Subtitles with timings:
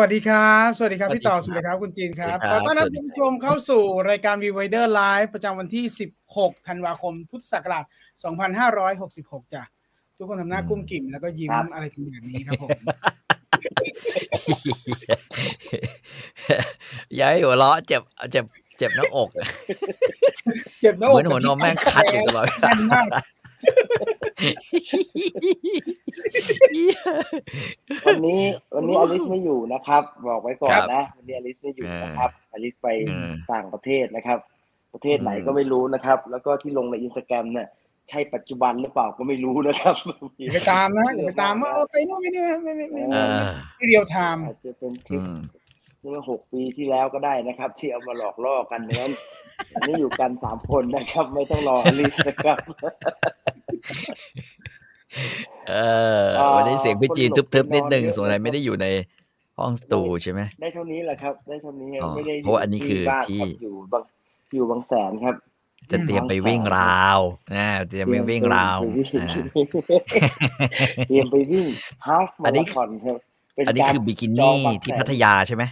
[0.00, 5.84] วัสดีครับ สวัสดีครับสวัสดีพี่ต่อครับสวัสดีครับคุณจีนครับสวัสดีขครัอบต้อนรับสวัสดีคุณผู้ชมเข้าสู่รายการ v ีไวเดอร์ไลฟ์ประจำวันที่
[6.26, 7.84] 16 ธันวาคม พุทธศักราช
[9.04, 9.62] 2566 จ้ะ
[10.16, 12.70] ทุกคนทำหน้ากรุ้มกริ่มแล้วก็ยิ้มครับอะไรกันแบบนี้ครับผม
[17.14, 18.02] อย่าให้หัวเราะเจ็บ
[18.32, 18.44] เจ็บ
[18.78, 19.28] เจ็บหน้าอก
[20.80, 23.06] เจ็บหน้าอกเหมือนหัวนมแม่งคัดอยู่ตลอดแน่นมาก
[28.06, 28.42] วันนี้
[28.74, 34.38] วันนี้อลิสไม่อยู่นะครับ บอกไว้ก่อนครับนะวันนี้อลิสไม่อยู่นะครับอลิสไปอืมต่างประเทศนะครับ
[34.94, 37.68] ประเทศไหนอืมก็ไม่รู้นะครับ แล้วก็ที่ลงในอินสตาแกรมเนี่ย
[38.10, 39.94] ใช่ปัจจุบันหรือเปล่าก็ไม่รู้นะครับ
[40.38, 45.34] อย่าไปตามนะอย่าไปตามว่าเออไปโน่นไปนี่ไม่ไม่ไม่เอไม่ไม่ real time อาจจะเป็นทริอืม
[46.04, 49.12] เมื่อหกปีที่แล้วก็ได้นะครับ ที่เอามาหลอกล่อกันดังนั้น
[49.72, 52.58] วันนี้อยู่กันสามคนนะครับ ไม่ต้องรออลิสนะครับ
[55.70, 55.74] เอ
[56.22, 58.86] ออ่าวันนี้เสียงพี่จีนคนหลบทึบๆนิดนึงไปนอนเยอะสงสัยไม่ได้อยู่ใน
[59.58, 64.02] ห้องสตูใช่ไหมได้เท่านี้แหละครับ ได้เท่านี้อ๋อไม่ได้เพราะว่าอันนี้คือบ้านที่ครับอยู่บาง
[64.54, 65.34] อยู่บางแสนครับ
[65.90, 67.20] จะเตรียมไปวิ่งราว
[67.54, 68.78] นะเตรียมไปวิ่งราว
[71.08, 71.66] เตรียมไปวิ่ง
[72.06, 73.18] อ่าฮาฟอัมานนี้ราธอนครับ
[73.54, 75.64] เป็อันนี้การคือบิกิจนี่องบางแสนที่พัทยาใช่ไหม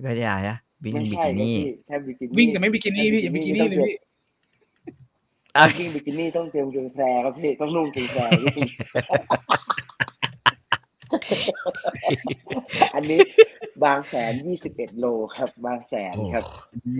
[0.00, 3.96] ที่พัทยาใช่ไหมวิ่งไม่บิใช่กินี่ครับพี่แค่บิกินี่วิ่งแต่ไม่บิกินี่พี่อย่าบิกินี่เลยพี่
[5.58, 8.66] อะวิ่งบิกินี่ต้องเตรียมเกงแพรครับพี่ต้องนุ่งเกงแพรวิ่ง
[12.94, 13.20] อันนี้
[13.84, 15.06] บางแสนยี่สิบเอ็ดโล
[15.36, 16.44] ครับ บางแสนครับ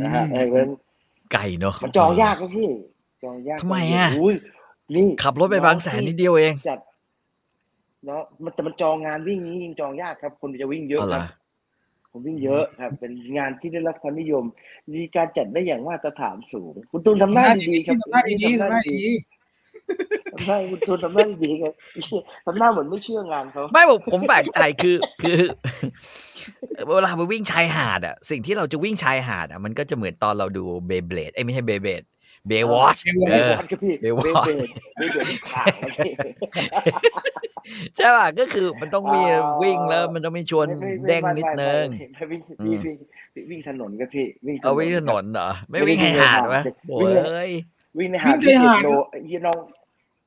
[0.00, 0.72] นะฮะเออเพราะฉะนั้น
[1.32, 2.70] ไก่เนอะมันจองยากครับพี่
[3.24, 4.34] จองยากทำไมอะอุ้ย
[4.96, 6.78] นี่ขับรถไปบางแสนนิดเดียวเองจัด
[8.06, 11.24] เนาะมันแต่มันจองงานวิ่งนี้ยิ่งจองยากครับ คนจะวิ่งเยอะเอาคเหรรัอบ
[12.10, 14.44] ผมวิ่งเยอะครับ เป็นงานที่ได้รับความนิยม
[14.92, 19.02] มีการจัดได้อย่างมาตรฐานสูง คุณตูนทำหน้าดีๆครับทำหน้าดีๆทำหน้าดี
[20.32, 21.72] ทำหน้าคุณตูนทำหน้าดีๆครับ
[22.46, 25.40] ทำหน้าเหมือนไม่เชื่องานเขาไม่ผมผมแปลกใจคือ คือ
[26.86, 32.02] เวลาไปวิ่งชายหาดอะ สิ่งที่เราจะวิ่งชายหาดอะมันก็จะเหมือนตอนเราดูเบเบลดไอ้ยไม่ใช่เบเบลด
[32.48, 36.12] เบวอชเบเอย์อวอชครับพี่เบย์วอชเบย์เบย์เบย์ที่ขาดครับพี่
[37.96, 41.86] ใช่ป่ะก็คือมันต้องมีอ่าวิ่งแล้วมันต้องมีชวนไม่ไม่ไม่เด้งไม่นิดไม่นึง
[42.16, 42.96] ไม่ไม่วิ่งอืมวิ่ง
[43.34, 46.98] วิ่งวิ่งถนนครับพี่วิ่งเอาวิ่งถนครับนเหรอไม่ไม่ได้วิ่งให้หาดวิ่งวะในหาดโอ้
[47.98, 48.88] วิ่งในยวิ่งในวิ่หาดงชายหาดโล
[49.28, 49.58] ยี่น้อง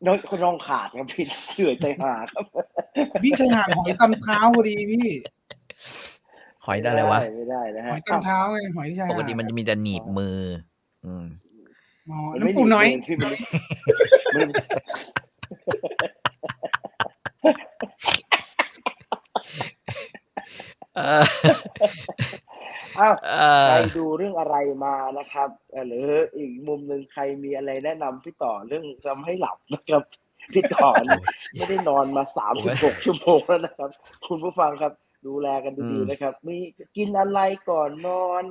[0.06, 2.46] น้องคนน้องขาดครับพี่เถื่อยใจหาดครับ
[3.24, 5.08] วิ่งชายหาดหอยตำเท้าพอดีพี่
[6.66, 10.40] หอยได้อะไรวะไม่ได้นะหฮะอยตำเท้าไงหอยที่ชายปหาดกติมันจะมีแต่หนีบมือ
[11.06, 11.26] อืม
[12.10, 13.34] อ๋อมันน้ำไม่ปูน้อยที่มัน
[14.36, 14.50] มัน
[20.96, 21.24] เออ
[23.00, 23.34] อ้าวเอ
[23.68, 24.56] ใครอดูเรื่องอะไร
[24.86, 30.04] มานะครับเอ่อหรืออีกมุมหนึ่งใครมีอะไรแนะนำพี่ต่อเรื่องทำให้หลับนะครับ
[30.54, 31.22] พี่ต่อเนี่ย
[31.56, 33.90] ไม่ได้นอนมาสามสิบหกชั่วโมงแล้วนะครับ
[34.28, 34.94] คุณผู้ฟังครับ
[35.28, 36.58] ดูแลกันดีๆนะครับ มี
[36.98, 37.40] กินอะไร
[37.70, 38.44] ก่อนนอน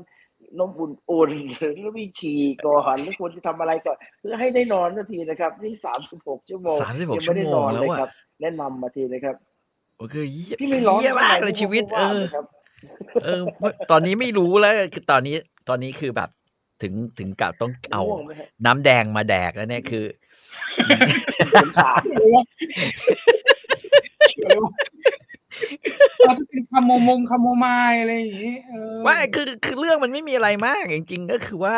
[0.59, 9.37] นมอุ่นๆหรือวิฉี่ก่อนหรือควรจะทำอะไรก่อนเพื่อให้ได้นอนนาทีนะครับ นี่สามสิบหกชั่วโมง36ยังไม่ได้นอนชั่วโมงแล้เลวยอะครับแนะนำมาทีนะครับ
[10.01, 12.45] ก็คือเหี้ยพี่ไม่ร้อนเหี้ยมากเลยชีวิต เออครับ
[13.25, 15.37] เออไม่ตอนนี้ไม่รู้แล้วคือตอนนี้
[15.69, 16.31] ตอนนี้คือแบบ
[16.83, 20.05] ถึงถึงกับต้องเอาง่วงไหมฮะน้ำแดงมาแดกแล้วเนี่ยคือ
[26.23, 31.77] เป็นขาดเราจะเป็นคาโมมงคาโมไมล์อะไรอย่างงี้เออว่าคือคือเรื่องมันไม่มีอะไรมากจริง ๆ ก็คือว่า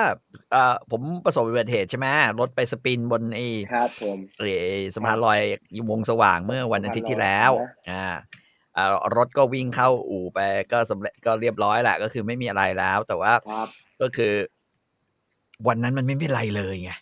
[0.54, 2.06] อ่าผมประสบอุบัติเหตุใช่ไหม
[2.40, 5.40] รถไปสปินบนไอ้ครับผมเอ่อสะพานลอย
[5.90, 8.06] วงสว่างเมื่อวันอาทิตย์ที่แล้วสะพานลอยนะอ่า
[8.76, 10.38] อ่ารถก็วิ่งเข้าอู่ไป
[10.72, 13.68] ก็สำเร็จก็เรียบร้อยแหละก็คือไม่มีอะไรแล้ว แต่ว่าครับ
[14.02, 14.32] ก็คือ
[15.66, 16.92] วันนั้นมันไม่มีอะไรเลยไง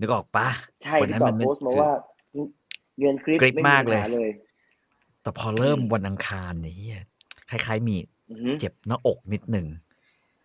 [0.00, 0.48] นึกออกปะ
[0.82, 1.92] ใช่วันพี่นั้นต่อมันไม่โพสต์มาคือว่า
[2.98, 4.30] เรียนคลิปกริปไมากเลยปัญหเลย
[5.22, 7.00] แต่พอเริ่มวันอังคารเนี่ยเหี้ย
[7.50, 7.96] คล้าย ๆ มี
[8.30, 9.66] อือหือเจ็บหน้าอกนิดหนึ่ง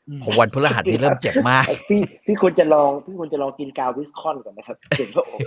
[0.09, 5.43] อืมพอวันพฤหัสนี่เริ่มเจ็บมาก พี่พี่ควรจะลองพี่ควรจะลองกิน Gaviscon ก่อนนะครับเจ็บหน้าอก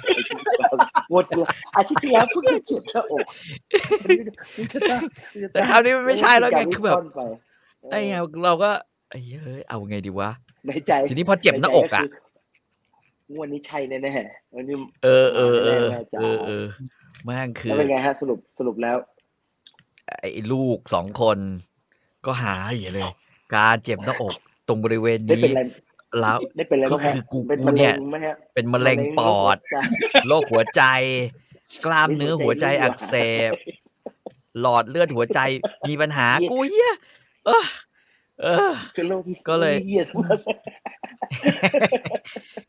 [1.11, 3.27] งวดที่แล้วอาทิตย์ที่แล้วเพิ่งจะเจ็บหน้าอก
[5.53, 7.21] แต่คราวนี้มันไม่ใช่แล้วไงคือแบบกินกาวิสคอนไป
[7.91, 8.71] ไอ้เหี้ยเราก็
[9.11, 10.31] ไอ้เฮ้ยเอาไงดีวะ
[10.67, 12.19] ในใจทีนี้พอเจ็บหน้าอกอะในใจ
[13.27, 16.67] คือวันนี้ใช่แน่ๆวันนี้เออเออเออแน่ๆจ้าเออเออ
[17.25, 18.97] แม่งคืแล้วอเป็นไงฮะสรุปสรุปแล้ว
[20.19, 21.39] ไอ้ลูกสองคน
[22.27, 23.11] ก็หาอยู่เลย
[23.55, 24.35] การเจ็บหน้าอก
[24.69, 25.62] ตรงบริเวณได้เป็นนี้อะไร
[26.21, 29.57] แล้วได้เป็นอะไรบ้างฮะก็คือกูเป็นกูมะเนี่เร็ยงไหมฮะเป็นมะเร็งปอด
[30.27, 30.83] โรคหัวใจ
[31.85, 33.15] กล้ามเนื้อหัวใจอักเส
[33.51, 33.53] บ
[34.61, 35.41] หลอดเลือดหัวใจ
[35.89, 36.93] มีปัญหากูเหี้ย
[37.47, 37.65] เออ
[38.43, 40.41] เออคือโรคที่ก็เลยเหี้ยทั้งนั้น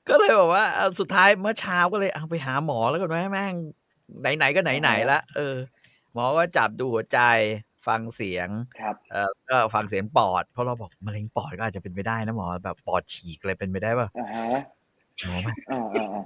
[0.10, 3.56] ก็เลยบอกว่าเอาสุดท้ายเมื่อเช้าก็เลยเอาไปหาหมอแล้วกันไหมแม่ง
[4.38, 5.56] ไหนๆก็ไหนๆละเออ
[6.14, 7.20] หมอก็จับดูหัวใจ
[7.88, 8.50] ฟังเสียง
[8.80, 14.62] ครับเอ่อก็ฟังเสียงปอด เพราะเราบอกมะเร็งปอดก็อาจจะเป็นไปได้นะหมอแบบปอดฉีกอะไรเป็นไปได้ป่ะอ่าฮะ
[15.26, 16.24] หมอไหมอ่าอ่าอ่า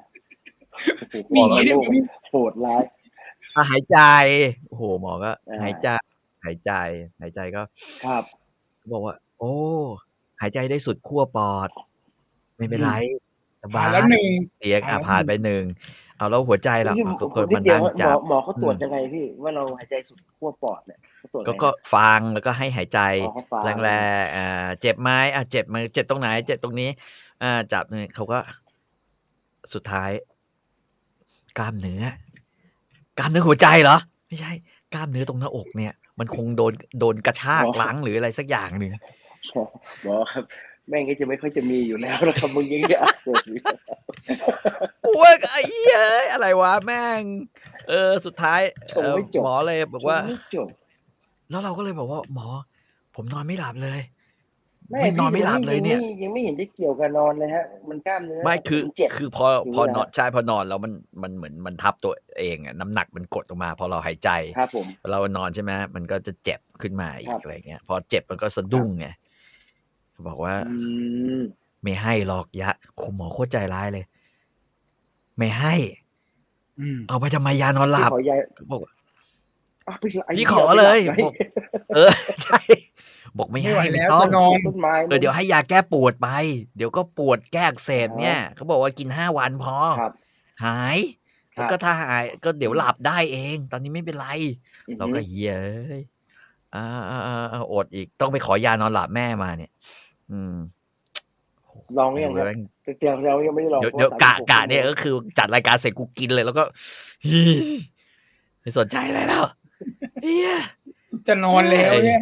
[1.12, 1.90] โอ้โหมีอย่างนี้ด้วยโลก
[2.30, 2.84] โหดร้าย
[3.56, 3.98] อะหายใจ
[4.68, 5.88] โอ้โหหมอก็อ่าหายใจ
[6.46, 6.72] หายใจ
[7.22, 7.62] หายใจก็
[8.04, 8.24] ครับ
[8.94, 9.54] บอกว่า โอ้
[10.42, 11.70] หายใจได้สุดขั้วปอด
[12.58, 12.94] ไม่เป็นไร
[13.62, 15.64] สบาผ่ายนแล้วหนึ่งเสียงอะผ่านแล้วผ่านไปหนึ่ง
[16.18, 26.90] เอาแล้วหัวใจล่ะนี่อะผมก็นิมาดเดียวนั่งหมจัอบหมอเขาตรวจอืมยังไงพี่ว่าเราหายใจสุดขั้วปอดเนี่ยเขาตรวจก็ไงก็ฟังแล้วก็ให้หายใจอ๋อเขาฟังแรงๆอ่าเจ็บไหมอะเจ็บไหมเจ็บตรงไหน เจ็บตรงนี้
[27.44, 28.40] อ่าจับเนี่ยเขาก็
[29.74, 30.12] สุดท้าย
[31.58, 32.04] กล้ามเนื้อ
[33.18, 33.98] กล้ามเนื้อหัวใจเหรอ
[34.28, 34.52] ไม่ใช่
[34.94, 38.94] กล้ามเนื้อตรงหน้าอกเนี่ย มันคงโดนโดนกระชากล้างหรืออะไรสักอย่างหนึ่ง
[40.04, 40.46] หมอครับ
[40.90, 43.58] แม่งก็จะไม่ค่อยจะมีอยู่แล้วนะครับมึงยังจะอักเสบอยู่
[45.18, 46.00] เว้ยไอ้เหี้ย
[46.34, 47.22] อะไรวะแม่ง
[47.90, 48.62] เออสุดท้าย
[48.92, 50.70] ชงเอ่อไม่จบหมอเลยบอกว่าไม่จบ
[51.50, 52.48] แล้วเราก็เลยบอกว่า หมอ
[53.16, 54.02] ผมนอนไม่หลับเลย
[54.92, 60.94] ไม่ไม่นอนไม่หลับเลยเนี่ยงยังไม่เห็นจะเกี่ยวกับนอนเลยฮะ มันกล้ามเนื้อไม่คือมันเจ็บคือพออย่างนี้พอเหรอนอนใช่พอนอนแล้วมัน
[61.24, 69.25] มันเหมือนมันทับตัวเองอะน้ำหนักมันกดลงมา พอเราหายใจครับผมเรานอนใช่ไหมมันก็จะเจ็บขึ้นมาอีครักบอะไรเงี้ยพอเจ็บมันก็สะดุ้งไงเขา
[70.28, 70.76] บอกว่าอื
[71.38, 71.42] ม
[71.84, 72.72] ไม่ให้หรอกยะ
[73.02, 74.06] คุณหมอโคตรใจร้ายเลย
[75.38, 75.74] ไม่ให้
[76.80, 78.40] อืมเอาไปทำไมยานอนหลับพี่ขอยาย
[78.72, 78.92] บอกว่า
[79.88, 81.34] อ้าวพี่ไพี่ขอเลยอาไปหบอก
[81.96, 82.12] เออ
[82.44, 82.60] ใช่
[83.38, 86.28] บอกไม่ไม่ไหวให้ไม่แล้วต้องจะนอนต้นไม้เออเดี๋ยวให้ยาแก้ปวดไป
[86.78, 90.14] เดี๋ยวก็ปวดแก้อักเสบเนี่ยเขาบอกว่ากินห้าวันพอครับ
[90.66, 90.98] หาย
[91.56, 94.28] ครับแล้วก็ถ้าหายก็เดี๋ยวหลับได้เอง ตอนนี้ไม่เป็นไร
[94.88, 96.04] อือฮึเราก็เฮ้ยเอ้ย
[96.76, 99.72] อ่าอ่าอ่าอ่าอดอีกต้องไปขอยานอนหลับแม่มาเนี่ย
[100.31, 100.56] อืม
[101.98, 106.63] ลองหรือยังครับแม่งแต่เดี๋ยวเรายังไม่ได้ลองเดี๋ยวพราะเดี๋ยวสามกะสิบหกะเนี่ยก็คือจัดรายการเสร็จกูกินเลย แล้วก็
[107.25, 107.44] ฮี่
[108.62, 109.44] ไม่สนใจอะไรแล้ว
[110.22, 110.51] เฮีย
[111.27, 112.22] จะนอนแล้วเนี่ย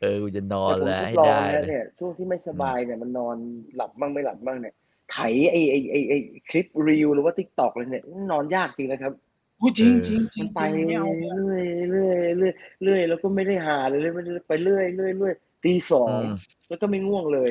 [0.00, 3.36] เออกูจะนอนแต่ผมแล้วทให้ดลองได้แล้วเลยเนี่ยช่วงที่ไม่สบายเนี่ยมันนอน
[3.76, 4.74] หลับบ้างไม่หลับบ้างเนี่ย
[5.10, 5.18] ไถ
[5.52, 6.14] ไอไอไอไอ
[6.50, 9.12] คลิปรีวหรือว่าทิกตอกเลยเนี่ยนอนยากจริงนะครับ
[9.60, 12.52] พูดจริงจริงจริมังนไปไม่เรื่เอาอยเรื่อยเรื่อยเรื่อย
[12.82, 15.34] เรื่อยแล้วก็ไม่ได้หาเลยเลยไม่ได้ไปเรื่อยเรื่อยเรื่อย
[15.64, 16.32] ตีสองอืม
[16.68, 17.50] แล้วก็ไม่ง่วงเลย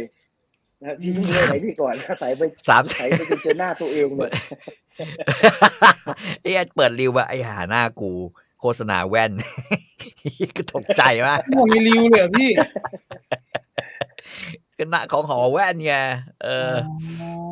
[0.79, 4.31] นะครับพี่ต้องเลื่อยไหนพี่ก่อนนะไถไปสามไถไปจนเจอหน้าตัวเองเนี่ย
[6.41, 8.11] ไอ้ไอ้เปิดริวมาไอ้หาหน้ากู
[8.61, 9.31] โฆษณาแว่น
[10.57, 12.49] ก็ตกใจมากห่วงในริวเลยเหรอพี่
[14.77, 15.93] ก็หน้าของหอแว่นไง
[16.43, 16.73] เออ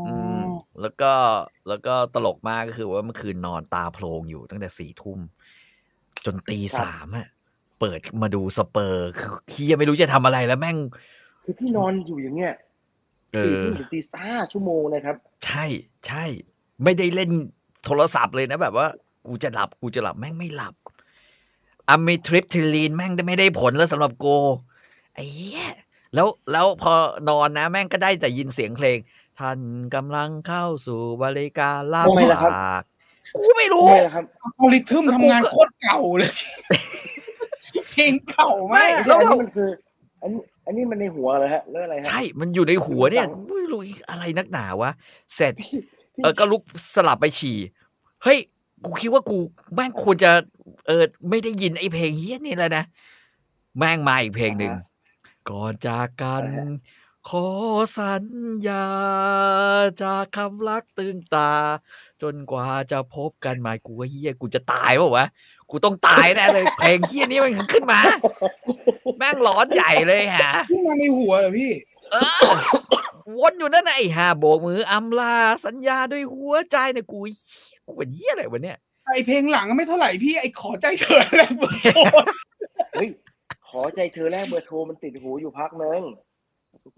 [0.07, 0.40] อืม
[0.81, 1.13] แล้วก็
[1.68, 5.19] แล้วก็ตลกมากก็คือว่าเมื่อคืนนอนตาโพลงอยู่ตั้งแต่สี่ทุ่ม
[6.25, 7.28] จนตีสามอะ
[7.80, 10.77] เปิดมาดูสเปอร์คือเฮียไม่รู้จะทำอะไรแล้วแม่ง
[11.44, 12.54] คือพี่นอนอยู่อย่างเงี้ย
[13.33, 15.66] เอสี่อทุ่มถึงตีห้าชั่วโมงนะครับ ใช่
[16.07, 16.25] ใช่
[16.83, 17.31] ไม่ได้เล่น
[17.86, 18.88] โทรศัพท์เลยนะแบบว่า
[19.27, 20.75] กูจะหลับกูจะหลับแม่งไม่หลับ
[21.89, 24.38] อะมิทริปทิลีนแม่งไม่ได้ผลแล้วสำหรับกู
[25.13, 25.63] ไอ้เหี้ย
[26.13, 26.94] แล้วแล้วพอ
[27.30, 28.98] นอนนะแม่งก็ได้แต่ยินเสียงเพลง
[29.39, 29.60] ท่าน
[29.95, 32.83] กำลังเข้าสู่บริการลาทำไมล่ะครับฝาก
[33.38, 36.31] กูไม่รู้ทำไมล่ะครับอัลกอริทึมทำงานโคตรเก่าเลย
[37.95, 39.69] เพลงเก่ามากอันแล้นี้วอันนี้มันคือ
[40.21, 44.92] อันนี้อันนี้มันในหัวเลยฮะเรื่องอะไรฮะใช่มันอยู่ในหัวเนี่ยฟังไม่รู้อะไรนักหนาวะ
[45.35, 45.80] เสร็จพี่
[46.16, 46.64] พี่เออก็ลุก
[46.95, 47.57] สลับไปฉี่
[48.23, 48.40] เฮ้ย
[48.85, 49.40] กูคิดว่ากู
[49.75, 50.31] แม่งควรจะ
[50.87, 52.85] เออไม่ได้ยินไอ้เพลงเฮี้ยนี่แล้วนะ
[53.80, 54.73] แม่งมาอีกเพลงหนึ่ง
[55.49, 56.68] ก่อนจากกันอะไรฮะ
[57.30, 57.48] ขอ
[57.98, 58.26] สัญ
[58.68, 58.88] ญา
[60.02, 61.52] จากคำรักตึงตา
[62.22, 65.26] จนกว่าจะพบกันใหม่กูว่าเฮียกูจะตายเปล่าวะ
[65.70, 68.00] กูต้องตายแน่เลย เพลงเฮี้ยนี้มันขึ้นมา
[69.18, 71.72] แม่งร้อนใหญ่เลยฮะ ขึ้นมาในหัวเหรอพี่
[72.12, 72.48] เออ
[73.40, 78.78] วนอยู่นั่นน่ะไอ้ห่าโบกมืออำลาสัญญาด้วยหัวใจเนี่ยกูเหี้ยกูเป็นเหี้ยอะไรวะเนี่ย
[79.08, 82.00] ไอเพลงหลังไม่เท่าไหร่พี่ไอขอใจเธอแหละเบอร์โทร
[82.94, 83.10] เฮ้ย
[83.70, 86.02] ขอใจเธอแรกเบอร์โทรมันติดหูอยู่พักนึง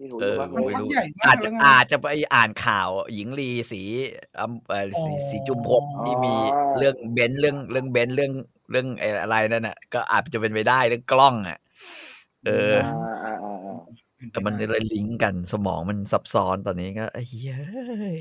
[0.02, 3.82] ิดหูเออยู่อพักมันนึงพักไม่รู้ใหญ่มาอาจกจะแล้วไงอาจจะไปอ่านข่าวหญิงลีสี
[4.40, 6.34] อำเอ่อสีสีจุมพลที่มี
[6.78, 8.32] เรื่องเบนซ์เรื่องเรื่องเบนซ์เรื่อง
[8.70, 11.58] เรื่องไอ้อะไรนั่นน่ะ ก็อาจจะเป็นไปได้เรื่องกล้องอะ
[12.46, 13.78] เอออ่าอ่าอ่าอ่า
[14.32, 18.20] แต่มันเลยลิงก์กันสมองมันซับซ้อนตอนนี้ก็ไอ้เฮ้ย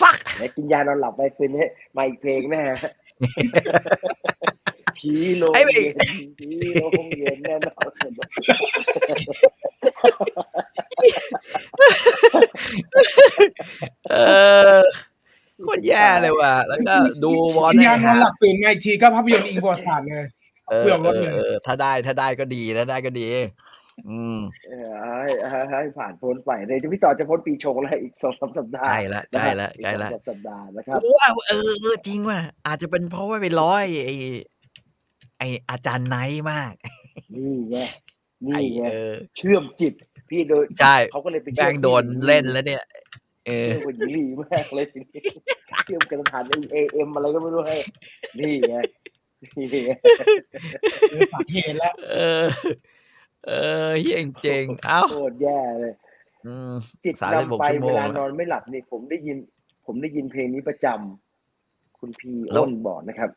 [0.00, 1.66] ฟักไหนกินยานอนหลับไปคืนนี้
[1.96, 2.92] มาอีกเพลงแน่ฮะ
[5.00, 7.90] ผีโลงไอ้เพลเย็งนผีโลงเย็นแน่นอน
[14.10, 14.16] เอ
[14.76, 14.80] อ
[15.64, 20.26] โคตรแย่เลยว่ะ แล้วก็ดูวอลวิญญาณนอนฮะหลับตื่นมาอีกทีก็ภาพยนตร์อิงประวัติศาสตร์เลย
[20.70, 23.28] เออเผื่อเอว่าอเลยเออถ้าได้ถ้าได้ก็ดีถ้าได้ก็ดี
[24.08, 24.38] อืม
[24.68, 34.10] เออให้ให้ให้ผ่านพ้นไปเลยพี่ต่อจะพ้นปีชงแล้วอีกสองสามสัปดาห์ใกล้ละใกล้ละนะครับใกล้ละอีสองสามสัปดาห์นะครับกูว่าเออเออจริงว่ะอาจจะเป็นเพราะว่าไปร้อยไอ
[35.40, 36.74] ไออาจารย์ไนท์มาก
[37.34, 37.78] นี่ไง
[38.52, 39.94] ไอนี่ไงเออเชื่อมจิต
[40.30, 42.84] พี่โดยใช่เขาก็เลยไปแม่งโดนเล่นแล้วเนี่ย
[43.46, 45.20] เอเชื่ออมกับหญิงลีมากเลยทีนี้
[45.84, 47.76] เชื่อมกับสถานเอเอ็มอะไรก็ไม่รู้ให้
[48.40, 48.76] นี่ไง
[49.56, 49.90] นี่ไง
[51.08, 52.44] เจอสาเหตุแล้วเออ
[53.46, 53.50] เอ
[53.88, 55.94] อเฮียจริงๆเอ้าโคตรแย่เลย
[56.46, 59.36] อืมจิตสามสิบหนำกไปชั่วโมเวงลานอนไม่หลับนี่ผมได้ยิน
[59.86, 63.30] ผมได้ยินเพลงนี้ประจำคุณพีแล้วอ้นบอกนะครับ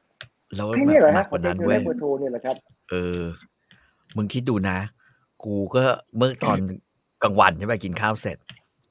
[0.55, 2.57] แล้วเพลงนี้เหรอหนัฮะกคกนว่าเดียนั้นวเว้แรยกเบอร์โทรเนี่ยแหละครับ
[2.89, 3.21] เออ
[4.15, 4.77] มึงคิดดูนะ
[5.43, 5.83] กูก็
[6.17, 6.59] เมื่อตอน
[7.23, 8.37] กลางวันใช่ไหมกินข้าวเสร็จ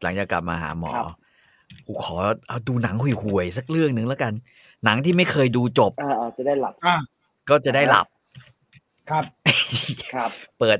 [0.02, 1.06] หลังจากกลับมาหาหมอครับ
[1.86, 2.16] กูขอ
[2.48, 4.32] เอาดูหนังห่วยๆสักเรื่องหนึ่งแล้วกัน
[4.84, 6.96] หนังที่ไม่เคยดูจบอ่าๆจะได้หลับอ่า
[7.50, 8.06] ก็จะได้หลับ
[9.10, 9.24] ครับ
[10.14, 10.78] ครับ เปิด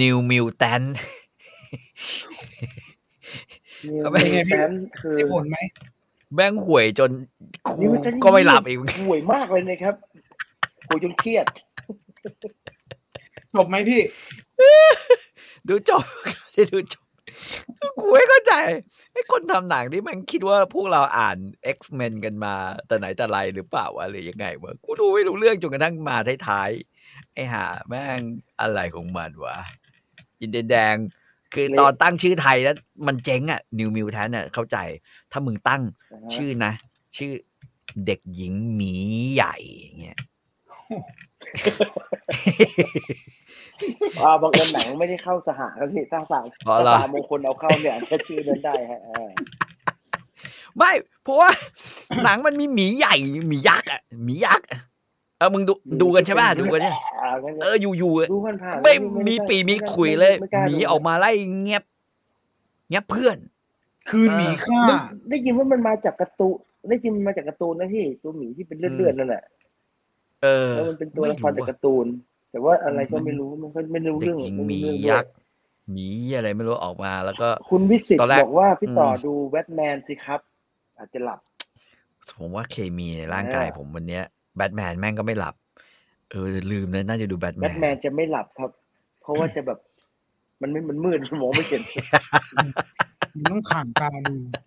[0.00, 0.86] New Mutant
[3.88, 4.70] นิวเอาไปมิวแทน
[5.00, 5.58] คือได้ผลไหม
[6.34, 7.10] แม่งห่วยจน
[7.68, 9.94] กูนิวมิวแทนก็ไม่หลับอีกห่วยมากเลยนะครับ
[10.92, 11.46] ห่วยจนเครียด
[13.54, 14.02] จบไหมพี่
[15.68, 16.04] ดูจบ
[16.56, 17.04] จะดูจบ
[18.00, 18.52] กูไม่เข้าใจ
[19.12, 21.36] ไอ้คนทำหนังนี่มันคิดว่าพวกเราอ่าน
[21.76, 22.54] X-Men กันมา
[22.86, 28.22] แต่ไหนแต่ไรหรือเปล่าวะหรือยังไงวะกูดูไม่รู้เรื่องจนกระทั่งมาท้ายๆไอ้ห่าแม่ง
[28.60, 29.56] อะไรของมันวะ
[30.40, 30.96] อินเดียนแดง
[31.54, 34.78] คือตอนตั้งชื่อไทยแล้วมันเจ๊งอะนิวมิวแทนอะเข้าใจ
[35.32, 35.82] ถ้ามึงตั้ง
[36.12, 36.72] นะฮะชื่อนะ
[37.16, 37.32] ชื่อ
[38.06, 38.94] เด็กหญิงหมี
[39.34, 40.18] ใหญ่อย่างเงี้ย
[44.22, 49.30] อ่าบางเอิญหนังไม่ได้เข้าสหครับพี่ถ้าสามอ๋อเหรอสามงคลเอาเข้าเนี่ยอาจจะชื่อนั้นได้ฮะอ่า
[50.76, 50.90] ไม่
[51.22, 51.50] เพราะว่า
[52.24, 53.14] หนังมันมีหมีใหญ่
[53.48, 54.80] หมียักษ์อะหมียักษ์อะ
[55.38, 55.72] เออมึงดู
[56.02, 58.94] ดูกันใช่ป่ะดูกันเนี่ยอ่างั้นเอออยู่อยู่ๆอะดูผ่านๆไม่
[59.26, 61.30] มีด้ปีมีไขุยเลยไกล้าหมีดูออกมาไล่
[61.60, 61.82] เงียบ
[62.88, 63.36] เงียบเพื่อน
[64.08, 64.96] คืนหมีฆ่าได้
[65.30, 66.56] ได้ยินว่ามันมาจากการ์ตูน
[66.90, 69.44] ได้ยินมันมาจากการ์ตูนนะพี่ตัวหมีที่เป็นเลือดๆนั่นแหละ
[70.42, 72.06] เออแล้วมันเป็นตัวละครจากไม่การ์ตูน
[72.50, 75.32] แต่ว่าอะไรก็ไม่รู้มันก็ไม่รู้เด็กเรื่องหญิงไม่หมีรู้เรื่องด้วยยักษ์
[75.92, 80.40] หมีอะไรไม่รู้ออกมาแล้วก็ คุณวิสิตตอนแรกบอกว่าพี่ต่ออมดูแบทแมนสิครับ
[80.98, 81.40] อาจจะหลับ
[82.38, 84.24] ผมว่าเคมีในร่างกายเออผมวันเนี้ย
[84.56, 85.54] แบทแมนแม่งก็ไม่หลับ
[86.30, 88.70] เออลืมเลยน่าจะดูแบทแบแมทนแมนจะไม่หลับครับ
[89.22, 89.78] เพราะว่าจะแบบ
[90.62, 91.82] มันไม่มันมืดมันมองไม่เห็น
[93.34, 94.64] มันต้องข่างตาดูแล้ว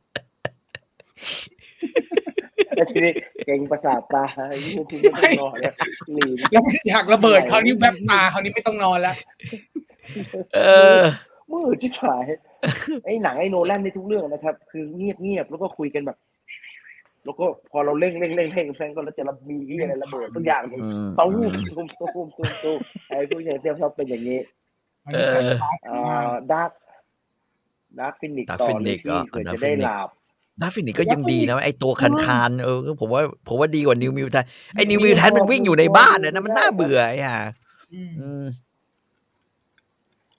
[2.91, 3.11] ทีนี้
[3.45, 4.25] เก่งประสาทตา
[4.65, 5.73] ยิ่งทีไม่ต้องนอนเลย
[6.13, 9.15] หลีนแล้วมันฉากระเบิดคราวนี้แวบตาคราวนี้ไม่ต้องนอนแล้ว
[10.55, 10.59] เอ
[10.99, 11.01] อ
[11.51, 12.25] มืดชิบหาย
[13.05, 16.17] ไอ้หนังไอ้โนแลนในทุกเรื่องนะครับ คือเงียบเงียบๆแล้วก็คุยกันแบบ
[17.25, 24.39] แล้วก็พอเราเร่งเร่งเร่งเร่งเร่งก็เราจะระมีที่อะไรระเบิดทุกอย่างอืมตุ้มอืมตุ้มตุ้มตุ้มตุ้มไอ้พวกอย่างเทียบชอบเป็นอย่างนี้
[25.05, 26.71] มันมีสายฟ้าอ่ทำงานาดัก
[27.99, 30.09] ดักฟินิก Dark ต่อ Phoenix เลยพี่เหรอเผื่อ Dark จะได้ Phoenix หลับ
[30.61, 34.45] ดาฟินิกก็ยังดีนะไอตัวคันคานๆเออผมว่าผมว่าดีกว่านิวมิวแทน
[34.75, 37.39] ไอนิวมิวแทนมันวิ่งอยู่ในบ้านนะนะมันน่าเบื่อไอ้ห่า
[37.93, 38.45] อืมอืม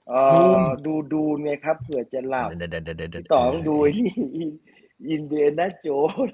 [0.09, 0.21] เอ่
[0.63, 4.11] อดูดูไงครับเผื่อจะหลับเดี๋ยวเดี๋ยวเดี๋ยวเดี๋ยวเดี๋ยวพี่ต่อต้องดูไอ้นี่
[5.11, 5.89] อินเดียนาโจ
[6.29, 6.31] น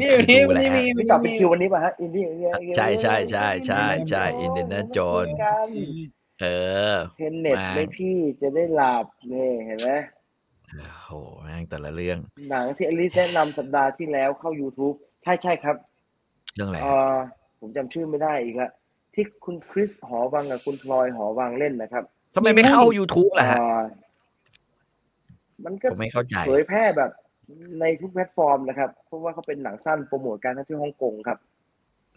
[0.00, 2.24] นี่วันนี้วันนี้มีพี่ต่อเป็นคิววันนี้ป่ะฮะอินเดีย
[2.76, 5.26] ใช่ใช่ใช่ใช่ใช่อินเดน่าโจน
[6.40, 6.46] เอ
[6.92, 9.90] อเทนเน็ตมาไหมพี่จะได้หลับนี่เห็นไหม
[10.74, 11.10] โอ้โห
[11.42, 12.18] แม่งแต่ละเรื่อง
[12.50, 15.76] หนังที่อลิซแนะนำสัปดาห์ที่แล้วเข้า YouTube ใช่ใช่ครับ
[16.54, 17.16] เรื่องอะไรเออ
[17.60, 18.70] ผมจำชื่อไม่ได้อีกละ
[19.14, 22.04] ที่คุณคริสหอวังกับคุณพลอยหอวังเล่นนะครับ
[22.34, 23.82] ทำไมไม่เข้า YouTube ล่ะฮะเอ่อ
[25.64, 27.10] มันก็ผมไม่เข้าใจเผยแพร่แบบ
[27.80, 31.38] ในทุกแพลตฟอร์มนะครับ เพราะว่าเขาเป็นหนังสั้นโปรโมทการท่องเที่ยวฮ่องกงครับ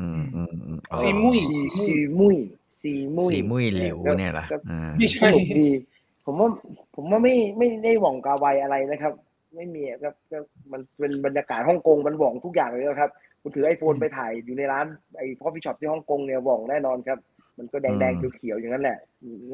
[0.02, 2.38] อืมอืมอืมอ๋อซีมุ้ยซีซีมุย
[2.82, 5.70] ซีมุยสีมุ้ยหลิวเนี่ยล่ะก็อ่าไม่ใช่สนุกดี
[6.30, 6.50] ผมว่า
[6.96, 9.14] ผมว่าไม่ไม่ได้หว่องกาไวอะไรนะครับ
[9.56, 10.38] ไม่มีครับก็
[10.72, 14.86] มันเป็นบรรยากาศฮ่องกงมันหว่องทุกอย่างเลยนะครับคุณถือไอโฟนไปถ่ายอยู่ในร้าน
[15.18, 17.20] ไอ้ coffee shop ที่ฮ่องกงเนี่ยหว่องแน่นอนครับ
[17.58, 18.98] มันก็แดงแดงๆเขียวๆอย่างนั้นแหละ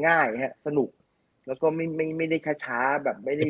[0.08, 0.90] ง่ายฮะ สนุก
[1.48, 3.48] แล้วก็ไม่ไม่ไม่ได้ช้าๆแบบไม่ได้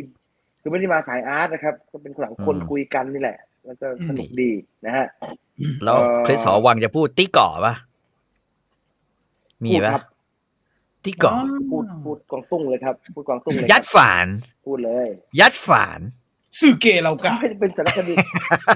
[0.61, 4.51] คือไม่ได้มาสายอาร์ตนะครับ ก็เป็นคนหลังคนคุยกันนี่แหละ แล้วก็สนุกดี
[4.85, 5.05] นะฮะ
[5.83, 7.73] แล้วเอ่อคริสหอวังจะพูดตี้ก่อปะ
[9.63, 10.03] มีพูดปะครับ
[11.05, 11.54] ตี้ก่อพู
[12.15, 14.27] ดพูดกวางตุ้งเลยครับ พูดกวางตุ้งเลยยัดครับฝาน
[14.65, 15.07] พูดเลย
[15.39, 15.99] ยัดฝาน
[16.59, 18.13] สื่อเกย์เรากะไม่ได้เป็นสารคดี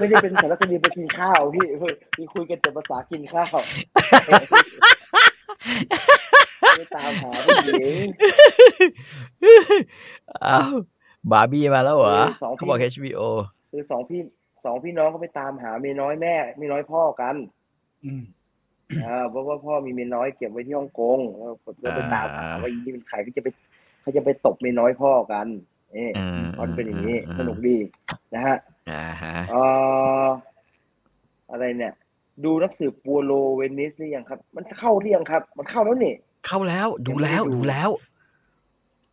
[0.00, 3.58] ไม่ได้เป็นสารคดีไปกินข้าวพี่เฮ้ยมีคุยกันแต่ภาษากินข้าว
[6.78, 8.06] ไม่ตามหาผู้หญิง
[10.46, 10.72] อ้าว
[11.30, 13.20] บาร์บี้มาแล้วเหรอเออสองเขาบอกพี่ HBO
[13.72, 14.20] คือสองพี่
[14.64, 17.34] สองพี่น้องเขาไปตามหาเมียน้อยแม่เมียน้อยพ่อกัน
[18.04, 18.39] อืมอ่า
[19.30, 23.48] เพราะว่าพ่อมีเมียน้อยเก็บไว้ที่ฮ่องกงแล้วผมก็ไปตามหาอ่าว่าอีนี่เป็นใครเขาจะไป
[24.02, 25.46] เขาจะไปตบเมียน้อยพ่อกัน
[25.92, 27.76] เอ๊ะอืมตอนเป็นอย่างนี้อืมสนุกดี
[28.34, 28.56] นะฮะ
[28.90, 29.62] อ่าฮะเอ่
[30.24, 30.26] อ
[31.50, 31.92] อะไรเนี่ย
[32.44, 36.14] ดูนักสืบปัวโลเวนิสหรือยังครับ มันเข้าหรือยังครับ มันเข้าแล้วนี่
[36.46, 37.90] เข้าแล้ว ดูแล้วยังไม่ได้ดูดูแล้ว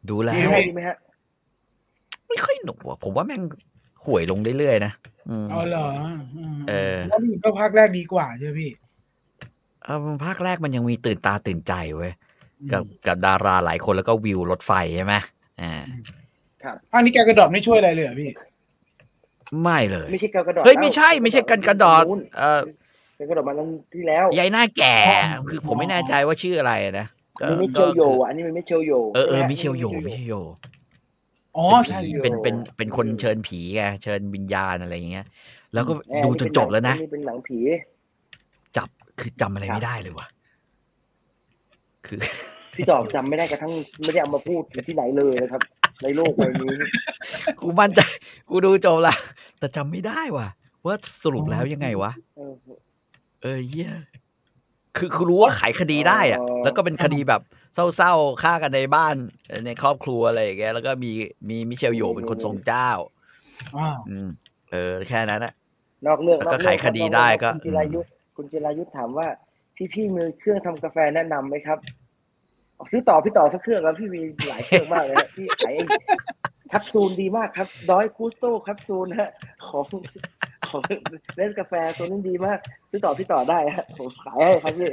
[0.10, 0.98] ดูแล้ดีวไหมดีไหมฮะ
[2.30, 3.42] ไม่ค่อยหนุกว่ะผมว่าแม่ง
[4.06, 4.92] ห่วยลงเรื่อยๆนะ
[5.30, 5.88] อืมอ๋อเหรอ
[6.58, 8.72] มเออแล้วนี่ก็ภาคแรกดีกว่าใช่ไหมพี่
[9.88, 12.12] เออภาคแรกมันยังมีตื่นตาตื่นใจเว้ย
[12.72, 15.16] กับอืมกับดาราหลายคนแล้วก็วิวรถไฟใช่ไหม
[15.62, 15.74] อ่า
[16.64, 18.30] ครับภาคนี้แกกระดอดไม่ช่วยอะไรเลยเหรอพี่
[19.64, 22.62] ไม่เลยไม่ใช่การกระโดดเฮ้ยไม่ใช่ ไม่ใช่กันกระดอดนู้นเออ
[23.20, 27.08] การกระโดดมานั้นที่แล้วยายหน้าแก่อ๋อคือผมไม่แน่ใจว่าชื่ออะไรนะ
[27.40, 30.34] ก็อันนี้มิเชก็ลโยคืออะอันนี้มันมิเชลโยเออเออใช่ไหมิเชลโยอันมินี้เชลโย
[31.58, 35.26] อ๋อใช่ใช่เป็นเป็นมิเชลโยเป็นคนเชิญผีไงเชิญวิญญาณอะไรอย่างเงี้ย
[35.74, 37.97] แล้วก็เออดูอัจนจบแล้วนะอันี่เป็นหนังผีจับ
[39.20, 40.28] คือจำอะไรครับไม่ได้เลยว่ะ
[42.06, 42.20] คือ
[42.76, 43.72] พี่ตอบจำไม่ได้กระทั่ง
[44.04, 45.62] ไม่ได้เอามาพูดที่ไหนเลยนะครับ
[46.04, 46.76] ในโลกใบนี้
[47.62, 48.00] กูมั่นใจ
[48.50, 49.16] กูดูจบละ
[49.60, 50.48] แต่จำไม่ได้ว่ะ
[50.86, 52.54] ว่าสรุปแล้วยังไงวะเออ
[53.42, 53.92] เออเหี้ย
[54.98, 57.42] คือคือรู้ว่าไขคดีได้อะอ๋อแล้วก็เป็นคดีแบบ
[57.96, 59.16] เศร้าๆฆ่ากันในบ้าน
[59.66, 61.12] ในครอบครัวอะไรอย่างเงี้ยแล้วก็มี
[61.50, 62.90] มีมิเชลโยเป็นคนทรงเจ้า
[63.78, 64.30] อ่าอืม
[64.72, 65.54] เออ แค่นั้นอะ
[66.08, 67.50] นอกเรื่องแล้วก็นอไขเรื่องคดีได้ก็
[68.38, 69.28] คุณจิรายุทธคุณจิรายุทธถามว่า
[69.76, 71.80] พี่พี่มีเครื่องทำกาแฟแนะนำไหมครับ
[72.78, 75.86] ออกซื้อต่อพี่ต่อสักเครื่องแล้วพี่มีหลายเครื่องมากเลยฮะพี่ขายไอ้
[76.70, 79.32] แคปซูลดีมากครับดอยคูสโตแคปซูลฮะ
[79.68, 79.86] ของ
[80.70, 80.82] ของ
[81.36, 84.90] เลสกาแฟตัวนี้ดีมาก ซื้อต่อพี่ต่อได้ฮะผมขายให้ครับพี่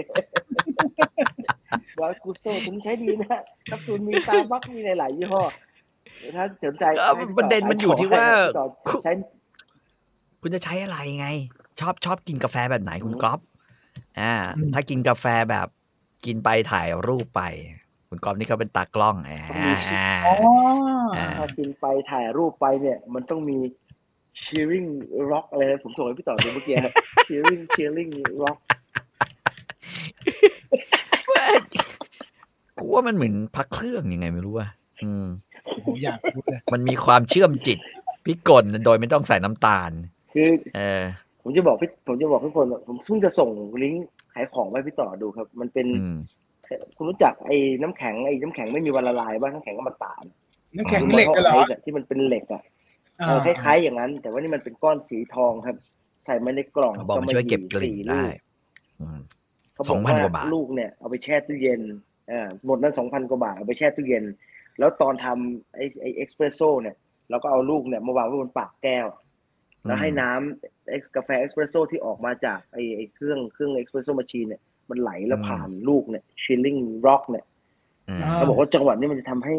[2.01, 5.43] ดอยคูสโตตัวนี้ใช้ดีนะแคปซูลมีซาบักมีหลายๆยี่ห้อ
[6.37, 8.67] ถ้าสนใจเออให้พี่ต่อประเด็นมันอยู่ที่ว่าพี่ต่อ
[9.05, 9.13] ใช้
[10.41, 11.29] คุณจะใช้อะไรไง
[11.81, 13.41] ชอบชอบกินกาแฟแบบไหนคุณอืมก๊อฟ
[14.21, 15.69] อ่าอืมถ้ากินกาแฟแบบ
[16.27, 17.43] กินไปถ่ายรูปไป
[18.09, 19.41] คุณก๊อฟนี่เขาเป็นตากล้องอ่า
[19.91, 20.35] อ่าอ๋อ
[21.17, 23.59] อ่าถ้ากินไปถ่ายรูปไปเนี่ย มันต้องมี
[24.43, 24.89] cheering
[25.31, 26.75] rock อะไรนะผมส่งให้พี่ต่อดูเมื่อกี้
[27.27, 28.59] cheering cheering rock
[32.79, 34.69] กูว่ามันเหมือนพักเครื่องยังไงไม่รู้ว่า
[35.03, 35.27] อืม
[35.65, 37.79] โอ้อยากพูดเลยมันมีความเชื่อมจิต
[38.25, 39.91] พิกลโดยไม่ต้องใส่น้ำตาล
[40.35, 41.03] คือ เออ
[41.45, 43.51] ผมจะบอกพี่ผมจะบอกทุกคนว่าผมเพิ่งจะส่ง
[43.83, 46.17] ลิงก์ขายของไว้พี่ต่อดูครับ มันเป็นอืม
[46.97, 50.25] คุณรู้จักไอ้น้ำแข็งไอ้น้ำแข็งไม่มีวันละลายบ้างน้ำแข็งก็มาตาด
[50.77, 52.63] น้ำแข็งเหล็กกันเหรอที่มันเป็นเหล็กอะ
[53.21, 55.77] อ่าเออคล้ายๆอย่างนั้น แต่ว่านี่มันเป็นก้อนสีทองครับ
[56.25, 58.39] ใส่มาในกล่องเขาบอกมันช่วยเก็บกลิ่นสี่ได้ลูก
[59.01, 59.21] อืม
[59.75, 61.81] เขาบสอองกพันว่ากว่าบาทลูกเนี่ยเอาไปแช่ตู้เย็น
[62.31, 64.25] อ่าหมดนั้นสองพันกว่าบาทเอาไปแช่ตู้เย็น
[64.79, 66.97] แล้วตอนทำไอ้ไอ้เอ็กซ์เพรสโซ่เนี่ย
[67.31, 69.07] เราก็เอาลูกเนี่ยมาวางไว้บนปากแก้ว
[69.87, 76.77] แล้วให้น้ำเอ็กซ์กาแฟเอ็กซ์เพรสโซ่ที่ออกมาจากไอ้ไอ้เครื่องเครื่อง espresso machine เนี่ยมันไหลแล้วผ่านลูกเนี่ย chilling
[77.07, 77.45] rock เนี่ย
[78.09, 79.57] อืมอ่าเขาบอกว่าจังหวะนี้มันจะทำให้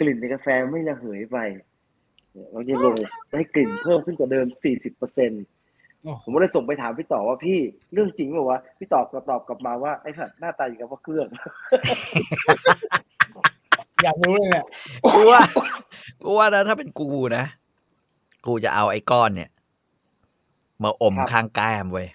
[0.00, 1.68] กลิ่นในกาแฟไม่ระเหยไปเนี่ย
[2.52, 2.96] เราจะลง
[3.38, 5.44] ให้กลิ่นเพิ่มขึ้นกว่าเดิม 40เปอร์เซ็นต์
[6.02, 7.58] โอ้โหผมก็เลยส่งไปถามพี่ต่อว่าพี่
[7.92, 11.26] เรื่องจริงเปล่าวะพี่ต่อกลับตอบกลับมาว่าไอ้สัตว์หน้าตาอย่างกับว่าเครื่อง
[14.02, 14.66] อยากรู้เลยเนี่ย
[15.14, 15.40] กูว่า
[16.22, 17.44] กูว่านะถ้าเป็นกูนะ
[18.46, 19.50] กูจะเอาไอ้ก้อนเนี่ย
[20.82, 22.08] มาอมครับข้างแก้มเว้ย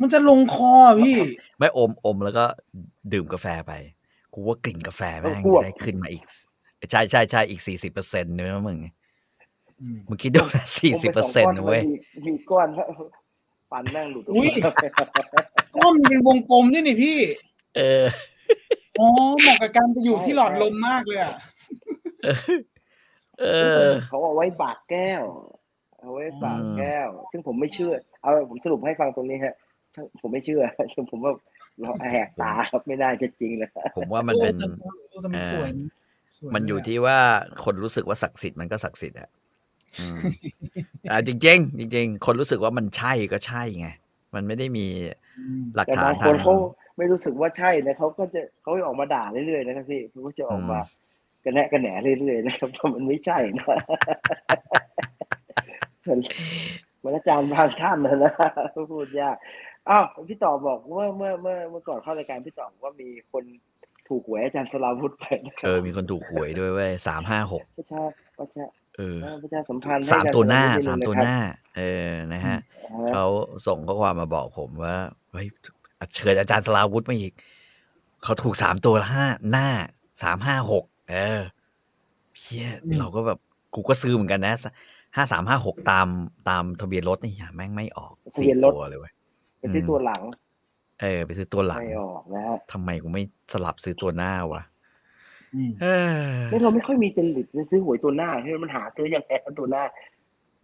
[0.00, 1.14] มันจะลงคอพี่
[1.58, 2.44] ไม่อมอมแล้วก็
[3.12, 3.72] ดื่มกาแฟไป
[4.34, 6.22] กูว่ากลิ่นกาแฟแม่งควบจะได้ขึ้นมาอีก
[6.90, 8.78] ใช่ใช่ใช่อีกสี่สิบเปอร์เซ็นต์เนื้อมึง
[9.80, 11.96] อืมมึงคิดดูนะสี่สิบเปอร์เซ็นต์นะเว้ยมี
[12.26, 12.68] มีก้อน
[13.72, 14.50] ปันแม่งหลุดกมาอุ้ย
[15.76, 17.18] ก้อนมันเป็นวงกลมด้วยนี่พี่
[17.76, 18.04] เออ
[19.00, 19.08] อ๋อ
[19.40, 21.34] เหมาะกับการไปอยู่ที่หลอดลมมากเลยอะ
[23.40, 23.44] เอ
[23.76, 25.22] อเขาเอาไว้บากแก้ว
[26.00, 27.92] เอาไว้บากแก้ว ซึ่งผมไม่เชื่อ
[28.22, 29.54] เอาผมสรุปให้ฟังตรงนี้ฮะ
[30.20, 30.62] ผมไม่เชื่อ
[30.94, 31.32] ซึ่งผมว่า
[31.80, 35.70] เราแหกตาครับไม่ได้จะจริงเลยผมว่ามันเป็นโอ้แต่แต่มันสวย
[36.38, 37.18] สวมันอยู่เลที่ว่า
[37.64, 39.28] คนรู้สึกว่าศักดิ์สิทธิ์มันก็ศักดิ์สิทธิ์อะ
[40.00, 40.18] อืม
[41.10, 43.88] อ่าจริงจริงๆจริงๆคนรู้สึกว่ามันใช่ก็ใช่ไง
[44.34, 44.86] มันไม่ได้มี
[45.38, 46.54] อืมหลักแต่ฐาบานงคทางนเขา
[46.96, 51.01] ไม่รู้สึกว่าใช่นะเขาก็จะเขาออกมาด่าเรื่อยๆนะครับพี่เขาก็จะออกมาอืม
[51.44, 53.76] กระแนะกระแหนเรื่อยๆนะครับเพราะมันไม่ใช่นะ
[56.02, 56.20] เหมือน
[56.98, 58.32] เหมือนอาจารย์บางท่านนะนะ
[58.92, 59.36] พูดยาก
[59.88, 63.44] อ้าวพี่ต่อบอกว่าเมื่อเมื่อเมื่อก่อนเข้ารายการพี่ต่อบอกว่ามีคน
[64.08, 68.02] ถูกหวยอาจารย์สลาวุธไปนะครัเออมีคนถูกหวยด้วยเว้ยสามห้าหกประชา
[68.38, 68.64] ประชา
[68.96, 71.36] เออประชาสัมพันธ์ให้สามตัวหน้าอจรย์สามสลวุธตัวนิดหงน้า
[71.76, 73.24] เออนะฮะนะครับเขา
[73.66, 74.96] ส่งข้อความมาบอกผมว่า
[75.32, 75.46] เฮ้ย
[76.14, 77.32] เชิญอาจารย์สลาวุธมาอีก
[78.22, 79.68] เขาถูกสามตัวห้าหน้า
[80.22, 81.40] สามห้าหก เออ
[82.34, 83.38] เพี้ยอืมเราก็แบบ
[83.74, 84.54] กูก็ซื้อเหมือนกันนะ
[85.16, 86.08] ห้าสามห้าหกตาม
[86.48, 89.12] ตามทะเบียนรถนี่อย่าแม่งไม่ออกสี่ตัวเลยเว้ย
[89.58, 90.22] ไปซื้อตัวหลัง
[91.00, 94.62] เออ ไปซื้อตัวหลังไม่ออกนะฮะทำไมกูไม่สลับซื้อตัวหน้าวะ
[95.54, 95.86] อืมเอ
[96.16, 99.82] อไม่เราไม่ค่อยมีจริตจะซื้อหวยตัวหน้าใช่ไหมมันหาซื้อยังไงตัวหน้า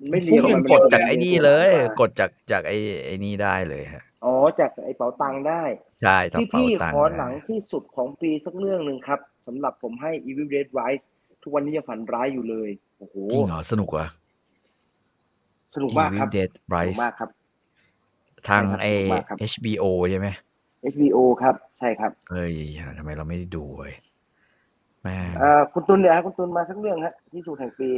[0.01, 5.63] มันไม่เรียงกูออยังมันกดเป็นจากไอ้นี่เลยตัวหน้ากดจากจากไอ้ไอ้นี่ได้เลยฮะอ๋อจากไอ้เป๋าตังค์ได้
[6.03, 11.05] ใช่ต่อพี่เป่าพี่ตังขอค์หนังที่สุดของปีสักเรื่องหนึ่งครับ สำหรับผมให้ Evil Dead Rise
[11.43, 14.07] ทุกวันนี้ยังฝันร้ายอยู่เลย โอ้โหจริงเหรอ สนุกว่ะ
[15.75, 17.31] สนุกมากครับ Evil Dead สนุก Rise มากครับ
[18.49, 20.29] ทางใช่ครับไอสนุกมากครับ HBO ใช่ไหม
[20.95, 22.53] HBO ครับ ใช่ครับ เฮ้ย
[22.99, 23.93] ทำไมเราไม่ได้ดูเว้ย
[25.03, 27.89] แม่งเอ่อคุณตุลเนี่ยฮะคุณตุลมาสักเรื่องฮะที่สุดแห่งปี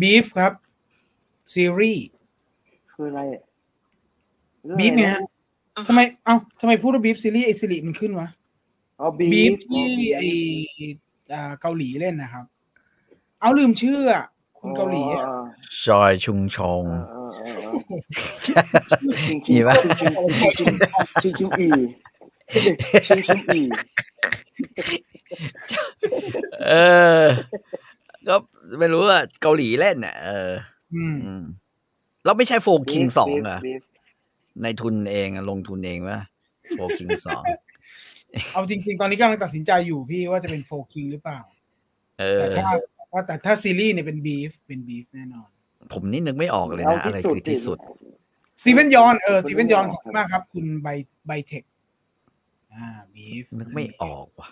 [0.00, 0.52] บีฟครับ
[1.54, 2.06] ซีรีส์
[2.92, 3.42] คืออะไรอะ
[4.64, 8.28] เรื่องบีฟไงอะไรฮะนะทำไม เอ้าทำไมพูดว่าบีฟซีรีส์ไอซีรีส์มันขึ้นวะ
[9.00, 10.20] อ๋อบีบีฟฟที่ไอ
[11.32, 12.44] อ่าเกาหลีเล่นนะครับ
[13.40, 14.24] เอาลืมชื่ออะ
[14.58, 15.24] คุณเกาหลีอะ
[15.84, 17.96] ชอยชุงชงอ๋ออ๋ออ๋ออ๋อ
[19.26, 20.12] ชิงชิมีงปะชิงชิง
[20.58, 20.72] ชิง
[21.22, 21.68] ชิงชิงอี
[23.06, 23.62] ชิงชิงอี
[26.68, 26.72] เอ
[27.22, 27.24] อ
[28.28, 28.34] ก็
[28.78, 30.50] ไม่รู้ว่าเกาหลีเล่นน่ะเออ
[30.94, 31.44] อืมอืม
[32.24, 33.82] แล้วไม่ใช่โฟคิงสองบีฟเหรอบีฟ
[34.62, 36.20] ในทุนเองอะลงทุนเองวะ
[36.70, 37.44] โฟคิงสอง
[38.52, 41.40] เอาจริง ๆ ตอนนี้กำลังตัดสินใจอยู่พี่ว่าจะเป็นโฟคิงหรือเปล่า
[42.18, 42.64] เออแต่ถ้า
[43.12, 45.48] ว่าแต่ถ้าซีรีส์เนี่ยเป็นบีฟเป็นบีฟแน่นอน
[45.92, 47.78] ผมนี่นึกไม่ออกเลยนะ อะไรคือที่สุด
[48.62, 50.88] ซีเวนยอนเออซีเวนยอนขอบคุณมากครับ คุณไบ
[51.26, 51.62] ไบเทค
[52.72, 54.48] อ่าบีฟนึกไม่ออกว่ะ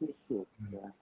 [0.00, 0.92] ที่สุดนะ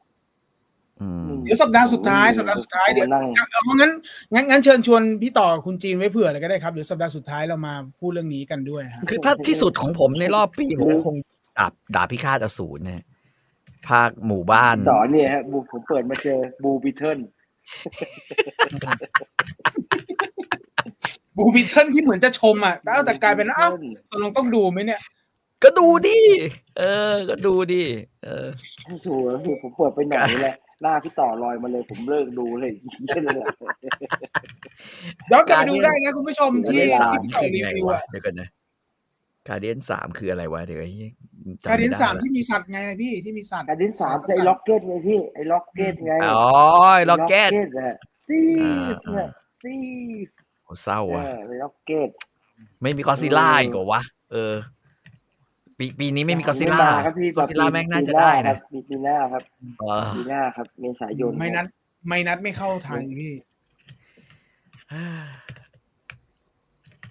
[1.01, 3.91] อืมเดี๋ยวสัปดาห์สุดท้ายสัปดาห์สุดท้ายเดี๋ยวนั่งเอางั้น
[4.35, 11.17] งั้นงั้นเชิญชวนพี่ต่อคุณจีนไว้เผื่อเลยก็ได้ครับเดี๋ยวสัปดาห์สุดท้ายเรามาพูดเรื่องนี้กันด้วยฮะคือถ้าที่สุดของผมในรอบปีผมก็คง
[11.59, 13.03] ดาบดาบพิฆาตอสูรเนี่ย
[13.89, 17.19] ภาคหมู่บ้านต่อเนี่ยฮะบูผมเปิดมาเจอบูบิเทิล
[21.37, 23.73] บูบิทเทิลที่เหมือนจะชมอะแล้วแต่กลายเป็นว่าอ้าว
[24.11, 25.01] ตกลงต้องดูไหมเนี่ย
[25.63, 26.19] ก็ดูดิ
[26.79, 27.83] เออ ก็ดูดิ
[28.25, 28.47] เออ
[28.87, 29.09] โอ้โห
[29.63, 32.73] ผมเปิดไปหน่อยนี่แหละหน้าพี่ต่อลอยมาเลยผมเลิกดูเลย
[33.09, 33.47] แค่นั้นแหละ
[35.31, 38.49] ย้อนกลับไปดูได้นะคุณผู้ชมที่การเดียนสามที่พี่ต่อคือรีไงวิววะอะเดี๋ยวกันนะ
[39.49, 41.11] การเดียนสามคืออะไรวะเดี๋ยวไอ้เหี้ย
[41.65, 46.45] จำการไม่เดียนได้สามละที่มีสัตว์ไงนะพี่ที่มีสัตว์การดินสามไอ้ล็อกเก็ตไงพี่ไอ้ล็อกเก็ตไงอ๋อ
[47.11, 47.95] ล็อกเก็ตอะ
[48.29, 48.41] ซี
[48.95, 49.29] ฟเนี่ย
[49.63, 49.75] ซี
[50.27, 50.29] ฟ
[50.65, 52.11] โหเศร้าเอว่ะอไอ้ล็อกเก็ต
[52.83, 54.03] ไม่มีกอซิล่าอีกเหรอวะ
[54.33, 54.55] เออ
[55.79, 59.43] ปีปีนี้ไม่มีกอซิล่าครับพี่กอซิล่าแม่งน่าจะได้ครันะบปีปีหน้าครับ
[59.81, 61.67] เออปีหน้าครับเมษายนไม่นัด
[62.09, 63.33] ไม่นัดไม่เข้าทางพี่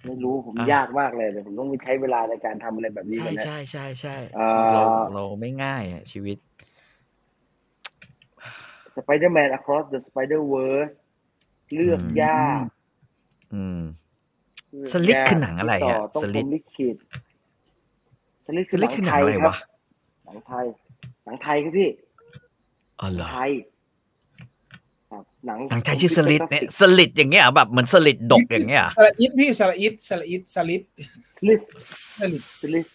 [0.06, 6.36] ไม่รู้ผมอะยากมากเลยเดี๋ยวผมต้องใช้เวลาในการทำอะไรแบบนี้ใช่กันนะใช่ใช่ใช่อ่าเราเราไม่ง่ายอะชีวิต
[8.96, 10.92] Spider-Man Across the Spider-Verse
[11.74, 12.64] เลือกอืมยาก
[13.54, 13.80] อืม
[14.70, 16.96] เลือกสลิดยากคือหนังอะไรอะต่ต้องสลิดพรหมลิขิต
[18.46, 19.54] สลิดสคือหลินัดงคือหนัไทงยอะไรครับวะ
[20.24, 20.66] หนังไทย
[21.24, 21.90] หนังไทยครับพี่
[23.00, 23.71] อ๋อเหรอไทยครับ
[25.46, 30.82] หนังหนังไทยชื่อสลิดเนี่ยสลิดอย่างเงี้ยเหรอแบบเหมือนสลิดดกอย่างเงี้ยเหรอสละอิดพี่สละอิดสละอิดสลิด
[31.38, 31.62] สลิด
[32.20, 32.86] สลิดสลิด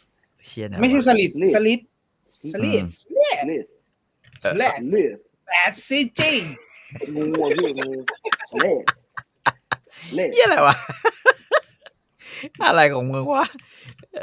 [0.48, 1.80] เฮียนะไม่ใช่สลิดลิดสลิด
[2.54, 3.66] สลิดสลิดสลิด
[4.44, 6.32] สลิดสลิดแปดซีจี
[7.16, 7.90] งูอะพี่งู
[8.52, 8.82] สลิด
[10.10, 10.76] สลิดเฮียอะไรวะ
[12.70, 13.48] อะไรของมึงวะ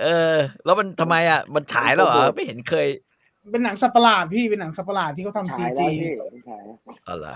[0.00, 2.88] เออ แล้วมันทำไมอะมันฉายแล้วเหรอไม่เห็นเคย
[3.52, 5.90] เป็นหนังสัตว์ประหลาดพี่เป็นหนังสัตว์ประหลาดที่เขาทำซีฉายแล้จีว
[6.34, 6.76] พี่ฉายแล้ว
[7.08, 7.34] อ๋อเหรอ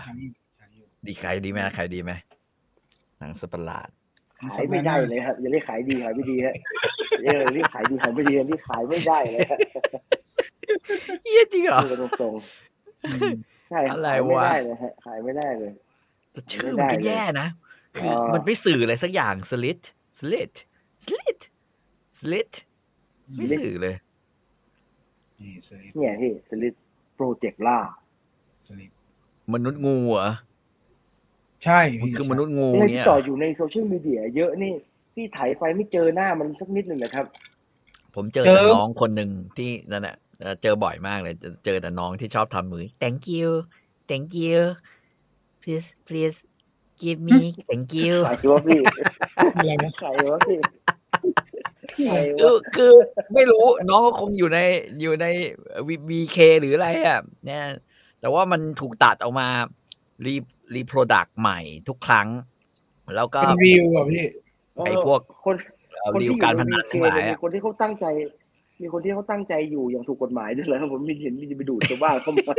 [1.06, 2.12] ดีขายดีไหมขายดีไหม
[3.18, 3.88] หนังสตว์ปาร์ลาด
[4.56, 6.54] ขายไม่ได้เลยครับอย่าเรียกขายดีขายไม่ดีฮะ
[7.20, 9.58] เรียกเรียกขายดีขายไม่ดีนี่ขายไม่ได้เลยฮะ
[11.24, 15.72] เฮียจริงเหรอพูดกันตรงๆใช่คบอะไรขายไม่วะได้เลยฮะขายไม่ได้เลย
[16.32, 17.48] แต่ชื่อมันก็แย่นะ
[17.96, 19.78] คือเออมันไม่สื่ออะไรสักอย่างสลิด
[20.18, 20.52] สลิด
[21.04, 21.38] สลิด
[22.20, 22.50] สลิด
[23.36, 23.94] ไม่สื่อเลย
[25.42, 26.74] นี่สลิดเนี่ยพี่สลิด
[27.14, 27.78] โปรเจกต์ล่า
[28.66, 28.90] สลิด
[29.52, 30.30] มนุษย์งูเหรอ
[31.64, 34.72] ใช่มันพี่คือมนุษย์งูเนี่ยเนี้ที่ยต่ออยู่ในโซเชียลมีเดียเยอะนี่
[35.14, 37.26] พี่ไถไปไม่เจอหน้ามันสักนิดหนึ่งนะครับ
[38.14, 43.48] ผมเจอแต่น้องคนหนึ่งที่นั่นแหละเอ่อเจอบ่อยมากเลย เจอแต่น้องที่ชอบทำมือ thank you
[44.10, 44.58] thank you
[45.62, 46.38] please please
[47.02, 48.80] give me thank you ใครวะพี่
[49.56, 50.58] อะไรนะใครวะพี่
[51.92, 52.92] ใครคือวะคือ
[53.34, 54.58] ไม่รู้น้องก็คงอยู่ใน
[55.00, 55.26] อยู่ใน
[56.10, 57.64] วีเคหรืออะไรอะเนี่ย
[58.20, 59.48] แต่ว่ามันถูกตัดออกมา
[60.26, 60.34] รี
[60.74, 62.28] รีโปรดักใหม่ทุกครั้ง
[63.16, 64.24] แล้วก็เป็นวิวอะพี่
[64.86, 65.56] ไอ้พวกคน
[66.00, 68.06] เอ่อคนรีที่วอยู่การในพนัน VK ทั้งหลายเนี่ยมีอะคนที่เขาตั้งใจ
[68.82, 72.54] มีคนที่เขาตั้งใจอยู่อย่างถูกกฎหมายด้วยเหรอผมมีเห็นมีจะไปดูดชาวบ้านเข้ามา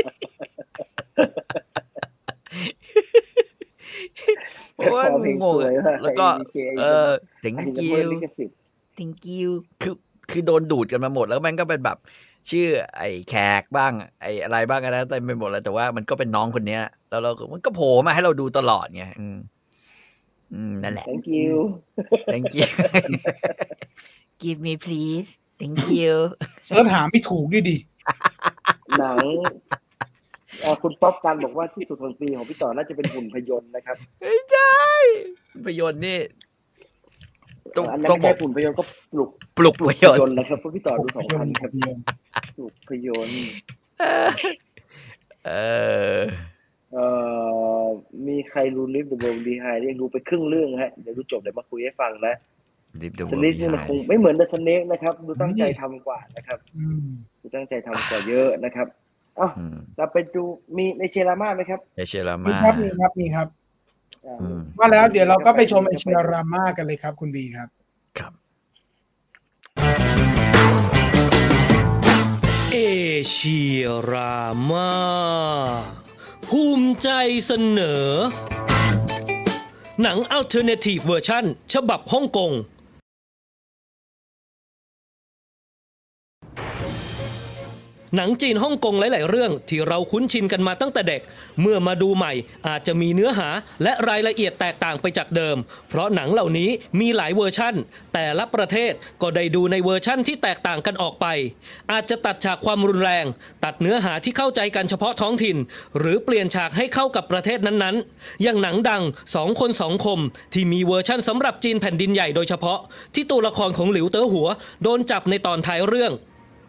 [4.77, 8.55] โอ้ยขอเพลงงงสวยอะว่ะแล้วก็ไอ้ VK เออไอ้ thank ละ you เมิดลิขสิทธิ์
[8.97, 9.49] thank you
[9.81, 9.95] คือ
[10.31, 11.97] คือโดนดูดกันมาหมดแล้วมันก็เป็นแบบ
[12.49, 19.37] ชื่อไอ้แขกบ้าง ไอ้อะไรบ้างอะไรเต็มไปหมดแล้วแต่ว่ามันก็เป็นน้องคนเนี้ย แล้วเราก็มันก็โผล่มาให้เราดูตลอดไงอืม
[20.53, 21.53] อืมนั่นแหละ thank you
[22.33, 22.67] thank you
[24.43, 26.13] give me please thank you
[26.65, 27.77] เสิร์ชหาไม่ถูกด้วยดิ
[28.97, 29.25] หนัง
[30.61, 34.79] เอ่อคุณป๊อปกันบอกว่าที่สุดของปีของพี่ต่อน่าจะเป็นหุ่นพยนต์นะครับไม่ใช่
[35.65, 36.17] ประโยชน์นี่
[37.77, 42.03] ต้องอันนั้นต้องไม่บอใช่กหุ่นพยนต์ก็ปลุกปลุกประโยชน์ยนต์นะครับเพราะพี่ต่อดูสองพันครับภาพยนตร์
[42.57, 43.41] ปลุกพยนต์
[45.47, 45.51] เอ
[46.15, 46.19] อ
[46.93, 47.05] เอ่
[47.83, 47.85] อ
[48.27, 52.35] มีใครรู้ลิฟต์เดอะเวิลด์ดีไฮยังดูไปครึ่งเรื่องฮะเดี๋ยวดูจบเดี๋ยวมาคุยให้ฟังนะ
[53.01, 57.07] Leave the ส world ลิปนี่มันคง behind ไม่เหมือนเดอะสเนกนะครับ ดูตั้งใจทำกว่านะครับอืม
[57.41, 58.87] ดูตั้งใจทำกว่าเยอะนะครับ
[59.39, 60.43] อ้าวอืมเราไปดู
[60.77, 63.58] มีในเชรามาไหมครับเอเชรามีมาครับมีครับมีครับอ่าอืม
[64.79, 67.69] ว่าแล้วเดี๋ยวเราก็ไปชมไอเชียรามากันเลยครับ คุณบีครับ
[68.19, 68.33] ครับ
[72.71, 72.77] เอ
[73.31, 74.37] เชียรา
[74.69, 74.91] มา
[76.47, 77.09] ภูมิใจ
[77.45, 78.05] เสนอ
[80.01, 82.51] หนัง Alternative Version ฉบับฮ่องกง
[88.15, 91.21] หนังจีนฮ่องกงหลาย ๆ เรื่องที่เราคุ้นชินกันมาตั้งแต่เด็ก
[91.61, 92.33] เมื่อมาดูใหม่
[92.67, 93.49] อาจจะมีเนื้อหา
[93.83, 95.57] และรายละเอียดแตกต่างไปจากเดิม
[95.89, 96.69] เพราะหนังเหล่านี้
[96.99, 97.75] มีหลายเวอร์ชั่น
[98.13, 98.91] แต่ละประเทศ
[99.21, 101.25] ก็ได้ดูในเวอร์ชั่นที่แตกต่างกันออกไป
[101.91, 103.25] อาจจะตัดฉากความรุนแรง
[103.63, 105.57] ตัดเนื้อหาที่เข้าใจกันเฉพาะท้องถิ่น
[105.99, 109.03] หรือเปลี่ยนฉากให้เข้ากับประเทศนั้น ๆ อย่างหนังดัง
[109.35, 110.19] สองคนสองคม
[110.53, 112.79] ที่มีเวอร์ชั่นสำหรับจีนแผ่นดินใหญ่โดยเฉพาะ
[113.15, 114.47] ที่ตัวละครของหลิวเต๋อหัว
[114.83, 116.13] โดนจับในตอนท้ายเรื่อง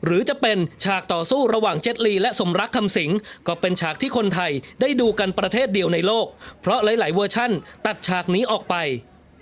[0.05, 3.11] หรือจะเป็นฉากต่อสู้ระหว่างเจตลีและสมรักคำสิง
[3.47, 6.27] ก็เป็นฉากที่คนไทยได้ดูกันประเทศเดียวในโลก
[6.61, 7.51] เพราะหลาย ๆ เวอร์ชั่น
[7.87, 8.75] ตัดฉากนี้ออกไป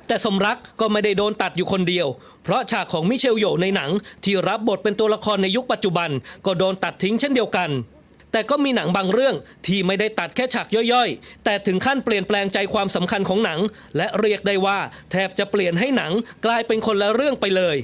[0.07, 2.07] แต่สมรักก็ไม่ได้โดนตัดอยู่คนเดียว
[2.44, 3.90] เพราะฉากของมิเชลโยในหนัง
[4.25, 6.11] ที่รับบทเป็นตัวละครในยุคปัจจุบัน
[6.47, 7.71] ก็โดนตัดทิ้งเช่นเดียวกัน
[8.33, 9.35] แต่ก็มีหนังบางเรื่อง
[9.66, 13.61] ที่ไม่ได้ตัดแค่ฉากย่อยๆ แต่ถึงขั้นเปลี่ยนแปลงใจความสำคัญของหนัง
[13.97, 14.79] และเรียกได้ว่า
[15.11, 16.12] แทบจะเปลี่ยนให้หนัง
[16.47, 17.77] กลายเป็นคนละเรื่องไปเลย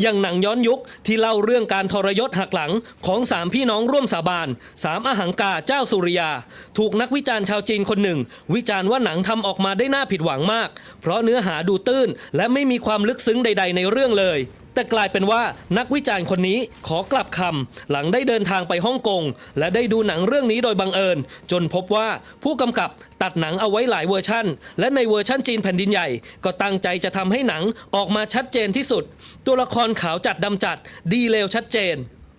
[0.00, 2.72] อย่างหนังย้อนยุคที่เล่าเรื่องการทรยศหักหลัง
[3.06, 4.48] ของสามพี่น้องร่วมสาบาน
[4.84, 6.30] สามอหังกาเจ้าสุริยา
[6.78, 8.18] ถูกนักวิจารณ์ชาวจีนคนหนึ่ง
[8.54, 10.68] วิจารณ์ว่าหนังทำออกมาได้น่าผิดหวังมาก
[11.00, 14.38] เพราะเนื้อหาดูตื้นและไม่มีความลึกซึ้งใด ๆ ในเรื่องเลย
[14.76, 15.42] แต่กลายเป็นว่า
[15.78, 16.58] นักวิจารณ์คนนี้
[16.88, 19.22] ขอกลับคำหลังได้เดินทางไปฮ่องกง
[19.58, 21.18] และได้ดูหนังเรื่องนี้โดยบังเอิญ
[21.50, 22.08] จนพบว่า
[22.42, 22.90] ผู้กำกับ
[23.22, 24.46] ตัดหนังเอาไว้หลายเวอร์ชั่น
[24.78, 26.08] และในเวอร์ชั่นจีนแผ่นดินใหญ่
[26.44, 27.62] ก็ตั้งใจจะทำให้หนัง
[27.96, 29.04] ออกมาชัดเจนที่สุด
[29.46, 30.78] ตัวละครขาวจัดดำจัด
[31.12, 31.96] ดีเลวชัดเจน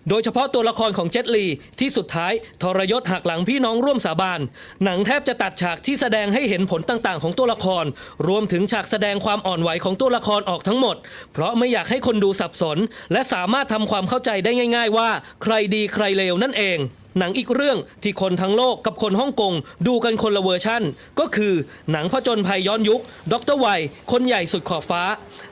[0.08, 1.46] โดยเฉพาะตัวละครของเจ็ตลี
[1.80, 4.40] ที่สุดท้ายทรยศหักหลังพี่น้องร่วมสาบาน
[4.84, 7.84] หนังแทบจะตัดฉากที่แสดงให้เห็นผลต่างๆ ของตัวละคร
[8.28, 10.96] รวมถึงฉากแสดงความอ่อนไหวของตัวละครออกทั้งหมด
[11.32, 12.78] เพราะไม่อยากให้คนดูสับสน
[13.12, 15.10] และสามารถทำความเข้าใจได้ง่าย ๆ ว่า
[15.42, 16.78] ใครดีใครเลวนั่นเอง
[17.18, 19.54] หนังอีกเรื่องที่คนทั้งโลกกับคนฮ่องกง
[19.86, 20.82] ดูกันคนละเวอร์ชั่น
[21.20, 21.54] ก็คือ
[21.92, 23.00] หนังผจญภัยย้อนยุค
[23.32, 23.66] ด็อกเตอร์ไว
[24.12, 25.02] คนใหญ่สุดขอบฟ้า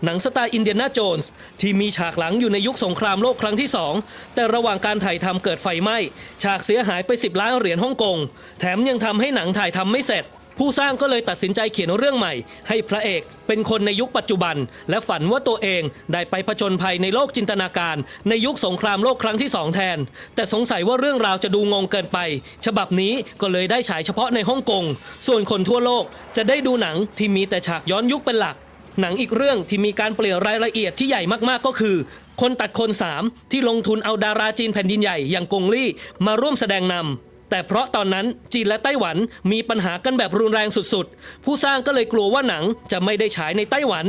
[0.05, 3.69] หนังสไตล์อินเดียนาโจนส์ที่มีฉากหลังอยู่ในยุคสงครามโลกครั้งที่
[4.03, 5.99] 2 แต่ระหว่างการถ่ายทำเกิดไฟไหม้
[6.43, 8.17] ฉากเสียหายไป 10 ล้านเหรียญฮ่องกง
[8.61, 10.25] แถมยังทำให้หนังถ่ายทำไม่เสร็จ
[10.59, 12.33] ผู้สร้างก็เลยตัดสินใจเขียนเรื่องใหม่
[12.69, 14.57] ให้พระเอกเป็นคนในยุคปัจจุบัน
[14.91, 17.97] และฝันว่าตัวเองได้ไปผจญภัยในโลกจินตนาการ
[18.29, 19.99] ในยุคสงครามโลกครั้งที่สองแทน
[20.35, 22.19] แต่สงสัยว่าเรื่องราวจะดูงงเกินไป
[22.67, 24.85] ฉบับนี้ก็เลยได้ฉายเฉพาะในฮ่องกง
[25.27, 26.05] ส่วนคนทั่วโลก
[26.37, 28.57] จะได้ดูหนังที่มีแต่ฉากย้อนยุคเป็นหลัก
[29.01, 31.97] หนังอีกเรื่องที่มีการเปลี่ยนรายละเอียดที่ใหญ่มากๆก็คือ
[32.41, 35.89] คนตัดคนสามที่ลงทุนเอาดาราจีนแผ่นดินใหญ่อย่างกงลี่
[36.27, 39.17] มาร่วมแสดงนำ แต่เพราะตอนนั้นจีนและไต้หวัน
[39.53, 44.07] มีปัญหากันแบบรุนแรงสุดๆ ผู้สร้างก็เลยกลัวว่าหนังจะไม่ได้ฉายในไต้หวัน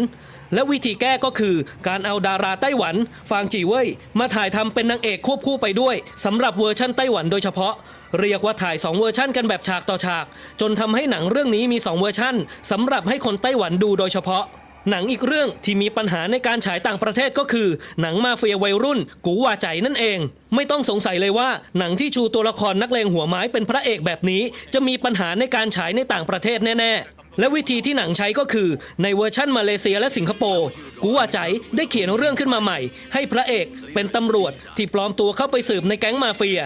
[0.54, 1.56] และวิธีแก้ก็คือ
[1.88, 2.95] การเอาดาราไต้หวัน
[3.30, 3.88] ฟางจีเว่ย
[4.19, 5.95] มาถ่ายทำเป็นนางเอกควบคู่ไปด้วย
[6.26, 7.73] สำหรับเวอร์ชั่นไต้หวันโดยเฉพาะ
[8.19, 10.26] เรียกว่าถ่าย 2 เวอร์ชั่นกันแบบฉากต่อฉาก
[10.62, 12.36] จนทำให้หนังเรื่องนี้มี 2 เวอร์ชั่น
[12.71, 14.43] สำหรับให้คนไต้หวันดูโดยเฉพาะ
[14.89, 17.67] หนังอีกเรื่องที่มีปัญหาในการฉายต่างประเทศก็คือ
[18.02, 20.19] หนังมาเฟียวัยรุ่น กู๋หว่าไจ๋นั่นเอง
[20.56, 24.41] ไม่ต้องสงสัยเลยว่าหนังที่ชูตัวละครนักเลงหัวไม้เป็นพระเอกแบบนี้
[24.73, 28.69] จะมีปัญหาในการฉายในต่างประเทศแน่ ๆและวิธีที่หนังใช้ก็คือ
[29.04, 30.67] ในเวอร์ชั่นมาเลเซียและสิงคโปร์
[31.04, 31.39] กูว่าใจ
[31.76, 32.80] ได้เขียนเรื่องขึ้นมาใหม่
[33.13, 36.62] ให้พระเอกเป็นตำรวจที่ปลอมตัวเข้าไปสืบในแก๊งมาเฟีย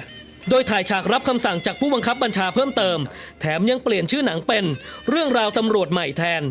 [0.49, 2.97] โดยถ่ายฉากรับคำสั่งจากผู้บังคับบัญชาเพิ่มเติม
[3.39, 4.65] แถมยังเปลี่ยนชื่อหนังเป็น
[5.09, 6.43] เรื่องราวตำรวจใหม่แทน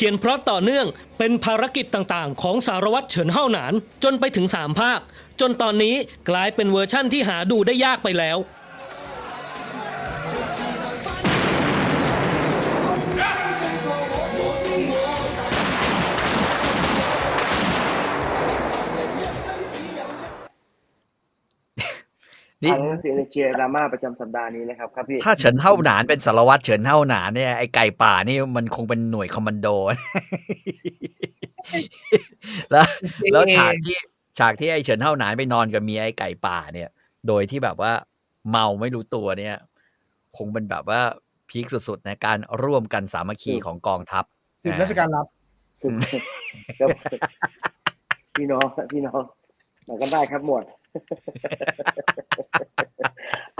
[0.00, 0.86] เขียนพล็อตต่อเนื่อง
[1.18, 3.72] เป็นภารกิจต่างๆ ของสารวัตรเฉินเฮาหนาน
[4.04, 5.00] จนไปถึง 3 ภาค
[5.40, 5.94] จนตอนนี้
[6.30, 8.36] กลายเป็นเวอร์ชั่นที่หาดูได้ยากไปแล้ว
[22.62, 29.66] นี่อันนั้นคือเชียร์ดราม่าประจำสัปดาห์นี้นะครับครับพี่ถ้าเฉินเท่าหนานเป็นสารวัตรเฉินเท่าหนานเนี่ยไอไก่ป่านี่มันคงเป็นหน่วยคอมมานโด
[32.70, 32.86] แล้ว
[33.32, 33.96] แล้วฉากที่
[34.38, 36.88] ฉากที่ไอ้เฉินเท่าหนานไปนอนกับเมียไอ้ไก่ป่าเนี่ย
[37.28, 37.92] โดยที่แบบว่า
[38.50, 39.56] เมาไม่รู้ตัวเนี่ย
[40.36, 41.00] คงเป็นแบบว่า
[41.48, 44.24] พีคสุดๆในการร่วมกันสามัคคีของกองทัพ
[44.62, 45.26] สิบราชการรับ
[45.82, 45.92] ซึ่ง
[46.78, 46.88] ครับ
[48.36, 49.22] พี่น้องพี่น้อง
[49.88, 50.64] มากันได้ครับหมวด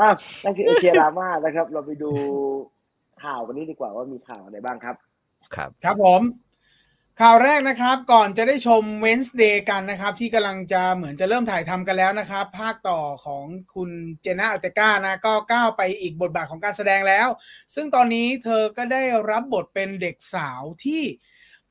[0.01, 0.09] อะ
[0.45, 2.11] นั่นคือเอเชียดราม่านะครับ เราไปดู
[3.23, 4.97] ข่าววันนี้ดีกว่าว่ามีข่าวอะไรบ้างครับ
[5.55, 6.23] ครับ ครับผม
[7.23, 13.91] ข่าวแรกนะครับ ก่อนจะได้ชม Wednesday กันนะครับ ที่กำลังจะเหมือนจะเริ่มถ่ายทำกันแล้วนะครับ ภาคต่อของคุณ
[14.23, 17.29] เจน่าอัลเตกานะ ก็ก้าวไปอีกบทบาทของการแสดงแล้ว
[17.75, 21.03] ซึ่งตอนนี้เธอก็ได้รับบทเป็นเด็กสาวที่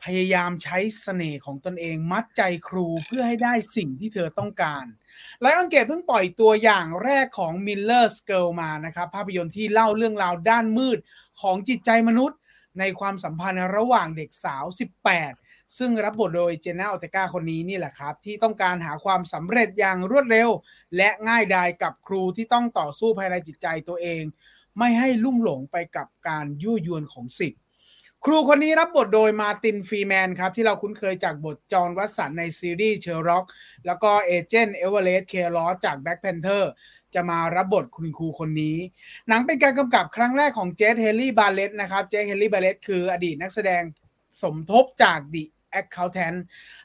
[0.04, 4.86] พยายามใช้เสน่ห์ของตนเองมัดใจครูเพื่อให้ได้สิ่งที่เธอต้องการ
[5.42, 11.00] ไลออนเกตเพิ่งปล่อยตัวอย่างแรกของ Miller's Girl มานะครับ ภาพยนตร์ที่เล่าเรื่องราวด้านมืด
[11.42, 12.40] ของจิตใจมนุษย์
[12.80, 14.66] ในความสัมพันธ์ระหว่างเด็กสาว
[15.20, 20.50] 18 ซึ่งรับบทโดยเจนน่าออร์เตก้าคนนี้นี่แหละครับ ที่ต้องการหาความสำเร็จอย่างรวดเร็ว
[20.98, 24.24] และง่ายดายกับครูที่ต้องต่อสู้ภายในจิตใจตัวเอง
[24.80, 27.62] ไม่ให้ลุ่มหลงไปกับการยั่วยวนของศิษย์
[28.30, 33.46] ครูคนนี้รับบทโดยมาร์ตินฟรีแมนครับ ที่เราคุ้นเคยจากบทจอห์นวัตสันในซีรีส์ Sherlock
[33.86, 36.72] แล้วก็ agent เอเวอเรตต์ รอสส์จากแบ็ c แพนเทอร์
[37.14, 38.78] จะมารับบทคุณครูคนนี้
[39.28, 43.84] หนังเป็นการกำกับครั้งแรกของเจสเฮลลี่บาเลตนะครับเจสเฮลลี่บาเลตคืออดีตนักแสดง
[44.42, 45.44] สมทบจาก The
[45.80, 46.40] Accountant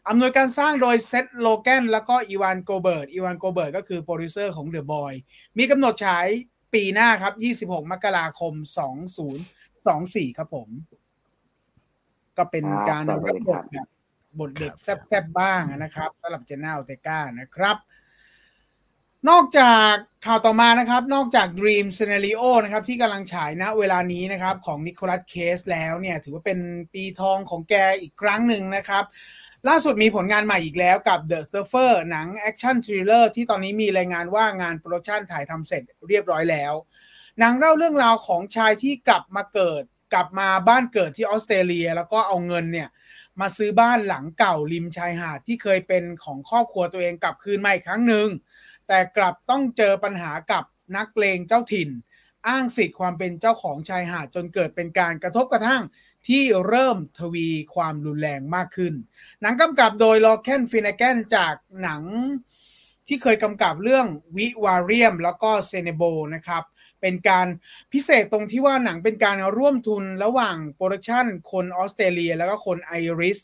[0.08, 5.12] อำนวยการสร้างโดยเซธโรเกนแล้วก็อีวานโกเบิร์ตอีวานโกเบิร์ตก็คือโปรดิวเซอร์ของ The Boys
[5.58, 6.26] มีกำหนดฉาย
[6.74, 7.34] ปีหน้าครับ
[7.68, 8.52] 26 มกราคม
[9.50, 10.70] 2024 ครับผม
[12.38, 13.86] ก็เป็นการครับสวัรัสบดีบครัทบแบบ
[14.40, 17.76] บทเด็กแซบๆบ้างนะครับสำหรับเจนน่าออร์เตก้านะครับ
[19.30, 19.92] นอกจาก
[20.26, 26.58] ข่าวต่อมานะครับ นอกจาก Dream Scenario นะครับที่กำลังฉายณเวลานี้นะครับของนิโคลัสเคจแล้วเนี่ยถือว่าเป็น
[26.94, 29.04] ปีทองของแกอีกครั้งหนึ่งนะครับ
[29.68, 36.74] ล่าสุดมีผลงานใหม่อีกแล้วกับ The Surfer หนัง action thriller ที่ตอนนี้มีรายงานว่างาน production ถ่ายทำเสร็จเรียบร้อยแล้ว
[37.38, 42.88] หนังเล่าเรื่องราวของชายที่กลับมาเกิด กลับมาบ้านเกิดที่ออสเตรเลีย แล้วก็เอาเงินเนี่ย
[43.40, 48.28] มาซื้อบ้านหลังเก่าริมชายหาดที่เคยเป็นของครอบครัวตัวเองกลับคืนมาอีกครั้งหนึ่ง
[48.88, 50.64] แต่กลับต้องเจอปัญหากับ
[50.96, 51.90] นักเลงเจ้าถิ่น
[52.48, 55.82] อ้างสิทธิ์ความเป็นเจ้าของชายหาดจนเกิดเป็นการกระทบกระทั่ง
[56.28, 58.94] ที่เริ่มทวีความรุนแรงมากขึ้น
[59.40, 62.02] หนังกำกับโดยลอร์แคนฟินเนแกนจากหนัง
[63.06, 66.02] ที่เคยกำกับเรื่อง Vivarium แล้วก็เซเนโบ
[66.34, 66.62] นะครับ
[67.02, 67.46] เป็นการ
[67.92, 73.38] พิเศษตรงที่ว่าหนังเป็นการร่วมทุนระหว่าง production คนออสเตรเลีย แล้วก็คนไอริช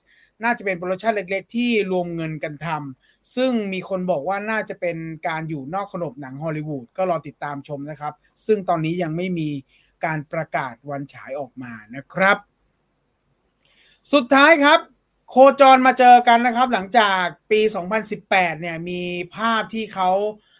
[0.44, 4.96] น่าจะเป็น production เล็กๆ ที่รวมเงินกันทำซึ่งมีคนบอกว่าน่าจะเป็น
[5.28, 8.14] การอยู่นอกขนบหนังฮอลลีวูดก็รอติดตามชมนะครับ
[8.46, 9.50] ซึ่งตอนนี้ยังไม่มี
[10.04, 12.36] การประกาศวันฉายออกมานะครับ
[14.12, 14.80] สุดท้ายครับ
[15.30, 17.60] โคจรมาเจอกันนะครับ หลังจากปี
[18.10, 19.02] 2018 เนี่ยมี
[19.36, 20.57] ภาพที่เขาอ่า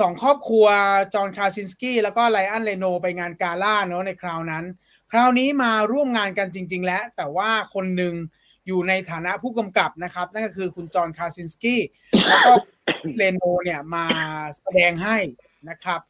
[0.00, 0.66] สองครอบครัว
[1.14, 4.64] จอห์นคาซินสกี้แล้วก็ไลอันเลโนไปงานกาล่าเนาะในคราวนั้น
[5.12, 8.14] คราวนี้มาร่วมงานกันจริง ๆ แล้ว แต่ว่าคนหนึ่ง
[8.66, 11.80] อยู่ในฐานะผู้กำกับนะครับ นั่นก็คือคุณจอห์นคาซินสกี้
[12.26, 12.52] แล้วก็
[13.16, 14.04] เลโนเนี่ยมา
[14.58, 15.18] แสดงให้
[15.68, 16.00] นะครับ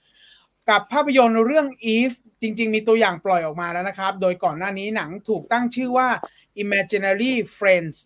[0.71, 6.09] กับภาพยนตร์เรื่อง Eve จริง ๆ มีตัวอย่างปล่อยออกมาแล้วนะครับ โดยก่อนหน้านี้หนังถูกตั้งชื่อว่า
[6.63, 7.97] Imaginary Friends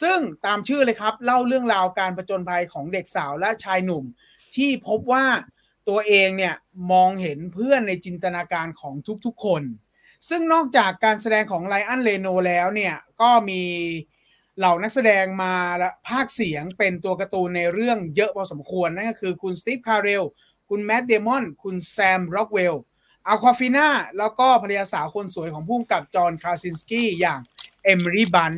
[0.00, 4.04] ซึ่งตามชื่อเลยครับ เล่าเรื่องราวการผจญภัยของเด็กสาวและชายหนุ่ม
[4.56, 5.26] ที่พบว่า
[5.88, 6.54] ตัวเองเนี่ย
[6.92, 8.94] มองเห็นเพื่อนในจินตนาการของ
[9.26, 9.62] ทุกๆคน
[10.28, 13.62] ซึ่งนอกจากการแสดงของไลอันเลโนแล้วเนี่ยก็มี
[14.58, 15.54] เหล่านักแสดงมา
[16.08, 20.24] พากย์เสียงเป็นตัวการ์ตูนในเรื่องเยอะพอสมควร นั่นก็คือคุณสตีฟคาร์เรล
[20.68, 22.76] คุณแมตต์ เดมอน คุณแซมร็อกเวลล์
[23.26, 27.40] อัลควาฟิน่าแล้วก็ภรรยาสาวคนสวยของผู้กำกับจอห์น คราซินสกี้อย่าง
[27.84, 28.52] เอมรีบัน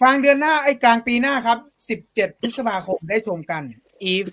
[0.00, 1.58] กลางเดือนหน้าไอ้กลางปีหน้าครับ
[2.00, 3.62] 17 พฤษภาคมได้ชมกัน
[4.04, 4.26] IF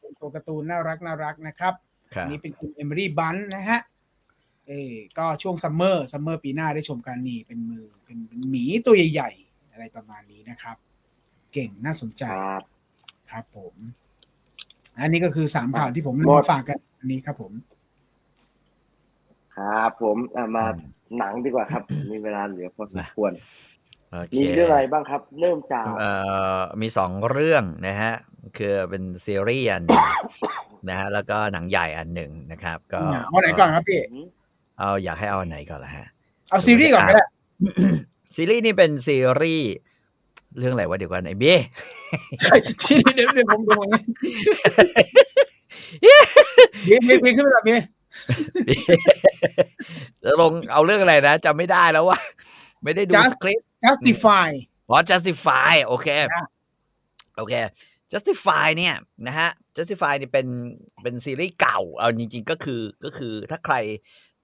[0.00, 1.74] เป็นตัวการ์ตูนน่ารักน่ารักนะครับ
[2.14, 3.80] ครับอันนี้เป็นคุณเอม y รี่บันนะฮะ
[4.68, 10.76] เออก็ช่วง summer summer ปีหน้าได้ชมกันนี่เป็นมือเป็นเป็นหมีตัวใหญ่ ๆ อะไรประมาณนี้นะครับ
[11.52, 12.62] เก่งน่าสนใจครับ
[13.30, 13.74] ครับผม
[15.00, 17.52] อันนี้ก็คือสามข่าวที่ผมหมนำดมาฝากกันอันนี้ครับผม
[19.56, 23.67] ครับผมอะมาอืมหนังดีกว่าครับ มีเวลาเหลือพอสมควรโอเค
[24.38, 26.10] มีเรื่องอะไรบ้างครับ เริ่มจากเอ่
[26.58, 28.12] อมีสองเรื่องนะฮะ
[28.58, 30.04] คือเป็นซีรีส์อันหนึ่ง
[30.88, 34.00] นะฮะแล้วก็หนังใหญ่อันหนึ่งนะครับ ก็เอาไหนก่อนครับพี่
[34.78, 36.06] เอาอยากให้เอาอันไหนก่อนละฮะ
[36.50, 37.24] เอาซีรีส์ก่อนก็ได้
[38.34, 39.72] ซีรีส์นี่เป็นซีรีส์
[40.58, 41.54] เรื่องอะไรวะเดี๋ยวกันไอ้เบ้
[42.86, 44.00] ซีรีส์เดี๋ยวเดี๋ยวผมดูอย่างนี้
[46.86, 47.78] พี่พี่พี่ขึ้นไปแบบนี้
[50.22, 52.18] แล้วลงเอาเรื่องอะไรนะจำไม่ได้แล้วว่า
[52.84, 54.50] ไม่ได้ดู Just สคริปต์ justify
[54.88, 56.46] อ๋อ justify โอเคอะ
[57.36, 57.54] โอเค
[58.12, 58.94] Justify เนี่ย
[59.26, 60.46] นะฮะ Justify เนี่ยเป็น
[61.02, 63.74] เป็นซีรีส์เก่า เอาจริง ๆ ก็คือก็คือถ้าใคร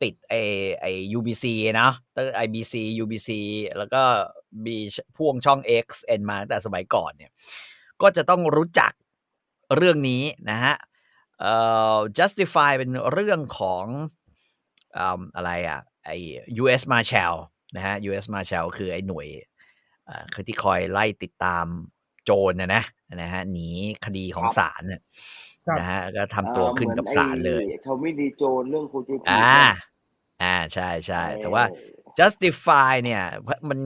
[0.03, 0.35] ติดไอ
[0.81, 0.87] ไอ
[1.19, 1.45] UBC
[1.81, 3.31] นะตั้ง IBC UBC
[3.79, 4.03] แล้วก็
[4.67, 4.77] มี
[5.17, 5.87] พ่วงช่อง X
[6.19, 7.31] N มาตั้งแต่สมัยก่อนเนี่ย
[8.03, 8.93] ก็จะต้องรู้จัก
[9.77, 10.75] เรื่องนี้นะฮะ
[11.41, 11.55] เอ่
[11.97, 13.85] อ Justify เป็นเรื่องของ
[14.97, 16.11] อืมอะไรอะไอ
[16.63, 17.35] US Marshal
[17.77, 19.27] นะฮะ US Marshal คือไอหน่วย
[20.09, 21.67] อ่าคือที่คอยไล่ติดตาม
[22.25, 22.83] โจรนะนะ
[23.15, 23.69] นะฮะหนี
[24.05, 25.01] คดีของศาลน่ะ
[25.67, 29.63] ครับนะฮะก็ทำตัวขึ้นกับศาลเลยทอมมี่ดีโจนเรื่องโคเจทีอ่า
[30.43, 31.65] อ่าใช่ใช่แต่ว่า
[32.19, 33.23] justify เนี่ย
[33.69, 33.79] มัน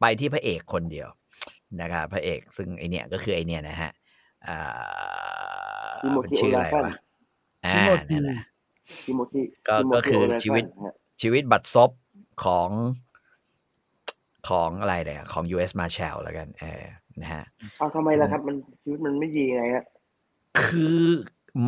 [0.00, 1.08] ไปที่พระเอกคนเดียว
[1.80, 3.90] นะครับพระเอกซึ่งไอเนี่ยก็คือไอเนี่ยนะฮะ
[4.48, 6.94] อ่าทิโมมันธีชื่อโออะไรลาฟันวะ
[7.64, 8.40] อ่าทิโมธีนั่นแหละ
[9.04, 11.90] ทิโมธีก็ทิโมก็ธีคือโลาฟันชีวิตฮะชีวิตบัตรซบ
[12.44, 12.68] ของ
[14.48, 16.82] ของอะไรเนี่ยของ US Marshal แล้วกันเออ
[17.22, 17.44] นะฮะ
[17.80, 19.84] อ้าวทำไมล่ะครับ มันชีวิตมันไม่ดีไงฮะ
[20.62, 21.02] คือ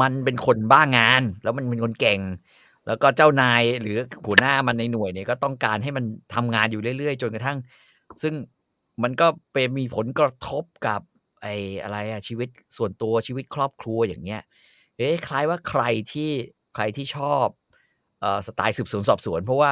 [0.00, 2.20] มันเป็นคนบ้างาน แล้วมันเป็นคนเก่ง
[2.86, 3.96] แล้วก็เจ้านายหรือ
[4.26, 6.04] หัวหน้ามันในหน่วยเนี่ยก็ต้องการให้มัน
[6.34, 7.58] ทำงานอยู่เรื่อยๆ จนกระทั่ง
[8.22, 8.34] ซึ่ง
[9.02, 11.00] มันก็เป็นมีผลกระทบกับ
[11.42, 14.42] ไอ้อะไรอะชีวิตส่วนตัวชีวิตครอบครัวอย่างเงี้ย
[14.98, 16.30] เอ๊ะคล้ายว่าใครที่
[16.74, 17.63] ใครที่ชอบเอ่อ
[18.46, 19.70] สไตล์สืบสวนสอบสวน เพราะว่า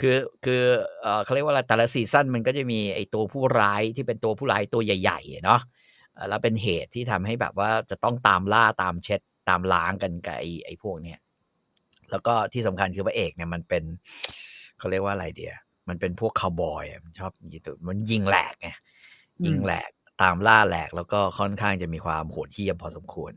[0.00, 0.62] คือคือ
[1.00, 5.60] เอ่อเขาเรียกว่าอะไรแต่ละซีซั่นมันก็จะมีไอ้ตัวผู้ร้ายที่เป็นตัวผู้ร้ายตัวใหญ่ๆเนาะ
[6.14, 11.18] เอ่อแล้วเป็นเหตุที่ทำให้แบบว่าจะต้องตามล่าตามเช็ดตามล้างกันกับไอ้ไอ้พวกเนี้ย
[12.10, 13.84] แล้วก็ที่สำคัญคือพระเอกเนี่ยมันเป็น
[14.78, 15.54] เขาเรียกว่าอะไรเดีย
[15.88, 18.68] มันเป็นพวกคาวบอยอะมันชอบยิงตัวมันยิงแหลกไง
[19.40, 19.90] อืมยิงแหลก
[20.22, 23.32] ตามล่าแหลก แล้วก็ค่อนข้างจะมีความโหดเหี้ยมพอสมควร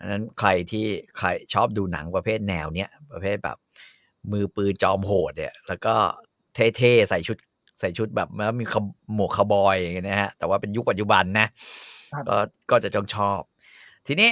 [0.00, 0.86] อันนั้นใครที่
[1.18, 3.56] ใครชอบดูหนังประเภทแนวเนี้ยประเภทแบบ
[4.32, 5.94] มือปืนจอมโหดเนี่ย แล้วก็
[6.54, 7.36] เท่ๆใส่ชุด
[7.80, 11.48] ใส่ชุดแบบแล้วมีขบหมวกคาวบอยอย่างเงี้ยนะฮะแต่ว่าเป็นยุคปัจจุบันนะ
[12.12, 12.36] ครับก็
[12.70, 13.40] ก็จะต้องชอบ
[14.06, 14.30] ทีนี้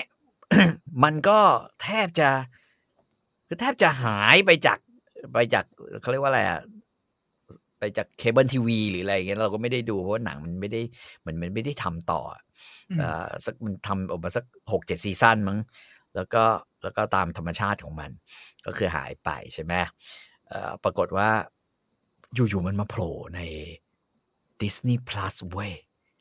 [1.04, 1.38] มันก็
[1.82, 2.28] แทบจะ
[3.48, 4.78] คือแทบจะหายไปจาก
[5.32, 5.64] ไปจาก
[6.00, 6.60] เขาเรียกว่าอะไรอะ
[7.78, 10.80] ไปจากเคเบิลทีวีหรืออะไรอย่างเงี้ยเราก็ไม่ได้ดูเพราะว่าหนังมันไม่ได้
[11.20, 12.42] เหมือนมันไม่ได้ทำต่ออะ
[12.90, 15.58] อืมเอ่อสักมันทำออกมาสักหกเจ็ด season มั้ง
[16.16, 16.44] แล้วก็
[16.82, 18.10] แล้วก็ตามธรรมชาติของมัน
[18.66, 19.74] ก็คือหายไปใช่ไหม
[20.48, 21.28] เอ่อปรากฏว่า
[22.34, 23.40] อยู่ๆมันมาโผล่ใน
[24.62, 25.72] Disney Plus เว้ย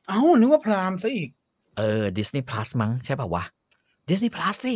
[0.07, 1.29] เอ้านึกว่า Prime ซะอีก
[1.77, 3.43] เออ Disney Plus มั้งใช่ป่าวะ
[4.09, 4.75] Disney Plus สิ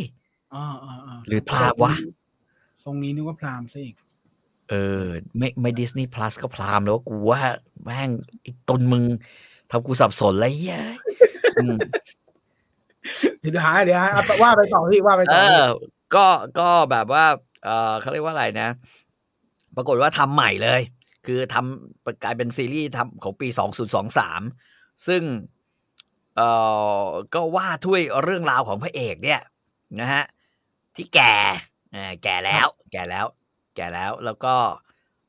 [0.54, 1.94] อ่าอ่าอ่าหรือ Prime วะ
[2.82, 3.96] ทรงนี้นึกว่าพรามซะอีก
[4.70, 5.04] เออ
[5.38, 7.40] ไม่ไม่ดิสนีย์พลัสก็พรามแล้วกูว่า
[7.84, 8.10] แม่ง
[8.42, 9.04] ไอ้ตนมึง
[9.70, 10.78] ทำกูสับสนเลยเหี้ย
[11.60, 11.76] อืม
[13.40, 15.70] เดี๋ยวหาเดี๋ยวหาเอาว่าไปต่อพี่ว่าไปเอต่อพี่อ
[16.14, 16.26] ก็
[16.58, 17.24] ก็แบบว่า
[17.64, 18.68] เออเขาเรียกว่าอะไรนะ
[19.76, 20.80] ปรากฏว่าทำใหม่เลย
[21.26, 23.48] คือทำกลายเป็นซีรีส์ทำของปี
[24.28, 25.22] 2023 ซึ่ง
[26.36, 26.42] เอ
[27.02, 29.40] อก็ว่าถ้วยเรื่องราวของพระเอกเนี่ย
[30.00, 30.24] นะฮะ
[30.96, 31.34] ที่แก่
[31.92, 33.26] เออแก่แล้ว แก่แล้ว
[33.76, 34.54] แก่แล้วแล้วก็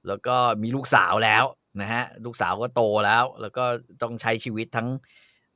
[0.07, 1.43] แล้วก็มีลูกสาวแล้ว
[1.81, 3.65] นะฮะลูกสาวก็โตแล้ว แล้วก็
[4.01, 4.87] ต้องใช้ชีวิตทั้ง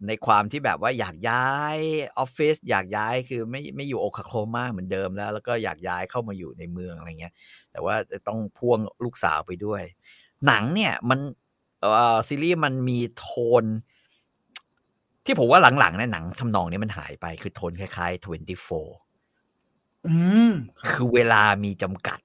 [0.07, 1.77] ในความที่แบบว่าอยากย้าย
[2.17, 7.33] ออฟฟิศอยากย้ายคือไม่ไม่อยู่โอคาโคลมาเหมือนเดิมแล้ว แล้วก็อยากย้ายเข้ามาอยู่ในเมืองอะไรเงี้ย
[7.71, 9.81] แต่ว่าจะต้องพ่วงลูกสาวไปด้วย
[10.47, 11.19] หนังเนี่ยมัน
[11.81, 13.27] เอ่อซีรีส์มันมีโท
[13.63, 13.65] น
[15.25, 20.15] ที่ผมว่าหลังๆเนี่ยหนังทำนองนี้มันหายไปคือโทนคล้ายๆ 24อื
[20.49, 22.19] มครับคือเวลามีจำกัด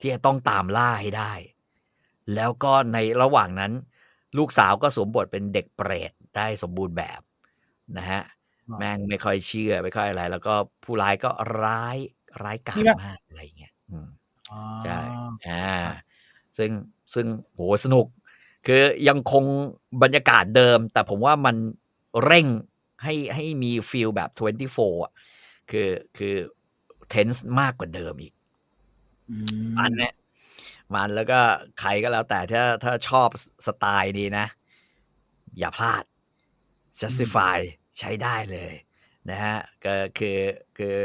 [0.00, 1.32] ที่จะต้องตามล่าให้ได้
[2.34, 3.72] แล้วก็ในระหว่างนั้น
[4.38, 7.20] ลูกสาวก็สวมบทเป็นเด็กเปรต ได้สมบูรณ์แบบ
[7.98, 8.22] นะฮะ
[8.78, 10.54] แม่งไม่ค่อยเชื่อไม่ค่อยอะไร แล้วก็
[10.84, 11.30] ผู้ร้ายก็
[11.64, 11.96] ร้าย
[12.42, 14.08] ร้ายกาจมากอะไรเงี้ยอืม
[14.50, 14.98] อ๋อใช่
[15.48, 15.76] อ่า
[16.58, 16.70] ซึ่ง
[17.14, 18.06] ซึ่งโหสนุก
[18.66, 19.44] คือยังคง
[20.02, 21.56] บรรยากาศเดิม แต่ผมว่ามัน
[22.24, 22.46] เร่ง
[23.02, 25.12] ให้ให้มีฟีลแบบ 24อะ
[25.70, 26.34] คือคือ
[27.08, 28.34] เทนส์มากกว่าเดิมอีก
[29.30, 30.14] อืมมันเนี่ย
[30.94, 31.40] มันแล้วก็
[31.80, 33.28] ใครก็แล้วแต่ถ้าถ้าชอบ
[33.66, 34.46] สไตล์นี้นะ
[35.58, 36.04] อย่าพลาด
[37.00, 37.58] justify
[37.98, 38.74] ใช้ได้เลย
[39.30, 40.38] นะฮะก็คือ
[40.78, 40.96] คือ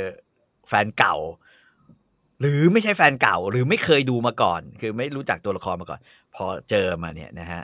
[0.67, 1.15] แฟนเก่า
[2.41, 5.99] หรือไม่ใช่แฟนเก่า หรือไม่เคยดูมาก่อน คือไม่รู้จักตัวละครมาก่อน
[6.35, 7.61] พอเจอมาเนี่ยนะฮะ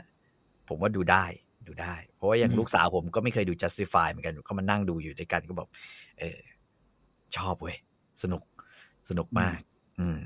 [0.68, 1.24] ผมว่าดูได้
[1.66, 5.68] ดูได้ เพราะว่าอย่างลูกสาวผมก็ไม่เคยดู justify เหมือนกันก็มานั่งดูอยู่ด้วยกันก็บอก
[6.18, 6.38] เออ
[7.36, 7.76] ชอบเว้ย
[8.22, 8.42] สนุก
[9.08, 9.58] สนุกมาก
[10.00, 10.18] อืม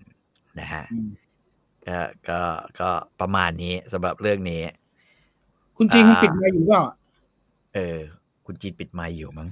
[0.61, 1.11] นะฮะอืม
[1.87, 2.41] ก็ก็
[2.81, 2.91] ก็
[3.21, 4.63] ประมาณนี้สำหรับเรื่องนี้
[5.77, 6.83] คุณจริงคุณอ่าปิดไมค์อยู่เปล่า
[7.75, 7.99] เออ
[8.47, 9.49] คุณจีนปิดไมค์อยู่มั้ง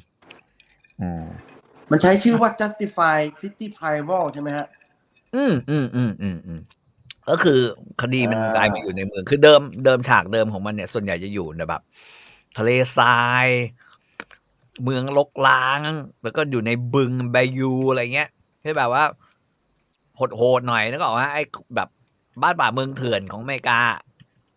[1.01, 1.25] อืม
[1.91, 4.67] มันใช้ชื่อว่า justify city primal ใช่ไหมฮะ
[5.35, 6.61] อืมอืมอืมอืมอืม
[7.31, 7.61] ก็คือ
[8.03, 11.83] คดีมันอ่ากลายมาอยู่ในเมือง คือเดิมเดิมฉากเดิมของมันเนี่ย ส่วนใหญ่จะอยู่ในแบบ
[12.59, 13.47] ทะเลทราย
[14.85, 15.81] เมืองลกล้าง
[16.23, 18.31] แล้วก็อยู่ในบึงไบยูอะไรเงี้ย
[18.63, 19.05] ที่แบบว่า
[20.37, 21.43] โหดๆหน่อยนึกออกว่าไอ้
[21.77, 21.89] แบบ
[22.43, 23.81] บ้านป่าเมืองเถื่อนของอเมริกา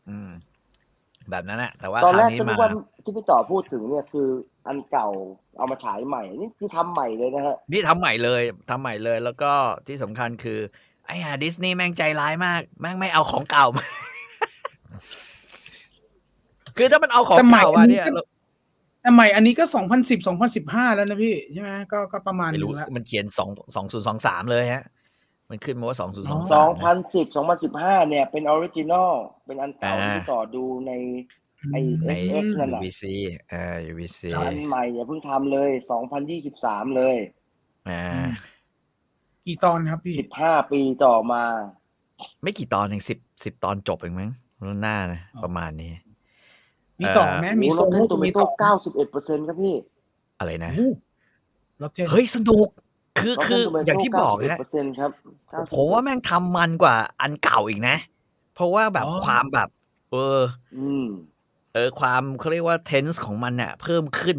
[0.09, 0.29] อืม
[1.31, 2.69] แบบนั้นอะแต่ว่าตอนคแรราวกนี้ก็นึมากว่า
[3.03, 4.27] ที่พี่ต่อพูดถึงเนี่ยคือ
[4.67, 5.07] อันเก่า
[5.57, 9.51] เอามาฉายใหม่ นี่คือทำใหม่เลยนะฮะนี่ทำใหม่เลยทำใหม่เลยแล้วก็
[9.87, 10.59] ที่สำคัญคือ
[11.07, 13.85] ไอ้ห่าดิสนีย์แม่งใจร้ายมากแม่งไม่เอาของเก่ามา
[16.77, 18.05] คือถ้ามันเอาของเก่ามาเนี่ย
[19.01, 24.83] แต่ใหม่อันนี้ก็สองพันสิบสองพันสิบห้าแล้วนะพี่ใช่ไหมก็ก็ประมาณไม่นึรู้งแล้วมันเขียนสองสองศูนย์สองสามเลยฮะ
[25.49, 29.11] มันขึ้นมาว่าสองศูนย์สองสามสองพันสิบสองพันสิบห้าเนี่ย เป็น original
[29.45, 30.91] เป็นอันเก่าอ่าที่พี่ต่อดูใน
[31.71, 32.11] ไอ้ใน
[32.43, 33.03] X นั่นแหละ UVC
[33.49, 37.15] เออ UVC อันใหม่อย่าเพิ่งทำเลยสองพันยี่สิบสามเลย
[37.89, 38.03] อ่า
[39.47, 41.43] กี่ตอนครับพี่สิบห้าปีต่อมา
[42.43, 44.31] ไม่กี่ตอนเองสิบสิบตอนจบเองมั้ง
[44.65, 45.91] รุ่นหน้านะอ๋อประมาณนี้
[46.99, 49.75] มีต่อไหมมีโอ้โซโหนโรเทนโตเมมีโต้ต่อเก้าสิบเอ็ดเปอร์เซ็นต์ครับพี่
[50.39, 50.71] อะไรนะ
[51.81, 52.67] รถเทนเฮ้ยสนุก
[53.21, 55.11] คือ Rotten คือ Tomato อย่างที่บอก91%ฮะเปอร์เซ็นต์ครับ
[55.69, 57.95] 91%ผมว่าแม่งทำมันกว่าอันเก่าอีกนะ
[58.53, 59.69] เพราะว่าแบบความแบบ
[60.11, 60.39] เออ
[60.77, 61.07] อืม
[61.73, 64.37] เออ ความเขาเรียกว่า tense ของมันเนี่ยเพิ่มขึ้น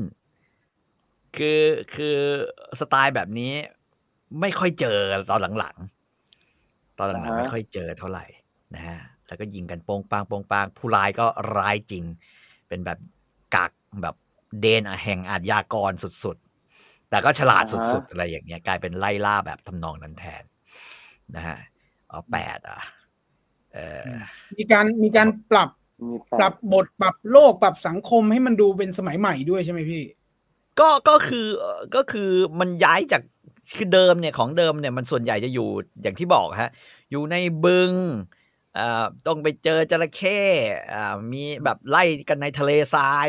[1.37, 1.63] คือ
[1.95, 2.17] คือ
[2.81, 3.53] สไตล์แบบนี้
[4.41, 4.99] ไม่ค่อยเจอ
[5.31, 8.25] ตอนหลังๆ ตอนหลังอ่าๆฮะไม่ค่อยเจอเท่าไหร่
[8.75, 11.27] นะฮะแล้วก็ยิงกันโป้งปางโป้งปางผู้ร้ายก็
[11.57, 12.05] ร้ายจริง
[12.69, 12.99] เป็นแบบ
[13.55, 13.73] กัก
[14.03, 14.15] แบบ
[14.61, 16.50] เดนแห่งอาชญากรสุดๆ
[17.11, 20.43] แต่ก็ฉลาดสุดๆอะไรอย่างเงี้ย กลายเป็นไล่ล่าแบบทำนองนั้นแทน
[21.37, 21.59] นะฮะ
[22.11, 22.81] อ๋อแปดอะ
[23.75, 24.09] เออ
[24.57, 25.71] มีการมีการปรับ
[26.09, 30.03] มีแปปรัดบบทปรับโลกปรับสังคมให้มันดูเป็นสมัยใหม่ด้วยใช่ไหมพี่
[30.81, 32.31] ก็ก็คือเอ่อก็คือ
[32.61, 33.23] มันย้ายจาก
[33.77, 35.69] คือเดิมเนี่ยของเดิมเนี่ยมันส่วนใหญ่จะอยู่
[36.03, 36.71] อย่างที่บอกฮะ
[37.11, 37.93] อยู่ในบึง
[38.79, 40.41] อ่าต้องไปเจอจระเข้
[40.95, 43.29] อ่ามีแบบไล่กันในทะเลทราย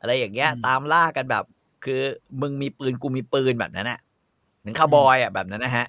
[0.00, 1.44] อะไรอย่างเงี้ยอืมตามล่ากันแบบ
[1.84, 2.00] คือ
[2.40, 3.98] มึงมีปืนกูมีปืนแบบนั้นนะ
[4.58, 5.86] เหมือนคาวบอยอะแบบนั้นนะฮะ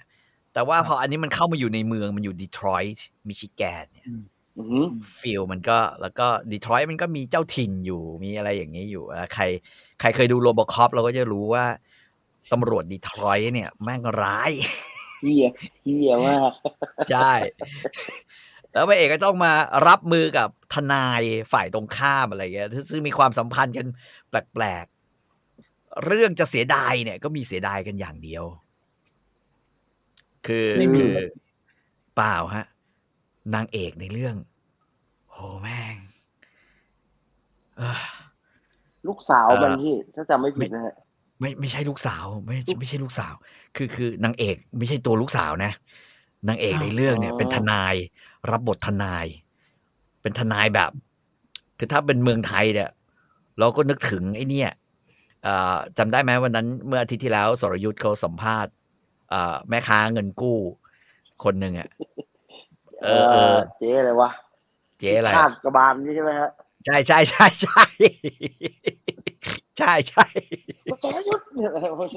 [0.53, 4.07] แต่ว่าครับพออันนี้มันเข้ามาอยู่ในเมืองมันอยู่ดีทรอยต์มิชิแกนเนี่ย
[4.57, 4.85] อือหือ
[5.19, 9.43] feel มันก็แล้วก็ดีทรอยต์มันก็มีเจ้าถิ่นอยู่มีอะไรอย่างนี้อยู่อะใคร
[9.99, 11.65] ใครเคยดู RoboCop เราก็จะรู้ว่า
[12.51, 14.51] ตำรวจดีทรอยต์เนี่ย แม่งร้าย
[15.21, 15.47] เฮีย
[15.83, 16.51] เฮียมาก
[17.11, 17.33] ใช่
[18.71, 19.53] แล้วพระเอกก็ต้องมา
[19.87, 21.21] รับมือกับทนาย
[21.51, 23.85] ฝ่ายตรงข้ามอะไรเงี้ยซึ่งมีความสัมพันธ์กัน
[24.29, 25.00] แปลกๆ
[26.05, 28.45] เรื่องจะเสียดายเนี่ย ก็มีเสียดายกันอย่างเดียว
[30.47, 31.15] คือไม่มีคือ
[32.15, 32.65] เปล่าฮะ
[33.55, 34.35] นางเอกในเรื่อง
[35.31, 35.95] โหแม่ง
[37.77, 38.01] เอ้อ
[39.07, 40.95] ลูกสาวเอ่อมันพี่ถ้าจำไม่ผิดนะฮะ
[41.39, 43.33] ไม่ไม่ใช่ลูกสาว ไม่ไม่ใช่ลูกสาว
[43.75, 45.71] คือคือนางเอกไม่ใช่ตัวลูกสาวนะ
[46.47, 47.95] นางเอกในเรื่องเนี่ย เป็นทนาย
[48.51, 49.25] รับบททนาย
[50.21, 50.91] เป็นทนายแบบ
[51.77, 52.89] คือถ้าเป็นเมืองไทยเนี่ย
[53.59, 54.80] เราก็นึกถึงไอ้เนี่ยเอ่อ
[55.97, 58.71] จำได้ไหมวันนั้นเมื่ออาทิตย์ที่แล้วสรยุทธ์เขาสัมภาษณ์
[59.29, 60.57] เอ่อแม่ค้าเงินกู้
[61.43, 61.89] คนหนึ่งอะ
[63.03, 64.29] เออเออเจ๊อะไรวะ
[64.99, 66.49] เจ๊อะไรคาดกระบาลนี่ใช่ไหมฮะ
[66.85, 67.83] ใช่ใช่ใช่ใช่
[69.77, 70.25] ใช่ใช่
[71.03, 72.07] จรยุทธ์เนี่ยอะไรวะ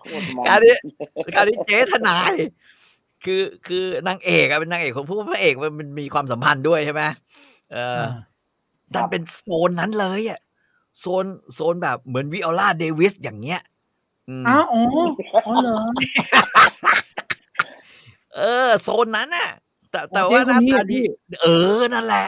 [0.00, 0.74] โคตรมันการนี้
[1.34, 2.32] การนี้เจ๊ทนาย
[3.24, 7.02] คือคือนางเอกอะเป็นนางเอกของผู้พระเอกมันมันมีความสัมพันธ์ด้วยใช่ไหม
[7.72, 8.02] เออ
[8.94, 10.40] ดันเป็นโซนนั้นเลยอะ
[11.00, 11.24] โซน
[11.54, 13.60] โซนแบบเหมือนวิโอลาเดวิสอย่างเงี้ย
[14.28, 14.82] อืมอ้าวอ๋อ
[15.46, 15.78] อ๋อเหรอ
[18.36, 19.48] เออ โซนนั้นน่ะ
[19.90, 21.04] แต่แต่อ๋อเจ๊ว่าหน้าคนนี้ตาอะดีพี่
[21.42, 21.46] เอ
[21.78, 22.26] อนั่นแหละ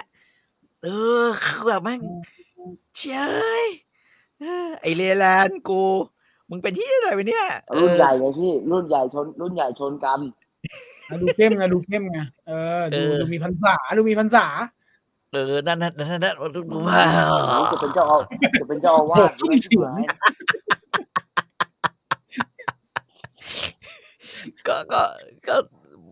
[0.85, 0.89] เอ
[1.23, 2.01] อคือแบบแม่ง
[2.97, 3.03] เช
[3.62, 3.64] ย
[4.41, 5.83] เออไอเลแลนด์กู
[6.51, 10.21] มึงเป็นที่อะไรวะเนี่ยเออรุ่นใหญ่ไงพี่ รุ่นใหญ่ชน รุ่นใหญ่ชนกัน
[11.09, 14.47] อะดูเข้มไงดูเข้มไงเออดูเออดูมีพรรษาดูมีพรรษา
[15.33, 16.74] เออนั่นนั่นนั่นนั่นโอ้โห
[17.72, 18.18] จะเป็นเจ้าเอา
[18.61, 19.93] จะเป็นเจ้าอาวาสโอ้โหชุ่มเสียง
[24.66, 25.03] ก็ก็
[25.49, 25.57] ก็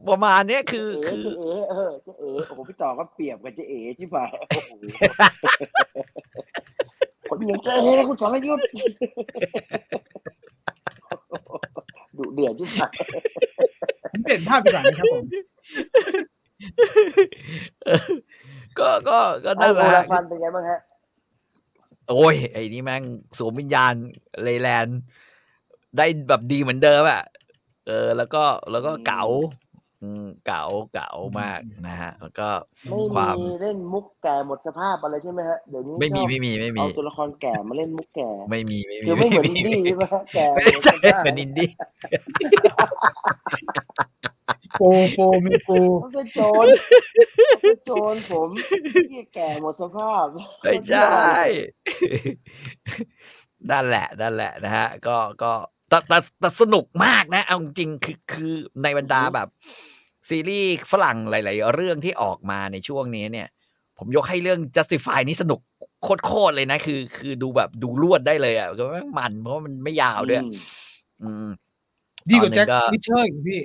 [0.09, 4.71] ประมาณเนี้ยคือเอ๋คือเจ๊เอ๋เออเจ๊เอ๋โอ้โหพี่ต่อก็เปรียบกับเจ๊เอ๋ที่ฝ่ายโอ้โห
[7.29, 8.65] คนอย่างเจ๊เอ๋คุณสรยุทธ์
[12.19, 12.93] ดุเดือดที่ฝ่าย
[14.11, 15.25] ผมเปลี่ยนภาพดีกว่านะครับผม
[18.79, 20.81] ก็ก็ก็ไอ้นั่นแหโอละลาฟันเป็นไงบ้างฮะ
[22.11, 23.03] โอ้ยไอ้นี่แม่ง
[23.39, 23.95] สวมวิญญาณ
[24.43, 24.99] เลแลนด์
[25.97, 27.23] ได้แบบดีเหมือนเดิมอะ
[27.87, 29.25] เออ แล้วก็แล้วก็เก๋า
[30.03, 30.65] อืมเก๋า
[30.95, 31.11] เก๋า
[31.41, 32.49] มากนะฮะ แล้วก็
[32.89, 41.71] ไม่ความมีเล่นมุกแก่หมดสภาพอะไรใช่ไหมฮะเดี๋ยวนี้ไม่มีชอบไม่มีไม่มีเอาตัวละครแก่มาเล่นมุกแก่ ไม่มีไม่มีคือไม่เหมือนอินดี้ใช่ไหมฮะแก่ไม่หมดใช่สภาพเป็นอินดี้
[44.36, 44.83] โป
[45.15, 45.71] โปมีโป
[46.01, 46.67] เขาเป็นโจร
[47.49, 48.49] เขาเป็นโจรผม
[49.13, 50.27] ที่แก่หมดสภาพ
[50.63, 51.21] ไม่ใช่
[53.71, 55.53] นั่นแหละนั่นแหละนะฮะ ก็ก็
[55.89, 59.49] แต่แต่แต่สนุกมากนะ เอาจริงๆคือคือในบรรดาแบบ
[60.29, 63.49] ซีรีส์ฝรั่งหลาย ๆ เรื่องที่ออกมาในช่วงนี้เนี่ย
[63.99, 65.61] ผมยกให้เรื่อง Justified นี่สนุก
[66.03, 70.53] โคตรๆเลยนะ คือ คือดูแบบดูรวดได้เลยอะก็แม่งมันเพราะว่ามันไม่ยาวด้วย อืม
[71.23, 71.47] อืม
[72.31, 73.61] ดีกว่าแจ็คตอนหนึ่งก็ลิเชอร์อีกพี่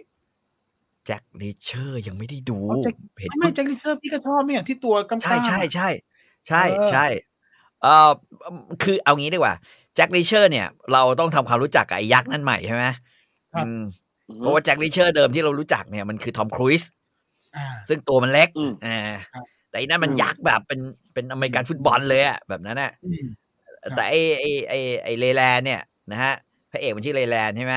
[1.06, 5.90] Jack Reacher ยังไม่ได้ดูอ๋อแจ็คเห็นไม่ไม่ Jack Reacher พี่ก็ชอบเนี่ยที่ตัวกำใช่กับใช่ใช่
[6.50, 7.06] ใช่เออใช่
[7.82, 8.12] เอ่อ
[8.84, 9.56] คือเอางี้ดีกว่า
[9.96, 12.86] Jack Reacher เนี่ย เราต้องทำความรู้จักกับไอ้ยักษ์นั่นใหม่ใช่ไหม
[13.56, 13.80] อืม
[14.38, 16.84] เพราะว่า Jack Reacher เดิมที่เรารู้จักเนี่ยมันคือ Tom Cruise
[17.56, 19.00] อ่าซึ่งตัวมันเล็กอืมอ่า
[19.34, 20.80] ครับแต่อันนั่นมันอืมยักษ์แบบเป็น
[21.14, 23.26] เป็นอเมริกันฟุตบอลเลยอะแบบนั้นอะอืม
[23.90, 24.74] ครับแต่ไอไอไอ
[25.04, 25.82] ไอ Raylan เนี่ย
[26.12, 26.34] นะฮะ
[26.72, 27.76] พระเอกมันชื่อ Raylan ใช่ไหม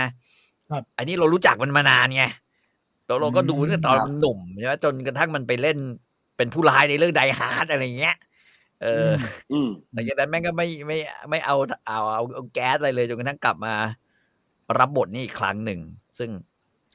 [0.71, 2.25] ครับอันนี้เรารู้จักมันมานานไง
[3.07, 5.79] เราเราก็ดูตั้งแต่ตอนครับมันหนุ่มใช่ไหมจนกระทั่งมันไปเล่น
[6.37, 8.17] เป็นผู้ร้ายในเรื่อง Die Hard อะไรอย่างเงี้ย
[8.83, 9.13] เอออ
[9.53, 10.99] อืมหลังจากนั้นแม่งก็ไม่ไม่
[11.31, 11.57] ไม่เอา
[11.89, 13.75] เอาเอาเอาแก๊สอะไรเลยจนกระทั่งกลับมา
[14.79, 15.81] รับบทนี้อีกครั้งหนึ่ง
[16.19, 16.31] ซึ่ง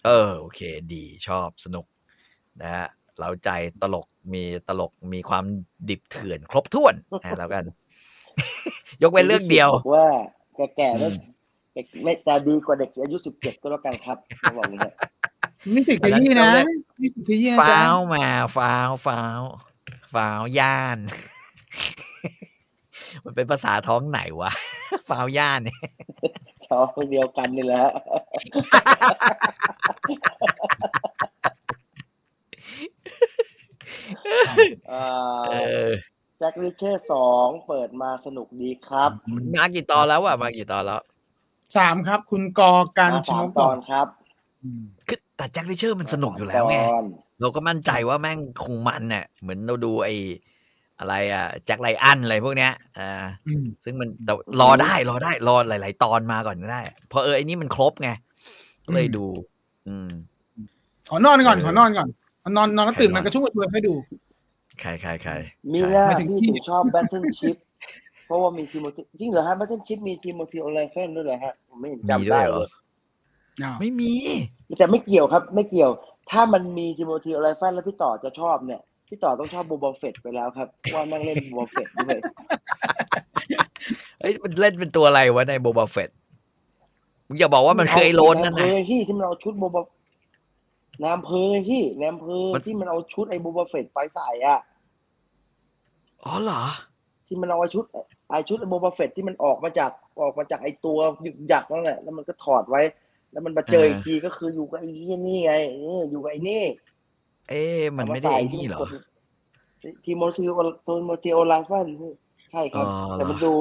[0.06, 0.62] เออ โอเค
[0.94, 1.86] ดีชอบสนุก
[2.62, 2.88] นะฮะ
[3.20, 3.50] เราใจ
[3.82, 5.46] ตลกมีตลกมีความ
[5.90, 7.64] ดิบเถื่อนครบถ้วนนะแล้วกัน
[9.02, 10.08] ยกเว้นเรื่องเดียวบอกว่า
[10.56, 11.16] แก่ๆแล้วอืม
[12.04, 16.52] ไม่แต่ดีกว่าเด็กอายุสิบเจ็ดก็แล้วกันครับเขาบอกอย่างนี้นี่สิขยี้นะ
[17.02, 19.42] นี่สิขยี้นะฟ้าจ๊ะวมาฟ้าวฟ้าว
[20.14, 20.98] ฟ้าวย่าน
[23.26, 24.52] มันเป็นภาษาท้องไหนวะ
[25.10, 25.80] ฟ้าวย่านเนี่ย
[26.68, 27.86] ชอบเดียวกันนี่แหละ
[34.92, 35.08] อ่า
[35.50, 35.56] เอ
[35.88, 35.92] อ
[36.38, 41.02] แจ็คริชเชอร์สองเปิดมาสนุกดีครับมันมากี่ตอนแล้วอะมากี่ตอนแล้ว
[41.78, 44.08] สามครับ คุณกอการมาชสามนกตก่ออนนครับ
[44.64, 47.04] อืมคือ แต่ Jack Reacher มันสนุกอยู่แล้วไงสามตอน
[47.42, 50.16] เราก็มั่นใจว่าแม่งคงมันเนี่ยเหมือนเราดูไอ้
[51.00, 58.10] อะไรอะ Jack Ryan อะไรพวกเนี้ยอ่าอืมซึ่งมันแต่รอได้รอได้รอหลาย ๆ ตอนมาก่อนก็ได้เพราะเออไอ้นี่มันครบไง
[58.86, 59.26] ก็เลยดู
[59.88, 60.10] อืม
[61.10, 62.08] ขอนอนก่อนเออขอนอนก่อน
[62.58, 63.94] นอนนอนแล้วตื่นใครนอนมากระชุ่มกระชวยให้ดู
[64.82, 65.34] ใครใครใคร
[65.74, 67.56] มีใช่หน้าไม่ถึงพี่ที่ถึงชอบ Battleship
[68.26, 72.68] เพราะว่ามี Timothy จริงเหรอฮะ Battleship มี Timothy Olyphant ด้วยเหรอฮะผมไม่เห็นมีจำด้วยเหรอ จำได้เลย
[73.64, 74.14] อ้าวไม่มี
[74.78, 75.92] แต่ไม่เกี่ยวครับ ไม่เกี่ยว
[76.32, 82.20] ถ้ามันมี Timothy Olyphant แล้วพี่ต่อจะชอบเนี่ย พี่ต่อต้องชอบ Boba Fett ไปแล้วครับว่าแม่งเล่น Boba Fett ด้วย
[84.20, 86.10] เอ้ยมันเล่นเป็นตัวอะไรวะใน Boba Fett
[87.28, 89.82] มึงอย่าบอกว่ามันคือไอ้โลนนั่นในนะอำเภอที่ที่มันเอาชุดบูบอ
[91.00, 94.60] ในอำเภอที่ในอำเภอมันที่มันเอาชุดไอ้ Boba Fett ไปใส่อะ
[96.24, 96.64] อ๋อเหรอ
[97.28, 97.86] ที่มันเอาไอ้ชุด
[98.30, 99.92] ไอ้ชุดไอ้บูบอเฟตที่มันออกมาจาก
[100.22, 102.82] ออกมาจากไอ้ตัวยึกยักนั่นแหละแล้วมันก็ถอดไว้
[103.32, 104.90] แล้วมันมาเจออีกอ่าทีก็คืออยู่กับไอ้
[105.26, 105.54] นี่ไง
[105.86, 106.64] นี่อยู่กับไอ้นี่
[107.50, 108.80] เอ๊ะมันไม่ได้ไอ้นี่เหรอ
[110.04, 111.88] ทีโมทีโอทีโมทีโอไลฟ์น
[112.52, 113.52] ใช่ครับอ๋อเหรอแต่มันดู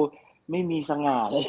[0.51, 1.45] ไม่มีสง่าเลย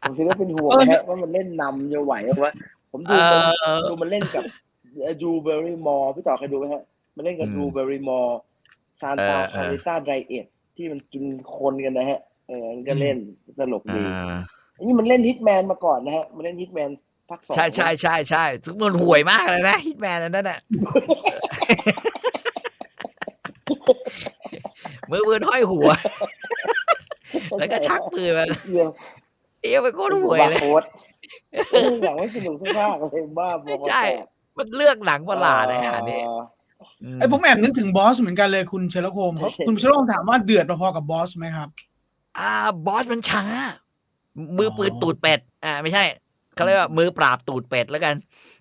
[0.00, 2.48] ผมคิดว่าเป็นห่วงนะฮะว่ามันเล่นนำจะไหวไหม
[2.92, 4.44] ผมเอดูมันอดูมันเล่นกับ
[5.22, 6.82] Drew Barrymore พี่ต่อเคยดูไหมฮะ
[7.16, 8.38] มันเล่นกับอืม Drew Barrymore
[9.00, 11.24] Santa เออเออคาริต้าไดเอทที่มันกิน
[11.56, 13.16] คนกันนะฮะ เออมันก็เล่น
[13.58, 14.36] ตลกดีอ่า
[14.76, 16.90] อันนี้มันเล่น Hitman มาก่อนนะฮะ มันเล่น Hitman
[17.30, 20.58] ภาคสองใช่ใช่ใช่ใช่ทุกมันห่วยมากเลยนะ Hitmanนั่นน่ะ
[25.10, 25.88] มือปืนห้อยหัว
[27.58, 28.88] แล้วก็ชักปืนมาเกี่ยว
[29.62, 30.84] เอี้ยไปโคตรห่วยเลยบาร์โค้ด
[32.02, 34.02] หนังไม่สนุกสักภาคเลยบ้าบอไม่ใช่
[34.58, 36.20] มันเลือกหนังประหลาดนะฮะนี่
[37.18, 41.68] ไอ้ผมแอบนึกถึง Bosch เหมือนกันเลยคุณเชลโคมเพราะคุณเชลโคมถามว่าเดือดพอๆกับ Bosch ไหมครับ
[42.38, 42.50] อ่า
[42.86, 43.44] Bosch มันช้า
[44.58, 46.04] มือปืนตูดเป็ด อ่า ไม่ใช่
[46.54, 48.14] เขาเรียกว่ามือปราบตูดเป็ดแล้วกัน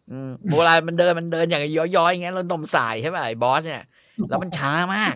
[0.10, 3.86] อืมเวลามันเดินมันเดินอย่างย้อยๆอย่างเงี้ยแล้วนมสายใช่ป่ะไอ้ Bosch เนี่ย
[4.30, 5.16] แล้วมันช้ามาก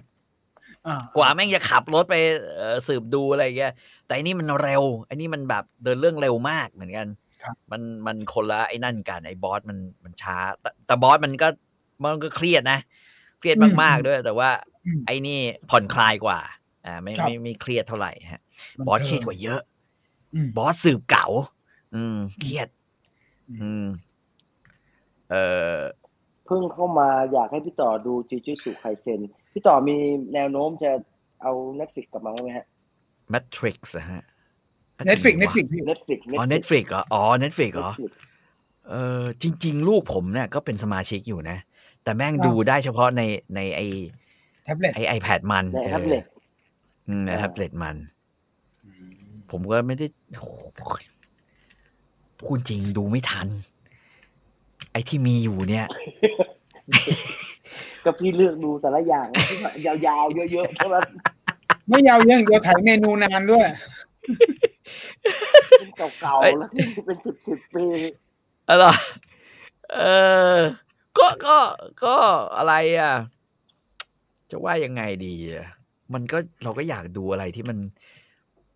[0.88, 2.16] อ่ากว่าแม่งจะขับรถไป
[2.56, 3.74] เอ่อสืบดูอะไรอย่างเงี้ย
[4.06, 7.08] แต่อันนี้มันเร็วอันนี้มันแบบเดินเรื่องเร็วมากเหมือนกัน
[7.72, 11.48] มันมันคนละไอ้นั่นกันไอ้บอสมันมันช้า แต่แต่บอสมันก็
[12.04, 12.80] มันก็เครียดนะ
[13.40, 14.50] เครียดมากๆด้วย แต่ว่า
[14.86, 15.40] อืมไอ้นี่
[15.70, 16.40] ผ่อนคลายกว่า
[16.86, 18.42] อ่า ไม่ครับไม่ไม่เครียดเท่าไหร่ฮะ
[18.88, 19.77] บอสเครียดกว่าเยอะอืม
[20.58, 21.28] บอสสืบเก่า
[21.96, 22.70] อืมเครียด
[23.50, 23.86] อืมอืม
[25.32, 25.36] เอ
[25.76, 25.78] อ
[26.46, 29.20] เพิ่งเข้ามาอยากให้พี่ต่อดู Jujutsu Kaisen
[29.54, 29.96] พี่ต่อมี
[30.34, 30.92] แนวโน้มจะ
[31.42, 32.66] เอา Netflix กลับมาบ้างไหมฮะ
[33.30, 34.24] Matrix ฮะ
[35.06, 38.12] Netflix Netflix พี่ Netflix อ๋อ Netflix เหรออ๋อ Netflix เหรอ Netflix
[38.90, 41.58] เออจริง ๆ ลูกผมเนี่ยก็เป็นสมาชิกอยู่นะ
[42.04, 43.22] แต่แม่งครับดูได้เฉพาะใน
[43.56, 43.82] ในไอ
[44.64, 46.24] แท็บเล็ตไอ iPad มันในเออแท็บเล็ต
[47.08, 47.96] อืมในอ่าแท็บเล็ตมัน
[49.52, 50.06] ผมก็ไม่ได้
[50.38, 50.52] โอ้โห
[52.40, 53.48] พูดจริงดูไม่ทัน
[54.98, 55.88] อ้ที่มีอยู่เนี่ย
[58.04, 61.08] ก็พี่เลือกดูแต่ละอย่างที่แบบยาวๆเยอะๆทั้งนั้น
[61.90, 63.68] ไม่ยาวเยอะเดียวถ่ายเมนูนานด้วย
[65.80, 65.92] เป็น
[66.22, 67.86] เก่าเอ้ยๆแล้วที่เป็นสิบสิบปี
[68.70, 68.92] อะไรอ
[69.94, 70.00] เอ
[70.56, 70.58] อ
[71.18, 71.58] ก็ก็
[72.04, 72.16] ก็
[72.58, 73.14] อะไรอะ
[74.52, 75.68] จะว่ายังไงดีอะ
[76.14, 77.78] มันก็เราก็อยากดูอะไรที่มัน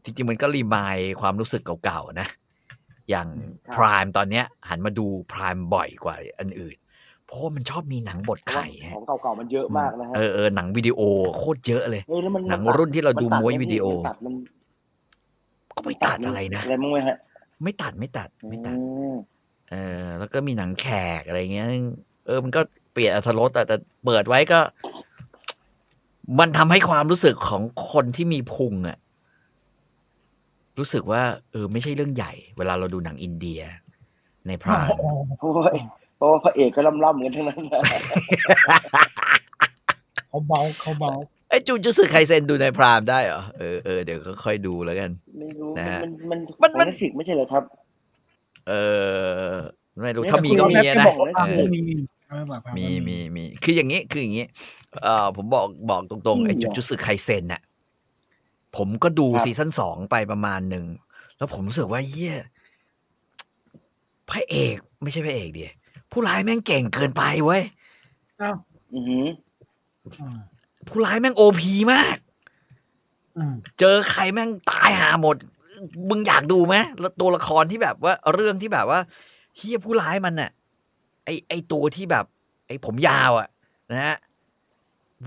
[0.03, 2.27] จริงๆมันก็รีมายความรู้สึกเก่าๆนะ
[3.09, 3.27] อย่าง
[3.73, 6.75] พรามตอนเนี้ย หันมาดูพรามบ่อยกว่าอันอื่น
[7.25, 10.99] เพราะว่ามันชอบมีหนังบทไข่ของเก่าๆมันเยอะมากนะฮะเออเออหนังวิดีโอ
[11.37, 14.33] โคตรเยอะเลยเออแล้วมันหนังมัตัรุ่นที่เราดูนตัม้วยไหวิดีโอมันตัดมัน
[15.75, 17.15] ก็ไม่ตัดอะไรนะอะไรมั้งไหมฮะ
[17.63, 18.83] ไม่ตัดไม่ตัดไม่ตัดอื
[19.13, 19.15] ม
[19.71, 20.87] เออแล้วก็มีหนังแข
[21.19, 21.67] กอะไรเงี้ย
[22.27, 22.61] เออ มันก็
[22.93, 23.75] เปลี่ยนอรรถรสแต่แต่
[24.05, 24.59] เปิดไว้ก็
[26.39, 28.97] มันทำให้ความรู้สึกของคนที่มีพุงอะ
[30.80, 33.61] รู้สึกว่าเออไม่ใช่เรื่องใหญ่ เวลาเราดูหนังอินเดีย
[34.47, 34.88] ในพราม
[35.39, 35.63] เพราะว่า
[36.17, 37.82] เพราะว่าพระเอกก็ล่ำๆกันทั้งนั้นนะ
[40.30, 41.11] เขาเบาเขาเบา
[41.49, 45.09] ไอ้จูจูสึไคเซนดูในพรามได้เหรอเออเออเดี๋ยวก็ค่อยดูแล้วกัน
[45.39, 47.63] ไม่รู้นะฮะมันมันมันมันมันฟิกไม่ใช่เหรอครับ
[48.67, 48.74] เอ
[49.51, 49.55] อ
[50.01, 51.15] ไม่รู้ไม่ถ้ามีก็มีแต่นะคุณเอาแค่บอก
[51.47, 51.95] เออมีมี
[52.28, 54.45] ไม่บอกมีมีมีคืออย่างนี้คืออย่างนี้
[55.03, 57.61] เอ่อผมบอกบอกตรงๆไอ้จุจุสึไคเซนน่ะ
[58.78, 60.86] ผมก็ดูครับซีซั่นสองไปประมาณหนึ่ง
[61.38, 62.36] แล้วผมรู้สึกว่าเยี่ย
[64.30, 65.65] พระเอกไม่ใช่พระเอกดิ
[66.11, 67.63] ผู้ร้ายแม่งเก่งเกินไปเว้ย
[68.41, 68.55] อ้าว
[68.93, 69.26] อือหือ
[70.19, 70.39] อ่า
[70.88, 72.17] ผู้ร้ายแม่งโอพีมาก
[73.38, 75.36] อ่าเจอใครแม่งตายหาหมด
[76.09, 78.99] มึงอยากดูไหมแล้วตัวละครที่แบบว่า เรื่องที่แบบว่า
[79.57, 80.51] เฮียผู้ร้ายมันน่ะ
[81.26, 82.26] ไอไอตัวที่แบบ
[82.67, 83.47] ไอผมยาวอะ
[83.91, 84.17] นะฮะ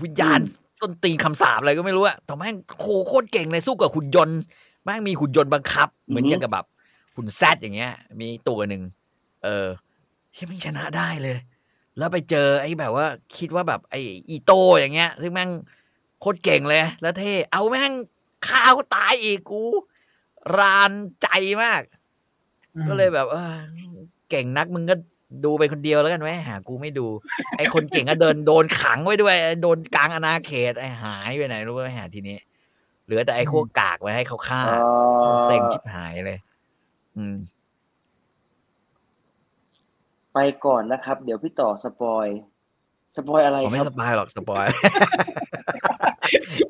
[0.03, 0.39] วิญญาณ
[0.81, 4.39] ต้นตีนคำสาปอะไรก็ไม่รู้อะแต่แม่งโคโคตรเก่งเลยสู้กับหุ่นยนต์
[4.83, 6.65] แม่งมีหุ่นยนต์บังคับ เหมือนอย่างกับแบบ
[7.15, 8.81] หุ่นแซดอย่างเงี้ย มีตัวหนึ่ง
[9.43, 9.67] เออ
[10.33, 11.37] เฮียแม่งชนะได้เลย
[11.97, 13.05] แล้วไปเจอไอ้แบบว่า
[13.37, 15.49] คิดว่าแบบไอ้อีโตอย่างเงี้ย ซึ่งแม่ง
[16.19, 17.91] โคตรเก่งเลย แล้วเท่เอาแม่ง
[18.47, 19.61] ฆ่าก็ตายอีกกู
[20.57, 21.27] รานใจ
[21.63, 21.81] มาก
[22.89, 23.55] ก็เลยแบบเออ
[24.29, 24.95] เก่งนักมึงก็
[25.45, 27.07] ดูไปคนเดียวแล้วกันไว้ยหากูไม่ดู
[27.57, 32.37] ไอ้คนเก่งก็เดินโดนขังไว้ด้วย โดนกลางอาณาเขตไอ้หายไปไหนรู้ไหมหาทีนี้
[33.05, 34.61] เหลือแต่ไอ้พวกกากไว้ให้เขาฆ่า
[35.23, 36.39] อ่าเซ็งชิบหายเลย
[37.17, 37.37] อืม
[40.33, 42.27] ไปก่อนนะครับ เดี๋ยวพี่ต่อ spoil
[43.15, 44.65] spoil อะไรผมไม่รับ spoil หรอก spoil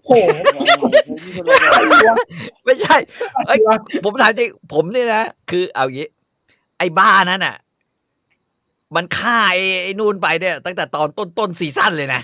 [0.05, 0.32] โอ้โห
[2.66, 2.95] ไม่ใช่
[3.47, 3.59] เอ้ย
[4.03, 6.07] ผมถามจริงผมเนี่ยนะคือเอางี้
[6.78, 7.55] ไอ้บ้านั้นน่ะ
[8.95, 12.21] มันฆ่าไอ้ไอ้นู่นไปเนี่ย ตั้งแต่ตอนต้นต้นซีซั่นเลยนะ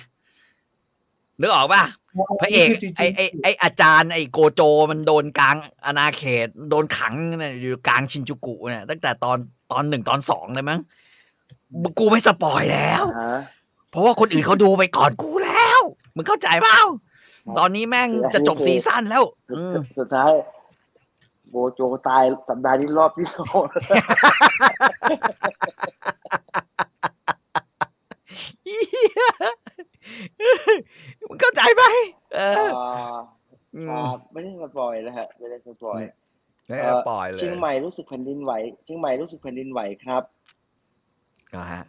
[1.39, 1.83] นึกออกป่ะ
[2.41, 2.67] พระเอก
[2.97, 4.61] ไอ้ไอ้ไอ้อาจารย์ไอ้โกโจ
[4.91, 5.55] มันโดนกลาง
[5.85, 9.37] อาณาเขต โดนขังเนี่ยอยู่กลางชินจูกุเนี่ยตั้งแต่ตอน
[9.71, 10.79] ตอนหนึ่งตอนสองเลยมั้ง
[11.99, 13.39] กูไม่สปอยแล้วฮะ
[13.89, 15.81] เพราะว่าคนอื่นเขาดูไปก่อนกูแล้ว
[16.15, 16.81] มึงเข้าใจเปล่า
[17.57, 20.31] ตอนนี้แม่งจะจบ season แล้วสุดอืมสุดสุดท้าย
[21.49, 23.61] Gojo ตายสัปดาห์นี้รอบที่สอง
[31.29, 31.83] มึงเข้าใจไหม
[32.35, 33.19] เอออ่า
[33.75, 35.99] อืมครับไม่ได้ spoil นะฮะไม่ได้ spoil
[36.67, 38.51] ไม่เอ่อปล่อยเลยเชียงใหม่รู้สึกแผ่นดินไหว
[38.85, 40.23] เชียงใหม่รู้สึกแผ่นดินไหวครับ
[41.53, 41.83] ก็ฮะ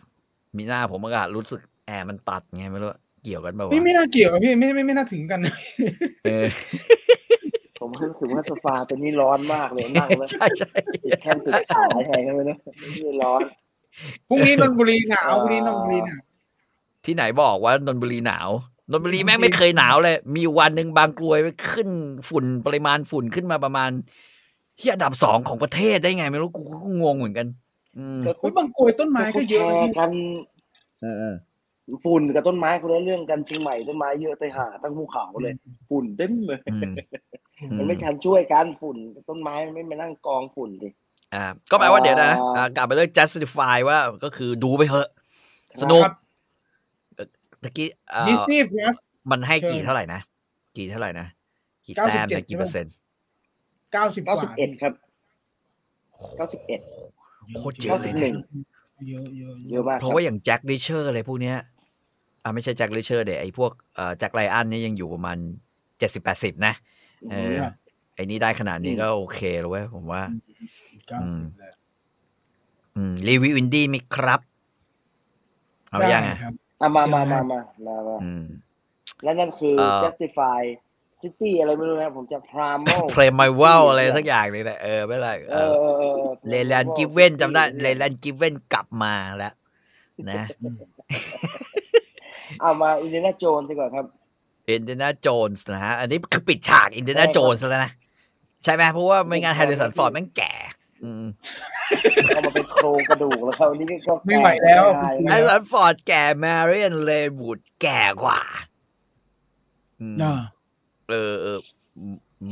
[0.56, 2.90] มีหน้าผมก็รู้สึกแอร์มันตัดไงไม่รู้
[3.24, 5.40] เกี่ยวกันเปล่าวะนี่ไม่น่าเกี่ยวกับพี่ไม่ไม่ไม่น่าถึงกัน
[6.24, 6.46] เออ
[7.80, 10.70] ผมรู้สึกว่าโซฟาตัวนี้ร้อนมากเลยนั่งแล้วใช่ใช่
[11.04, 13.40] ติดแค่นติดขาแทนกันเลยนะไม่ได้ร้อน
[14.28, 16.22] พรุ่งนี้นนทบุรีหนาวพรุ่งนี้นนทบุรีหนาว
[17.04, 18.48] ที่ไหนบอกว่านนทบุรีหนาว
[18.90, 21.88] นนทบุรีแม่งไม่เคยหนาวเลย มีอยู่วันหนึ่งบางกรวยไปขึ้น
[22.28, 23.90] ฝุ่นปริมาณฝุ่นขึ้นมาประมาณ
[24.78, 27.46] ที่อันดับสองของประเทศได้ไง ไม่รู้กูก็งงเหมือนกัน
[27.98, 30.10] อืมเฮ้ยบางกรวยต้นไม้ก็เยอะแชนะร์พี่กัน
[31.02, 31.34] เออ
[32.04, 35.54] ฝุ่นกับต้นไม้คนละเรื่องกันเชียงใหม่ต้นไม้เยอะแต่หาตั้งภูเขาเลย
[35.90, 36.92] ฝุ่นเต็มเลยอืม
[37.78, 38.96] มันไม่ทันช่วยกันฝุ่น
[39.28, 40.88] ต้นไม้มันไม่มานั่งกองฝุ่นดิ
[41.34, 45.08] อ่า ก็แปลว่าเดี๋ยวนะอ่าอ่ากลับไปเรื่อง justify ว่าก็คือดูไปเถอะ
[45.82, 46.14] สนุกครับ
[47.62, 48.96] ตะกี้เอ่อดิสนีย์พลัส
[49.30, 50.20] มันให้เชิญกี่เท่าไหร่นะ
[50.76, 51.26] กี่เท่าไหร่นะ
[51.86, 52.92] กี่97แต้มนะกี่ใช่ไหมเปอร์เซ็นต์
[53.92, 54.92] เก้าสิบกเก้าว่าสิบเอ็ดครับ
[56.36, 56.80] เก้าสิบเอ็ด
[57.56, 58.34] โคตรเยอะเลยหนึ่นะง
[59.08, 61.56] เยอะเยอะเยอะมากเพราะว่าอย่าง Jack Reacher อะไรพวกเนี้ย
[62.42, 65.38] อ่าไม่ใช่ Jack Reacher เดี๋ยวไอ้พวกเอ่อ Jack Ryan นี่ยังอยู่ประมาณ
[65.98, 66.74] เจ็ดสิบแปดสิบนะ
[67.30, 67.56] เออ
[68.14, 70.22] ไอ้นี่ได้ขนาดนี้ก็โอเคแล้วเว้ยผมว่า
[71.08, 71.74] เก้าสิบแล้ว
[72.96, 74.40] อืมรีวิวอินดี้มีครับ
[75.90, 78.44] เอายังไงได้ครับ อะมามามามามามาอืม
[79.24, 80.62] แล้วนั่นคือเอ่อ Justified
[81.20, 89.54] City อะไรไม่รู้นะผมจะ primal เพลย์ไมวลอะไรสักอย่างนี่แหละเออไม่เป็นไรเอเอออเออเออ Raylan Givens จำได้ Raylan Givens กลับมาแล้ว
[90.30, 90.44] นะ
[92.60, 94.06] เอามา Indiana Jones ดีกว่าครับ
[94.68, 97.92] Indiana Jones นะฮะอันนี้คือปิดฉาก Indiana Jones แล้วนะ
[98.64, 108.40] ใช่ไหมเพราะว่าไม่งั้น Harrison Ford แม่งแก่อืม เอามาเป็นโครงกระดูกแล้วครับอันนี้ก็ไม่ไหวแล้วง่ายแฮร์ริสันฟอร์ดแก่แมรี่แอนเลนวูดแก่กว่า
[110.00, 110.40] อืมอ่า
[111.10, 111.58] เออเออ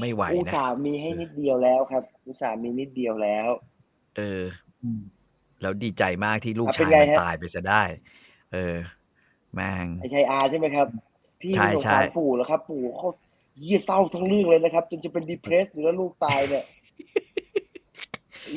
[0.00, 3.48] ไม่ไหวอุตนะส่าห์มีให้นิดเดียวแล้วครับ อุตส่าห์มีนิดเดียวแล้ว
[4.16, 4.42] เออ
[4.82, 5.00] อืม
[5.62, 7.82] แล้วดีใจมากที่ลูกอะเป็ชานยไงมันฮะตายไปซะได้
[8.52, 8.76] เออ
[9.54, 10.86] แม่งไอ้ชัยอาใช่ไหมครับ
[11.40, 13.08] พี่ใช่สงใช่สารปู่แล้วครับ ปู่เขา
[13.62, 16.79] เยี่ยเศร้าทั้งเรื่องเลยนะครับ จนจะเป็น depressed หรือว่าลูกตายเนี่ยอิน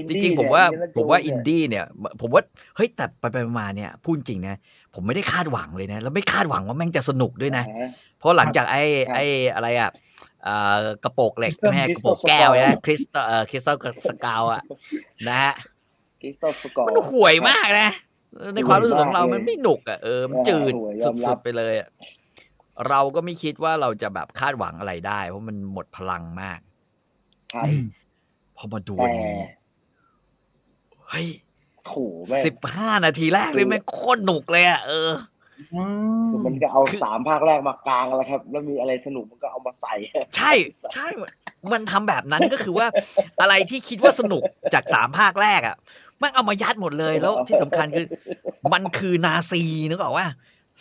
[0.09, 1.85] จริงๆผมว่าเนี่ยผมว่าเอินดี้เนี่ย
[2.21, 2.41] ผมว่า
[2.75, 4.55] เฮ้ยแต่ไปไปมาเนี่ยพูดจริงนะ
[4.93, 9.25] ผมไม่ได้คาดหวังเลยนะ แล้วไม่คาดหวังว่าแม่งจะสนุกด้วยนะอ่าเพราะหลังจากไอ้ครับไอ้
[9.55, 9.89] อะไรอะ
[10.43, 14.63] เอ่อกระโปกเหล็ก Crystal แม่ Crystal กระโปกแก้ว Skull นะคริสตัลเอ่อ Crystal Skull อะ
[15.27, 15.53] นะฮะ
[16.21, 17.91] Crystal Skull มันห่วยมากนะ
[18.55, 21.89] ในความรู้สึกของเราห่วยมากมันไม่หนุกอะเออมันเออจืดห่วยยอมรัสุบดๆไปเลยอะ
[22.89, 26.59] เราก็ไม่คิดว่าเราจะแบบคาดหวังอะไรได้ เพราะมันหมดพลังมาก
[27.53, 27.67] ครับ
[28.57, 29.45] พอมาดูแต่อันนี้
[31.09, 31.27] เฮ้ย
[31.91, 35.11] ขู่แม่งสิบห้านาทีแรกเลยแม่งโคตรหนุกเลยอะเออ
[35.73, 35.83] อื
[36.29, 39.93] คือมมันก็เอาคือสามภาคแรกมากลางแล้วครับ แล้วมีอะไรสนุกมันก็เอามาใส่
[40.35, 40.51] ใช่
[40.93, 41.07] ใช่
[41.73, 42.87] มันทำแบบนั้นก็คือว่า
[43.41, 44.43] อะไรที่คิดว่าสนุก
[44.73, 45.75] จากสามภาคแรกอะ
[46.21, 48.07] มันเอามายัดหมดเลยแล้วที่สำคัญคือ
[48.73, 50.27] มันคือนาซีนึกออกว่า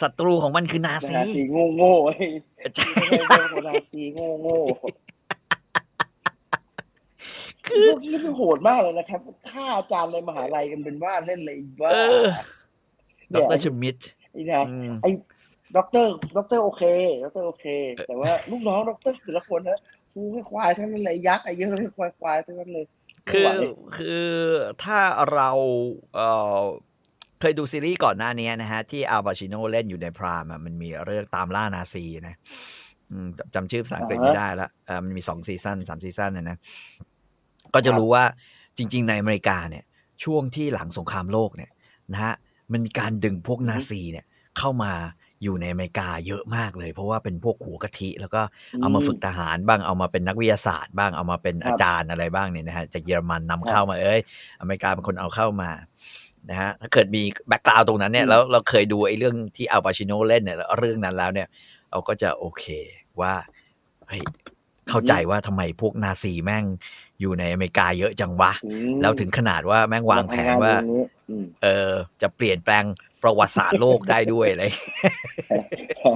[0.03, 2.27] ศัตรูของมันคือนานาซีซีโง่โง่ๆไอ้
[2.77, 5.02] ใช่ไม่ใช่คนนาซีโง่โง่ๆ
[7.67, 12.29] คือพวกนี้มันโหดมากเลยนะครับฆ่าอาจารย์ในมหาลัยกันเป็นว่าเล่นเลยอีกว่าเออด
[13.31, 13.97] เนี่ยรชมิด
[14.33, 15.11] ไอ้นะอืมไอ้
[15.77, 16.83] ด็อกเตอร์ด็อกเตอร์โอเค
[17.25, 17.67] ด็อกเตอร์โอเค
[18.07, 19.81] แต่ว่าลูกน้องด็อกเตอร์แต่ละคนนะ
[20.13, 22.87] กูไม่ควายทั้งนั้นเลยยักษ์ไอ้เยอะเลยควายควายทั้งนั้นเลย
[23.31, 23.65] คือไม่ไหว
[23.97, 24.29] คือ
[24.85, 24.99] ถ้า
[25.33, 25.51] เรา
[26.15, 26.63] เอ่อ
[27.41, 32.37] เคยดูซีรีส์ก่อนหน้านี้นะฮะ ที่ Al Pacino เล่นอยู่ใน Prime อะมันมีเรื่องตามล่านาซีนะ
[33.11, 36.59] อืมจำจำชื่อภาษาอังกฤษไม่ได้ละเออมันมีสอง season สาม season นะนะ
[37.75, 38.25] ก็จะรู้ว่า
[38.77, 39.85] จริง ๆ ในอเมริกาเนี่ย
[40.25, 41.71] ช่วงที่หลังสงครามโลกเนี่ย
[42.13, 42.35] นะฮะ
[42.73, 44.27] มันมีการดึงพวกนาซีเนี่ย
[44.59, 44.93] เข้ามา
[45.43, 48.43] อยู่ในอเมริกาเยอะมากเลย เพราะว่าเป็นพวกหัวกะทิ แล้วก็
[48.81, 54.21] เอามาฝึกทหารบ้างเอามาเป็นนักวิทยาศาสตร์บ้างเอามาเป็นครับอาจารย์อะไรบ้างเนี่ยนะฮะจากเยอรมันนำเข้ามาเอ้ย
[54.61, 55.71] อเมริกาเป็นคนเอาเข้ามา
[56.51, 61.49] นะฮะถ้าเกิดมีแบ็กกราวตรงนั้นเนี่ยอืมแล้วเราเคยดูไอ้เรื่องที่อัลปาชิโนเล่นเนี่ยเรื่องนั้นแล้วเนี่ย
[61.91, 62.65] เราก็จะโอเค
[63.21, 63.35] ว่า
[64.09, 64.23] เฮ้ย
[64.89, 66.65] เข้าใจว่าทำไมพวกนาซีแม่ง
[67.23, 71.91] อยู่ในอเมริกาเยอะจังวะอืมแล้วถึงขนาดว่าแม่งวางแผนว่าทำงนอย่งนี้อืมเออ
[72.23, 72.85] จะเปลี่ยนแปลง
[73.23, 74.65] ประวัติศาสตร์โลกได้ด้วยอะไร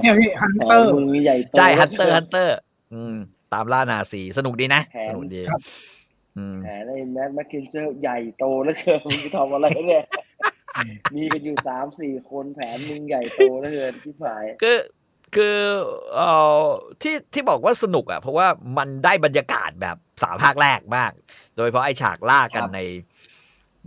[0.01, 2.57] เนี่ยพี่ Hunter แผนมันใหญ่โตใช่ Hunter Hunter
[2.93, 3.15] อืม
[3.53, 5.61] ตามล่านาซีสนุกดีนะแผนสนุกดีครับ
[6.37, 10.03] อืมแผนไอ้ Mads Mikkelsen ใหญ่โตแล้วเกินมึงจะทำอะไรเนี่ย
[11.15, 14.77] มีกันอยู่สามสี่คนแผนมึงใหญ่โตแล้วเกินที่หายคือ
[15.35, 15.55] คือ
[16.13, 16.27] เอ่
[16.59, 16.63] อ
[17.01, 18.47] ที่ที่บอกว่าสนุกอะ เพราะว่า
[18.77, 21.11] มันได้บรรยากาศแบบสามภาคแรกมาก
[21.55, 22.79] โดยเฉพาะไอ้ฉากล่ากันครับใน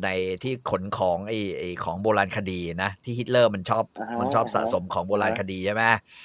[0.04, 0.08] ใน
[0.42, 5.82] ที่ขนของไอ้ไอ้ของโบราณคดีนะที่ฮิตเลอร์มันชอบอ่าฮะมันชอบสะสมของโบราณคดีใช่ไหม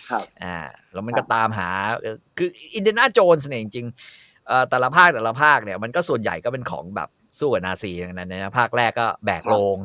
[0.09, 0.55] ครับอ่า
[0.93, 7.09] แล้วมันครัก็บตามหาเอ่อคืออินเด n นาโจนส์เนี่ยจริงๆเอ่อแต่ละภาคแต่ละภาคเนี่ยมันก็ส่วนใหญ่ก็เป็นของแบบ
[7.39, 9.77] สู้กับนาซีทั้งนั้นนะภาคแรกก็แบกโลง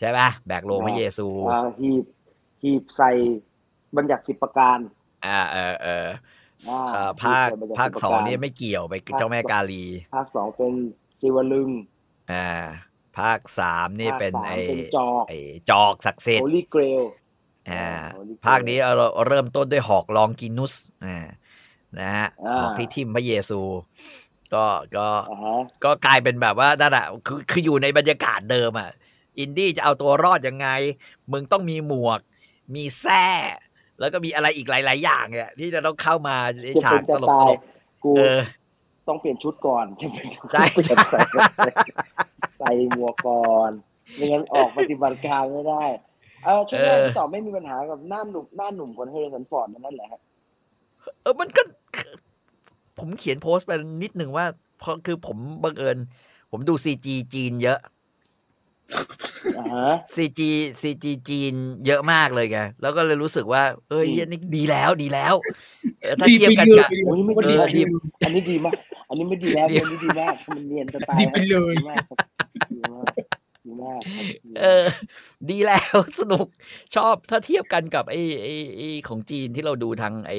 [0.00, 2.04] ใช่ไหมแบกโลงพระเยซูอ่าหีบ
[2.62, 3.10] หีบใส่
[3.96, 4.78] บัญญัติสิบประการ
[5.26, 6.08] อ่า เออเออ
[6.68, 9.84] อ่าเอ่อภาคที่เป็นภาคประสองการนี่ไม่เกี่ยวไปภาคเจ้าแม่สองกาลี
[10.14, 10.72] ภาคสองเป็น
[11.20, 11.70] ศิวลึง
[12.32, 12.48] อ่า
[13.18, 15.32] ภาคสามนี่ภาคเป็นสามไอเป็นจอกไอ
[15.70, 17.02] จอกศักดิ์สิทโฮธิ์ลี่เกรล
[17.70, 20.72] อ่าอ่า Holy Grail ภาคนี้เราเริ่มต้นด้วยหอกลองกินุส
[21.04, 21.26] อ่า
[22.00, 23.60] นะฮะอ่าหอกที่ทิมพระเยซู
[24.54, 24.64] ก็
[24.96, 28.90] ก็อ่าฮะก็กลายเป็นแบบว่านั่นแหะคือคืออยู่ในบรรยากาศเดิมอะ
[29.38, 30.68] อินดี้จะเอาตัวรอดยังไง
[31.32, 32.20] มึงต้องมีหมวก
[32.74, 33.26] มีแส้
[34.00, 37.58] แล้วก็มีอะไรอีกหลาย ๆ อย่างเนี่ยที่จะต้องเข้ามาในจะฉาเป็กนตจะลกตาตยลก
[38.04, 38.40] กูเออ
[39.08, 41.20] ต้องเปลี่ยนชุดก่อนจะเป็นใช่เปลี่ยนใส่
[42.58, 43.70] ใส่หมวกก่อน
[44.16, 45.84] ไม่งั้นออกปฏิบัติการไม่ได้
[46.44, 50.20] เออช่วงแรกเออพี่ต่อไม่มีปัญหากับหน้าหนุ่มหน้าหนุ่มคนแฮร์ริสันฟอร์ดนั่นแหละฮะ
[51.22, 51.62] เออมันก็
[52.98, 53.72] ผมเขียนโพสต์ไป
[54.02, 54.46] นิดหนึ่งว่า
[54.78, 55.98] เพราะคือผมบังเอิญ
[56.50, 57.99] ผมดูซีจีจีนเยอะอ่าฮะ
[60.14, 61.54] ซีจีซีจีจีน
[61.86, 65.34] เยอะมากเลยไงแล้วก็เลยรู้สึกว่า เอ้ยอืมเหี้ยนี่ดีแล้วดีแล้ว
[66.00, 67.84] เออถ้าดีเทียบไปกันเลยกับโอ้ยไม่วันดีนี้อันดีนี้
[68.24, 68.74] อันนี้ดีมาก
[69.08, 72.18] อันนี้ไม่ดีแล้วดีอันนี้ดีมากมันเนียนจะตายดีไปเลยดีมากครับ
[72.72, 73.12] ดีมาก
[73.66, 74.86] ดีมากครับดีมากเออ
[75.50, 76.46] ดีแล้วสนุก
[76.94, 80.38] ชอบถ้าเทียบกันกับไอ้ไอ้ไอ้ของจีนที่เราดูทางไอ้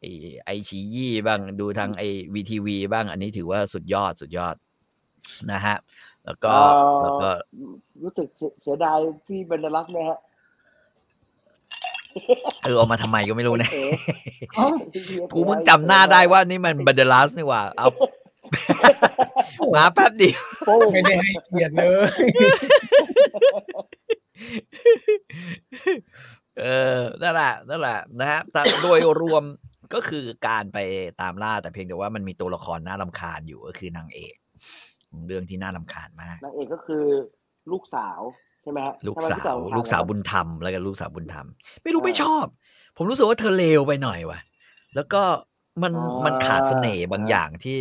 [0.00, 0.10] ไอ้
[0.44, 4.56] ไอชียี่บ้างดูทางไอ้วีทีวีบ้างอันนี้ถือว่าสุดยอดสุดยอด
[5.52, 5.76] นะฮะ
[6.26, 6.64] แล้วก็เอ่อ
[7.02, 7.28] แล้วก็
[8.02, 10.18] รู้สึกเสียเสียดายพี่เบนเดลัสไหมฮะ
[12.64, 13.84] เออเอามาทำไมก็ไม่รู้นะเอ๋
[15.34, 17.88] กูเพิ่งจำหน้าได้ว่านี่มันบันเดลัสนี่หว่า เอา
[19.74, 22.22] มาแป๊บเดียวโป้งไม่ได้ให้เกียรติเลย
[26.60, 26.64] เอ
[26.98, 29.44] อนั่นแหละนั่นแหละนะฮะแต่โดยรวม
[29.94, 30.78] ก็คือการไป
[31.20, 34.36] ตามล่าแต่เพียงแต่ว่ามันมีตัวละครน่ารำคาญอยู่ก็คือนางเอก
[35.26, 37.04] เรื่องที่น่ารำคาญมากนางเอกก็คือ
[37.72, 38.20] ลูกสาว
[38.62, 41.46] ใช่ไหมฮะลูกทำไมสาพี่ต่วอถมลูกสาวอะบุญธรรมแล้วกันลูกสาวบุญธรรม
[41.82, 42.46] ไม่รู้อ่าไม่ชอบ
[42.96, 44.40] ผมรู้สึกว่าเธอเลวไปหน่อยว่ะ
[44.94, 45.22] แล้วก็
[45.82, 47.78] มันอ่ามัมันขาดเสน่ห์บางอ่าอย่างที่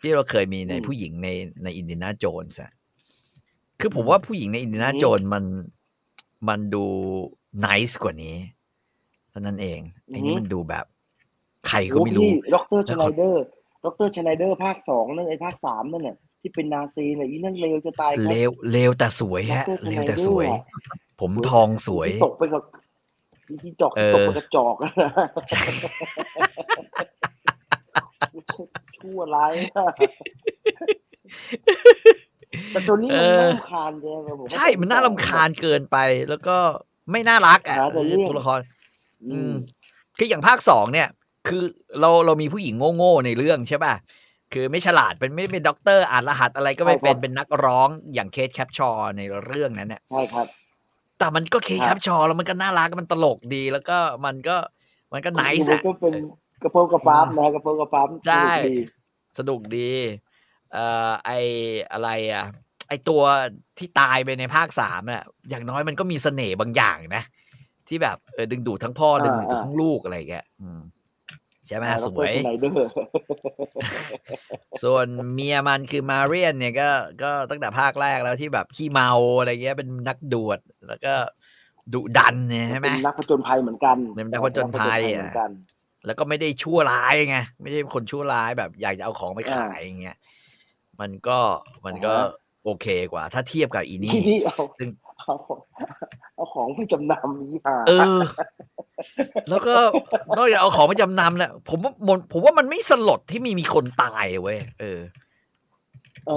[0.00, 1.28] ที่เราเคยมีในอืมผู้หญิงใน
[1.64, 2.70] ในอินเดียนาโจนส์อะ
[3.80, 5.44] คือผมว่าผู้หญิงในอินเดียนาอืมโจนส์มัน
[6.48, 6.84] มันดู
[7.64, 8.36] น i c e กว่านี้
[9.30, 10.84] เท่านั้นเองไอ้นี่มันดูแบบ
[11.68, 13.44] ใครก็ไม่รู้ด็อกเตอร์แล้ชวไนเขาเดอร์
[13.84, 16.16] ด็อกเตอร์ชไนเดอร์ภาคสองนั่นไอ้ภาคสามนั่นน่ะ
[16.46, 20.62] ที่เป็นนาซีน่ะอีนั่นเลวจะตายครับเลวเลวแต่สวยฮะดรเลวแต่ Schneider สวยอะ
[21.20, 22.62] ผมทองสวยที่ตกไปกับ
[23.62, 24.90] ที่จอกเออตกไปกระจอกอะ
[28.98, 29.92] ชั่วร้ายมาก
[32.70, 35.96] แต่ตัวนี้มันน่ารำคาญเลยครับผมใช่มันน่ารำคาญเกินไป
[36.28, 36.56] แล้วก็
[37.12, 38.60] ไม่น่ารักอะหาแต่เรื่องตัวละคร
[39.24, 39.54] อือืมม
[40.18, 41.08] คืออย่างภาคสองเนี่ย
[41.48, 41.62] คือ
[42.00, 43.94] เราเรามีผู้หญิงโง่ๆในเรื่องใช่ป่ะ
[44.54, 50.46] คือไม่ฉลาดเป็นไม่เป็นด็อกเตอร์อ่านรหัสอะไรก็ไม่เป็นเป็นนักร้องอย่างเคทแคปชอร์ในเรื่องนั้นเนี่ยใช่ครับ
[51.18, 54.56] แต่มันก็เคทแคปชอร์ครับแล้วมันก็น่ารักมันตลกดีแล้วก็มันก็
[55.12, 56.14] มันก็ nice มัอะก็เป็น
[56.62, 58.78] กระโปรงกระปั๊มนะกระโปรงกระปั๊มใช่สนุกดี
[59.38, 59.90] สนุกดี
[60.72, 61.30] เอ่อไอ
[61.92, 62.44] อะไรอะ
[62.88, 63.22] ไอตัว
[63.78, 67.22] ที่ตายไปในภาคสามอะอย่างน้อยมันก็มีเสน่ห์บางอย่างนะ
[67.88, 70.80] ที่แบบเออดึงดูดทั้งพ่อดึงดูดทั้งลูกอะไรอย่างเงี้ยอืม
[71.68, 72.88] ใช่ไหมอ่าสวยดรชไนเดอร์
[74.82, 76.88] ส่วนเมียมันคือมาเรียนเนี่ยก็
[77.22, 80.58] ก็ตั้งแต่ภาคแรกแล้วที่แบบขี้เมาอะไรเงี้ยเป็นนักดวด
[80.88, 81.14] แล้วก็
[81.92, 85.50] ดุดันเนี่ยใช่ไหมเป็นนักผจญภัยเหมือนกันเป็นนักผจญภัยอะเหมือนกัน
[86.06, 90.16] แล้วก็ไม่ได้ชั่วร้ายไงไม่ใช่คนชั่วร้ายแบบอยากจะเอาของไปขายอย่างเงี้ย
[91.00, 91.38] มันก็
[91.86, 94.88] มันก็อ่าฮะโอเคกว่า ถ้าเทียบกับอีนี่ที่นี่เอาซึ่ง
[95.24, 95.58] เอาของ
[96.36, 98.20] เอาของไปจำนำนี่ค่ะเออ
[99.48, 99.74] แล้วก็
[100.36, 105.00] นอกจากเอาของไปจำนำแล้วผมว่ามันผมว่ามันไม่สลดที่มีมีคนตายเว้ยเออ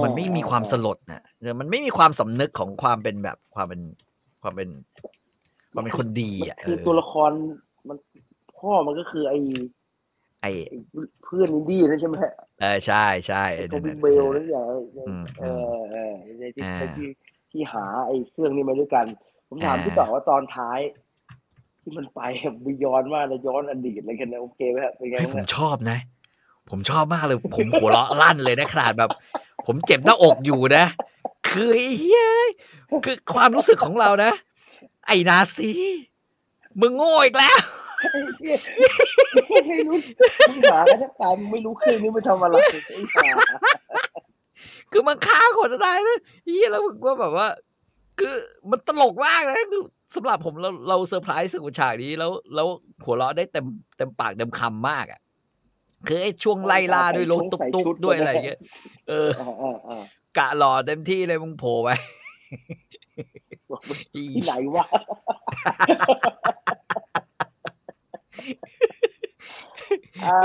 [0.04, 3.82] มันไม่มีความสลดนะเออมันไม่มีความสำนึกของความเป็นแบบความเป็น
[4.42, 4.70] ความเป็น
[5.74, 7.32] ความเป็นคนดีอะคือเออตัวละคร
[7.88, 7.98] มัน
[8.58, 9.40] พ่อมันก็คือไอ้
[10.42, 10.78] ไอ้ไอ้
[11.24, 12.16] เพื่อนอินดี้นั่นใช่ไหม
[12.62, 14.66] เออใช่ใช่ไอ้ไอ้โทนั่นบี้น่ะเบลนั่นอย่าง
[15.08, 16.76] อืมเออเออในที่อ่า
[17.58, 19.06] ที่ที่หาไอ้เครื่องนี้มาด้วยกัน
[19.50, 20.80] ผมถามอ่าพี่ต่อว่าตอนท้าย
[21.82, 22.22] ที่มันไป
[22.66, 25.98] บิยอนมากเลยย้อนอดีตอะไรกันนะโอเคไหมฮะเป็นไงเฮ้ยบ้างผมฮะชอบนะ
[26.70, 29.10] ผมชอบมากเลย ผมหัวเราะลั่นเลยนะขนาดแบบ
[29.66, 30.86] ผมเจ็บหน้าอกอยู่นะ
[31.50, 32.50] คือไอ้เฮ้ย
[33.06, 34.32] คือความรู้สึกของเรานะ
[35.08, 35.72] ไอ้นาซี
[36.80, 37.58] มึงโง่อีกแล้ว
[39.70, 39.98] ไม่รู้
[40.50, 42.56] มึงหากันแทบตายมึงไม่รู้เครื่องนี้มันทำอะไร
[42.88, 43.28] ไอ้ห่า
[44.92, 47.48] คือมันฆ่าคนตายนะเฮียแล้วมึงก็แบบว่า
[48.20, 48.36] คือ
[48.70, 49.82] มันตลกมากนะคือ
[50.16, 52.68] สำหรับผมเราเราเซอร์ไพรส์กับฉากนี้แล้ว แล้ว
[53.06, 53.66] หัวเราะได้เต็ม
[53.98, 55.22] เต็มปากเต็มคำมากอะ
[56.08, 58.60] คือไอ้ช่วงไล่ล่าด้วยรถตุ๊กตุ๊กด้วยอะไรอย่างเงี้ย
[59.10, 60.04] เอออ่าอ่าอ่า
[60.38, 61.90] กะหล่อเต็มที่เลยมึงโผล่ไป
[63.72, 64.86] บอกว่าอีที่ไหนวะ
[70.26, 70.38] อ่า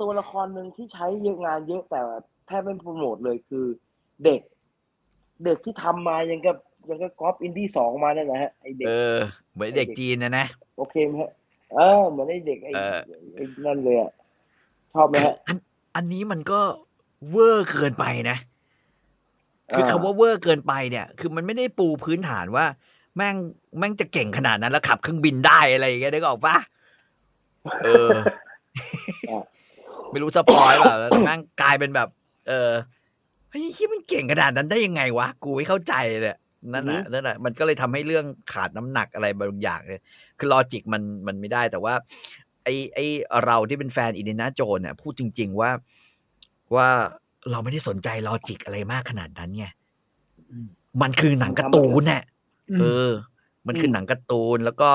[0.00, 2.00] ตัวละครหนึ่งที่ใช้เยอะงานเยอะแต่
[2.46, 3.64] แทบไม่โปรโมทเลยคือ
[4.24, 4.40] เด็ก
[5.44, 6.56] เด็กที่ทำมายังกับ
[6.88, 9.16] ยังก็กอล์ฟอินดี้สองมาเนี่ยนะฮะไอเด็กเออ
[9.52, 11.30] เหมือนเด็กจีนนะนะโอเคไหมฮะ
[11.74, 12.98] เออเหมือนไอเด็กไอเออ
[13.34, 14.10] ไอนั่นเลยอะ
[14.92, 15.56] ชอบไหมฮะอัน
[15.96, 16.60] อันนี้มันก็
[17.30, 18.38] เวอร์เกินไปนะ
[19.72, 22.66] คืออ่าคำว่าเวอร์เกินไปเนี่ย คือมันไม่ได้ปูพื้นฐานว่า
[23.16, 23.36] แม่ง
[23.78, 26.56] แม่งจะเก่งขนาดนั้นแล้วขับเครื่องบินได้อะไรอย่างเงี้ยได้ก็ออกปะ
[27.84, 28.10] เออ
[30.10, 32.08] ไม่รู้ spoil เปล่าแล้วแม่งกลายเป็นแบบ
[32.46, 32.72] เออ
[33.50, 36.36] เฮ้ยที่มันเก่งขนาดนั้นได้ยังไงวะ กูไม่เข้าใจเลย
[36.72, 40.00] นั่นแหละนั่นแหละมันก็เลยทำให้เรื่องขาดน้ำหนักอะไรบางอย่างเลย
[40.38, 41.94] คือ logic มันมันไม่ได้แต่ว่า
[42.64, 42.98] ไอไอ
[43.44, 45.70] เราที่เป็นแฟนอินเดียนาโจนส์เนี่ยพูดจริง ๆว่า
[46.74, 46.88] ว่า
[47.50, 49.66] เราไม่ได้สนใจ logic อะไรมากขนาดนั้นไง
[50.50, 50.66] อืม
[51.02, 52.22] มันคือหนังการ์ตูนเนี่ย
[52.80, 53.10] เออ
[53.66, 54.90] มันคือหนังการ์ตูนแล้วก็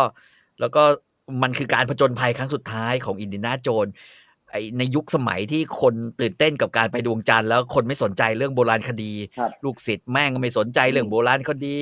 [0.59, 0.83] แล้วก็
[1.43, 3.87] มันคือการผจญภัยครั้งสุดท้ายของอินเดียนาโจน
[4.51, 11.77] ไอในยุคสมัยที่คนตื่นเต้นกับการไปดวงจันทร์แล้วคนไม่สนใจเรื่องโบราณคดีครับลูกศิษย์แม่งก็ไม่สนใจเรื่องอืมโบราณคดี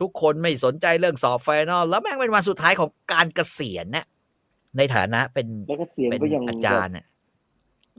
[0.00, 4.06] ทุกคนไม่สนใจเรื่องสอบไฟนอลแล้วแม่งเป็นวันสุดท้ายของการเกษียณเนี่ย
[4.76, 7.06] ในฐานะเป็นแล้วก็เสียงเป็นก็ยังอาจารย์เนี่ย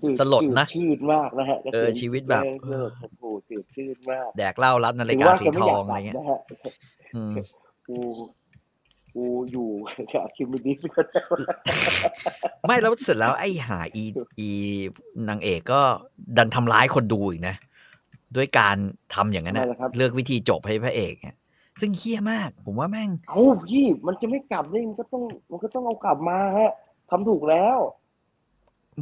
[0.04, 2.92] จืสลดนะจืชืดมากนะฮะเออชีวิตแบบเลิก
[3.22, 6.40] พูดจืดชืดมาก แดกเหล้ารับนาฬิถึงกาว่าสีจะไม่ทอยาอกงกอะไรลับเงี้ยนะฮะ
[7.16, 7.36] อืม
[9.20, 9.70] กูกูอยู่
[10.14, 11.22] กับคิมมิดิสก็ได้
[12.66, 14.04] ไม่แล้วเสร็จแล้วไอ้หาอี
[14.40, 14.50] อี
[15.30, 15.82] นางเอกก็
[16.38, 17.56] ดันทำร้ายคนดูอีกนะ
[18.36, 18.76] ด้วยการ
[19.14, 21.38] ทำอย่างนั้นนะทำไมล่ะครับเลือกวิธีจบให้พระเอกเนี่ย
[21.80, 26.72] ซึ่งเฮี้ยมาก ผมว่าแม่ง เอ้าพี่ มันจะไม่กลับนี่มันก็ต้อง มันก็ต้องเอากลับมาฮะ
[27.10, 27.78] ทำถูกแล้ว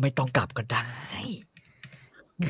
[0.02, 0.88] ไม่ต้องกลับก็ได้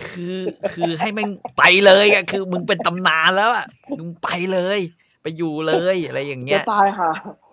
[0.09, 0.37] คือ
[0.73, 3.65] คือให้แม่งไปเลยอะคือ มึงเป็นตำนานแล้วอะ
[3.97, 4.79] มึงไปเลย
[5.21, 7.46] ไปอยู่เลยอะไรอย่างเงี้จะยตายหาจะ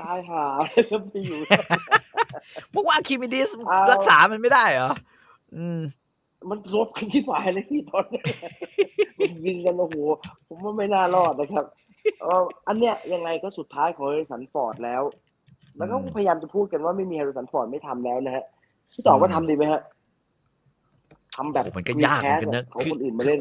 [0.00, 0.44] ตายหา
[0.90, 1.38] จะไปอยู่
[2.72, 4.90] พวกว่าคิมิดิสเอารักษามันไม่ได้เหรอ
[5.56, 5.80] อืม
[6.50, 8.22] มันลบกันที่ฝ่ายเลยพี่ตอนนี้
[9.18, 9.96] มันยิงกันโอ้โห
[10.48, 11.64] ผมว่าไม่น่ารอดนะครับ
[12.20, 15.02] เอ่ออันเนี้ยยังไงก็สุดท้ายของแฮร์ริสันฟอร์ดแล้ว
[15.78, 18.44] แล้วก็อืมพยายามจะพูดกันว่าไม่มีแฮร์ริสันฟอร์ดไม่ทำแล้วนะฮะ
[18.92, 19.80] พี่ต่อว่าทำดีไหมฮะ
[21.36, 23.40] ทำแบบโอ้มันก็ยากเหมือนกันนะของคือคนอื่นมาเล่น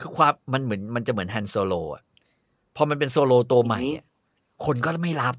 [0.00, 2.02] คือความมันเหมือนมันจะเหมือนแฮนโซโลอะ
[2.76, 4.04] พอมันเป็นโซโลตัวใหม่อะ
[4.66, 5.34] คนก็ไม่รับ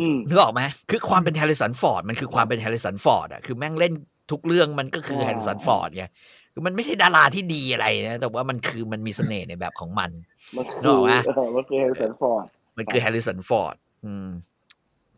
[0.00, 3.92] อืมนึกออกไหมคือความเป็นแฮร์ริสันฟอร์ดมันคือความเป็นแฮร์ริสันฟอร์ดอะคือแม่งเล่น
[4.30, 6.04] ทุกเรื่องมันก็คืออ่าแฮร์ริสันฟอร์ดไง
[6.52, 10.10] คือมันไม่ใช่ดาราที่ดีอะไรนะแต่ว่ามันคือมันมีเสน่ห์ในแบบของมัน
[10.56, 14.28] มันคือนึกอออกไหมเออมันคือแฮร์ริสันฟอร์ดมันคือแฮร์ริสันฟอร์ดอืม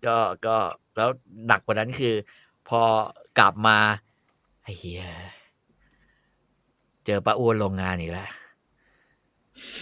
[0.07, 0.57] ก็ก็
[0.97, 1.09] แล้ว
[1.47, 2.15] หนักกว่านั้นคือ
[2.69, 2.81] พอ
[3.39, 3.79] กลับมา
[4.63, 5.05] ไอ้เฮีย
[7.07, 8.29] เจอป้าอ้วนโรงงานอีกแล้ว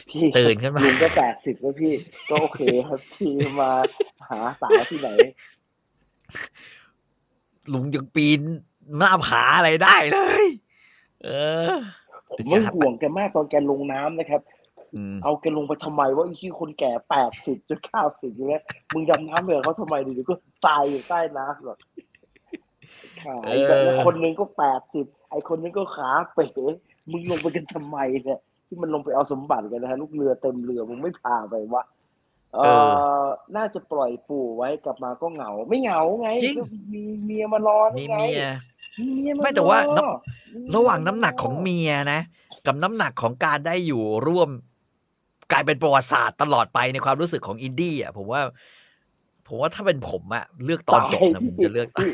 [0.08, 1.92] พี่ตื่นขึ้นมาลุงก็แปดสิบแล้วพี่
[2.30, 3.70] ก็โอเคครับพี่มา
[4.28, 5.10] หาสาวที่ไหน
[7.72, 8.40] ลุงยังปีน
[8.96, 10.46] หน้าผาอะไรได้เลย
[11.24, 11.28] เอ
[11.68, 11.72] อ
[12.28, 14.40] ผมไม่ห่วงแกมากตอนแกลงน้ำนะครับ
[14.94, 18.62] อืมเอาแกลงไปทำไมว่าไอ้ที่คนแก่แปดสิบจนเก้าสิบอยู่แล้ว
[18.92, 20.34] มึงดำน้ำไปกับเขาทำไมดีๆก็
[20.66, 21.78] ตายอยู่ใต้น้ำหรอก
[23.22, 26.44] ขายแบบนั้นคนหนึงก็แปดสิบไอ้คนนึงก็ขาเป๋
[27.10, 28.40] มึงลงไปกันทำไมเนี่ย
[28.74, 31.84] ที่มันลงไปเอาสมบัติกันนะฮะลูกเรือเต็มเรือมึงไม่พาไปวะ
[32.54, 32.58] เอ
[33.24, 33.24] อ
[33.56, 36.64] น่าจะปล่อยปู่ไว้กลับมาก็เหงา ไม่เหงาไงจริงก็
[36.94, 38.46] มีเมียมารอมีนี่ไงเมีย
[38.98, 40.04] มีเมียมารอไม่แต่ว่าน้
[40.54, 42.20] มีเมียระหว่างน้ำหนักของเมียนะ
[42.66, 44.48] กับน้ำหนักของการได้อยู่ร่วม
[45.52, 48.40] กลายเป็นประวัติศาสตร์ตลอดไปในความรู้สึกของอินดี้อะผมว่า
[49.48, 52.08] ผมว่าถ้าเป็นผมอะเลือกตอนจบนะผมจะเลือกตอน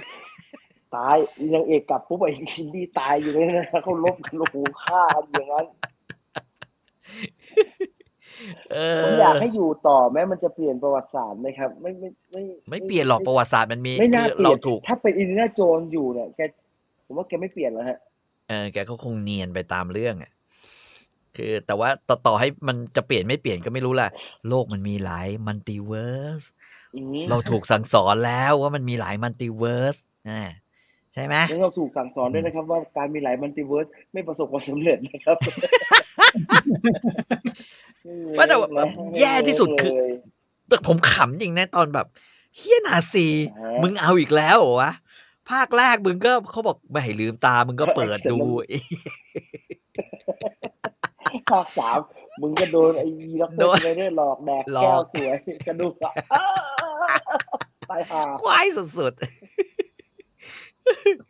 [0.97, 1.17] ตาย
[1.55, 5.67] ยังเอกกลับปุ๊บไอ้ชินดี้ตายอยู่เลยนะเขาลบกันโอ้โหฆ่ากันอย่างนั้น
[6.00, 6.00] เอ
[9.05, 16.41] ผมอยากให้อยู่ต่อแม้มันจะเปลี่ยนประวัติศาสตร์ไหมครับ ไม่ไม่ไม่ไม่เปลี่ยนหรอกประวัติศาสตร์มันมีไม่น่าคือเปลี่เรายนถูกถ้าเป็นอินเดียนาโจนส์อยู่เนี่ยแก
[17.07, 17.99] ผมว่าแกไม่เปลี่ยนแล้วฮะ
[18.49, 20.33] เออแกก็คงเนียนไปตามเรื่องอะ
[21.37, 24.11] คือแต่ว่าต่อต่อให้มันจะเปลี่ยนไม่เปลี่ยนก็ไม่รู้แหละ
[24.49, 26.43] โลกมันมีหลายมัลติเวิร์ส
[26.97, 29.97] อืมเราถูกสั่งสอนแล้วว่ามันมีหลาย multiverse
[30.31, 30.43] อ่า
[31.15, 35.37] ใช่ไหมแล้วเราถูกสั่งสอนด้วยนะครับ ว่าการมีหลาย multiverse ไม่ประสบความสำเร็จนะครับ
[38.37, 38.68] ว่าแต่ว่า
[39.18, 40.12] แย่ที่สุดคือเลย
[40.68, 42.07] แต่ผมขำจริงนะตอนแบบ
[42.57, 43.26] เฮียนาซี
[43.59, 44.93] ฮะมึงเอาอีกแล้วเหรอวะ
[45.51, 48.38] ภาคแรกมึงก็เขาบอกไม่ให้ลืมตา มึงก็เปิดดู
[51.50, 51.99] ภาคสาม
[52.41, 53.07] มึงก็โดนไอ้
[53.41, 55.37] ล็อกโดเตอนร์ไรเดอร์หลอกแดกหลอกแก้วสวย
[55.67, 56.45] กระดูกอะอ้า
[57.91, 59.26] ตายห่าควายสุดๆเอ
[60.92, 61.30] ภา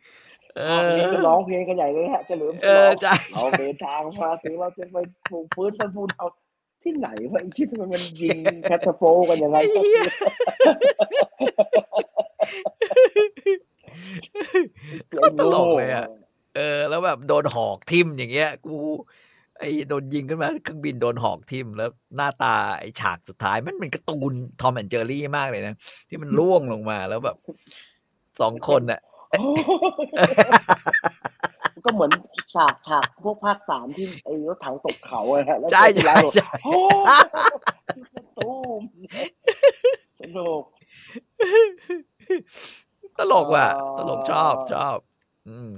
[0.97, 4.97] นี้อร้องเพลงกันใหญ่เลยฮะเฉลิมฉเอลองใช่เราเดินทางมาถึงเราจะไป
[5.29, 6.27] ปลูกฟื้นฟันฟูเอา
[6.83, 10.03] ที่ไหนวะไอ้ชิดมันมันยิงแคทโฟกันยังไงไอ้เหี้ย
[15.09, 16.07] โคตลกเลยอะ
[16.55, 18.75] เออ แล้วแบบโดนหอกทิมอย่างเงี้ย กู
[19.59, 25.75] ไอ้โดนยิงขึ้นมาเครื่องบินโดนหอกทิมแล้วหน้าตาไอ้ฉากสุดท้ายมันเป็นการ์ตูนทอมแอนเจอรี่มากเลยนะ
[26.09, 27.37] ที่มันล่วงลงมาแล้วแบบ
[28.41, 29.01] สองคนน่ะ
[31.85, 32.11] ก็เหมือน
[32.53, 36.77] ฉากฉากพวกภาคสามที่ไอ้รถถังตกเขาอะฮะแล้วใช่เจอใช่ที่ร้านบอกใช่โอ้
[38.37, 38.81] ตูม
[40.21, 40.63] สนุก
[43.17, 44.97] ตลกว่ะอ๋อตลกชอบชอบ
[45.47, 45.71] อืม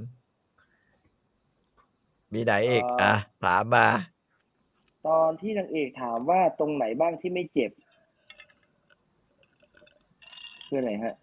[2.34, 3.14] มีไหนอีกอะ
[3.44, 3.88] ถามมา
[5.08, 7.72] ตอนที่นางเอกถามว่าตรงไหนบ้างที่ไม่เจ็บ
[10.68, 11.23] คือไหนฮะอ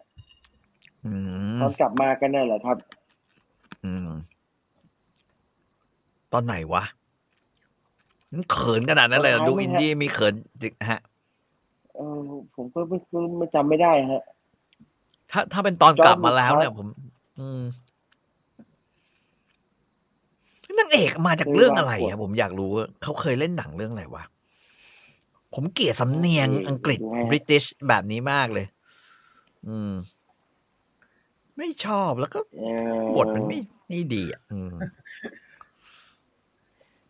[1.61, 2.77] ตอนกลับมากันน่ะเหรอครับ
[3.85, 4.09] อืม
[6.33, 6.83] ตอนไหนวะ
[8.31, 11.01] มันเขินขนาดนั้นเลยเหรอตอนท้ายดูมั้อิงนฮะดี้มีเขินจริงฮะ
[11.95, 12.17] เออ
[12.55, 14.23] ผมก็ไม่ไม่ไม่จำไม่ได้ฮะ
[15.31, 16.87] ถ้าถ้าเป็นตอนกลับมาแล้วจอห์นเนี่ยลูคัสผม
[17.39, 17.61] อืม
[20.79, 24.23] นางเอกมาจากเรื่องอะไรเคยอะวางขวดผมอยากรู้ว่าเขาเคยเล่นหนังเรื่องอะไรวะ
[25.53, 28.65] ผมเกลียดสำเนียงเอออังกฤษดูฮะบริติชแบบนี้มากเลย
[29.67, 29.91] อืม
[31.61, 32.63] ไม่ชอบแล้วก็เอ
[32.99, 34.73] อบทมันไม่ไม่ดีอะอืม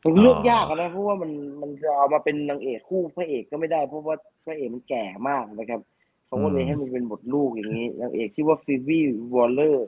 [0.04, 4.16] มันเลือกยากอะนะเพราะว่ามันมันจะเอามาเป็นนางเอกคู่พระเอกก็ไม่ได้ เพราะว่า
[4.46, 5.80] พระเอกมันแก่มากนะครับ
[6.28, 9.00] เขาก็เลยให้มันเป็นบทลูกอย่างนี้นางเอกชื่อว่าฟิวี
[9.36, 9.88] วอลเลอร์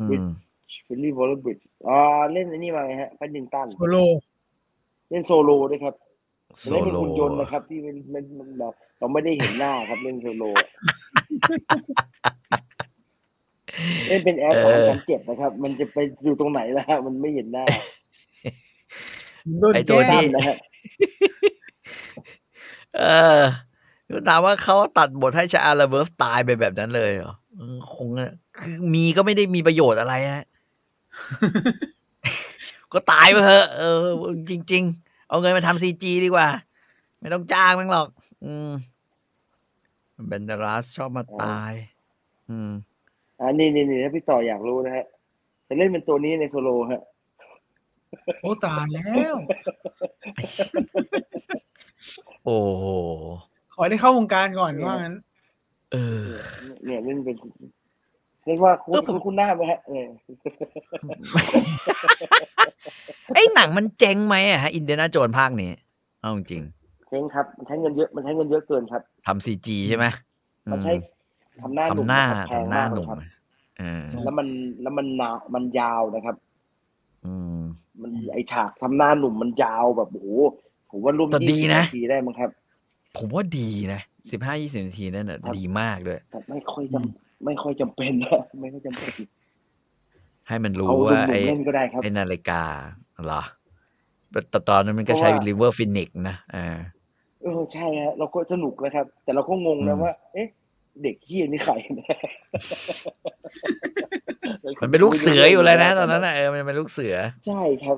[0.00, 0.28] อืม
[0.86, 1.98] ฟิลลี่วอลเลอร์บริดจ์อ่า
[2.32, 3.96] เล่นอันนี้มาไงฮะพันดินตันโซโล
[5.10, 5.94] เล่นโซโลด้วยครับ
[6.58, 10.44] โซเล่นเป็นโลหุ่นยนต์นะครับ ที่มันมันมันเราเราไม่ได้เห็นหน้าครับเล่นโซโล
[14.08, 17.64] เล่นเป็นแอร์สองสามเจ็ดนะครับ มันจะไปอยู่ตรงไหนล่ะฮะมันไม่เห็นหน้า
[19.58, 20.56] โดนไอตัวแกล้ที่งนะฮะ
[22.98, 23.04] เอ
[23.38, 23.40] อ
[24.28, 30.44] ถามว่าเขาตัดบทให้ชาอาลาเบิร์ฟตายไปแบบนั้นเลยเหรอเออคงอะคือมีก็ไม่ได้มีประโยชน์อะไรฮะ
[32.92, 33.98] ก็ตายไปเถอะเออ
[34.50, 36.48] จริง ๆ เอาเงินมาทำซีจีดีกว่า
[37.20, 38.08] ไม่ต้องจ้างมั้งหรอก
[38.44, 38.70] อืม
[40.26, 41.72] เบนเดรัสชอบมาตาย
[42.50, 42.70] อืม
[43.40, 45.04] อ่านี่นี่นี่ถ้าพี่ต่ออยากรู้นะฮะ
[45.68, 47.02] จะเล่นเป็นตัวนี้ในโซโลฮะ
[48.42, 49.34] โอ้ตายแล้ว
[52.44, 52.84] โอ้โห
[53.74, 55.16] ขอได้เข้าวงการก่อนว่างั้น
[55.92, 56.26] เออ
[56.84, 57.36] เนี่ยเล่นเป็น
[58.46, 60.08] เรียกว่าคุณเออผมคุณคุณหน้าไหมฮะเออ
[63.34, 65.70] ไอ้หนังมันเจ๊งไหมอะฮะอินเดียนาโจนภาคนี้
[66.20, 66.62] เอาจริง
[67.08, 70.06] เจ๊งครับ มันใช้เงินเยอะมันใช้เงินเยอะเกินครับทำซีจีใช่ไหม
[70.70, 70.92] มันใช้
[71.60, 73.28] ทำหน้าหนุ่มทำหน้านะครับแพงทำหน้ามากหเลนุ่ยมครับอะ
[73.78, 74.48] เออแล้วมัน
[74.82, 76.36] แล้วมันหนามันยาวนะครับ
[77.26, 77.60] อืม
[78.02, 80.28] มันไอฉากทำหน้าหนุ่มมันยาวแบบโอ้โห
[80.90, 82.50] ผมว่าร่วมแต่ดียี่สิบนะนาทีได้มั้งครับ
[83.16, 84.00] ผมว่าดีนะ
[84.30, 89.12] สิบห้ายี่สิบนาทีนั่นน่ะครับดีมากด้วยแต่ไม่ค่อยจำไม่ค่อยจำเป็นนะไม่ค่อยจำเป็น
[90.48, 92.62] ให้มันรู้เอาหว่านุ่มไอ้ๆเล่นก็ได้ครับไอ้นาฬิกา
[93.24, 93.42] เหรอ
[94.50, 96.78] แต่ตอนนั้นมันก็ใช้เพราะว่าริเวอร์ฟินิกนะเออ
[97.42, 100.48] เออใช่ฮะเราก็สนุกนะครับ แต่เราก็งงอืนะมว่า เอ๊ะ
[101.02, 102.18] เด็กเฮียนี่ใครนะ
[104.82, 107.14] มันเป็นลูกเสืออยู่เลยนะ ตอนนั้นน่ะเออมันเป็นลูกเสือ
[107.46, 107.96] ใช่ครับ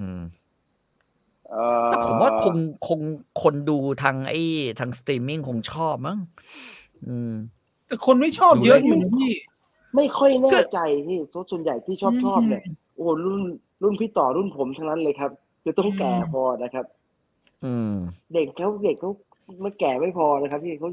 [0.00, 0.20] อืม
[1.50, 2.56] เอ่อแต่ผมว่าคง
[2.88, 3.00] คง
[3.42, 4.40] คนดูทางไอ้
[4.80, 6.18] ทางสตรีมมิ่งคงชอบมั้ง
[7.08, 7.32] อืม
[7.86, 9.32] แต่คนไม่ชอบเยอะอยู่นะพี่
[9.96, 11.18] ไม่ค่อยแน่ใจที่
[11.50, 12.62] ส่วนใหญ่ที่ชอบอืมชอบเนี่ย
[12.96, 13.40] โอ้รุ่น
[13.82, 15.30] รุ่นพี่ต่อรุ่นผมทั้งนั้นเลยครับ
[15.62, 16.86] คือต้องแก่อืมพอนะครับ
[17.64, 17.92] อืม
[18.34, 19.10] เด็กเขาเด็กเขา
[19.62, 20.88] ไม่แก่ไม่พอนะครับที่เขา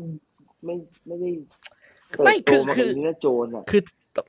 [0.65, 0.75] ไม่
[1.07, 1.31] ไม่ได้
[2.15, 3.81] เติไม่บโตคือมาคืกับออินเดียนาโจนอะคือ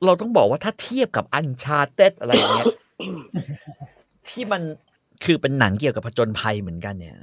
[0.05, 2.71] เราต้องบอกว่าถ้าเทียบกับอันชาเต็ดอะไรอย่างเงี้ย
[4.29, 4.63] ที่มัน
[5.25, 7.19] คือเป็นหนังเกี่ยวกับผจญภัยเหมือนกันเนี่ย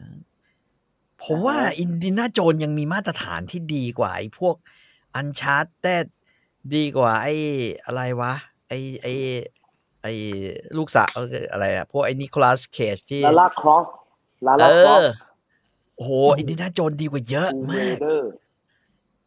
[1.23, 4.55] ผมว่าอ่าฮะอินดินาโจนยังมีมาตรฐานที่ดีกว่าไอ้พวก
[5.15, 6.05] อันชาเต็ด
[6.75, 7.33] ดีกว่าไอ้
[7.85, 8.33] อะไรวะ
[8.67, 9.13] ไอ้ไอ้
[10.03, 10.13] ไอ้
[10.77, 13.87] ลูกสาวเอ่ออะไรอะพวกไอ้นิโคลัสเคจที่ลาล่าครอฟ
[14.47, 15.05] ลาเอล่าครอฟอ
[15.95, 18.05] โอ้โหอินดินาโจนดีกว่าเยอะทูเรมากเด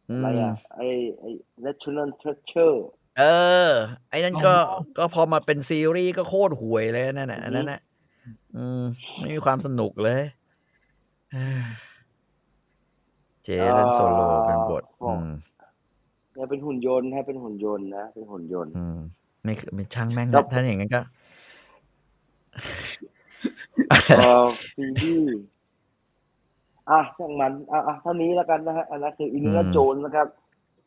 [0.09, 0.79] อร์อือะไรมอะไอ
[1.19, 1.23] ไอ
[1.65, 2.79] national treasure
[3.17, 3.23] เออ
[4.09, 7.79] ไอ้นั่นก็อ๋อก็พอมาเป็นซีรีส์ก็โคตรห่วยเลยนั่นน่ะอันนั้นน่ะ
[8.55, 8.81] อืม
[9.19, 10.21] ไม่มีความสนุกเลย
[11.31, 11.63] เอ้ย
[13.43, 15.27] เจเล่นโซโลเป็นบทอืม
[16.33, 18.95] เนี่ยเป็นหุ่นยนต์ให้เป็นหุ่นยนต์นะเป็นหุ่นยนต์ อืม
[19.43, 21.01] ไม่ไม่ช่างแม่งครันะบถ้าอย่างนั้นก็
[24.11, 25.21] เออฟีบี้
[26.89, 30.27] อะช่างมันอะอะเท่านี้แล้วกันนะฮะอันนั้นคืออินเดียโจนนะครับ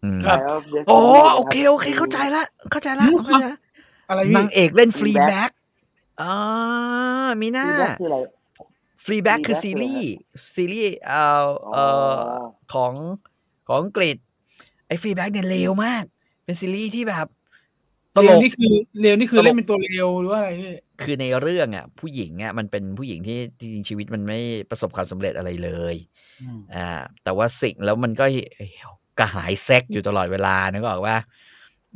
[0.04, 3.54] อืมครับแล้ว Destiny โอ้นะครับโอเคโอเคเข้าใจละเข้าใจละเข้าใจละ
[4.08, 5.50] อะไรพี่นางเอกเล่นฟรี Fleabag แบ็ก
[6.22, 6.34] อ่า
[7.40, 8.18] มีหน้า Feedback คืออะไร
[9.04, 12.92] ฟรีแบ็กคือ Fleabag ซีรีส์คือซีรีส์เอ่อเอ่อออของ
[13.68, 14.16] ของอังกฤษ
[14.86, 16.04] ไอ้ฟรีแบ็กเนี่ยเลวมาก
[16.44, 17.26] เป็นซีรีส์ที่แบบ
[18.20, 24.38] ตเรีลยวกนี่คือเรียวนี่คือตลกเล่นเป็นตัวเรียวหรือว่าอะไรพี่คือในเรื่องอะ ผู้หญิงอะมันเป็นผู้หญิงที่จริงๆชีวิตมันไม่
[24.70, 25.94] ประสบความสำเร็จอะไรเลย
[26.74, 26.88] อ่า
[27.24, 28.24] แต่ว่าสิ่งแล้วมันก็
[29.18, 31.16] กระหายเซ็กอยู่ตลอดเวลานึกออกว่า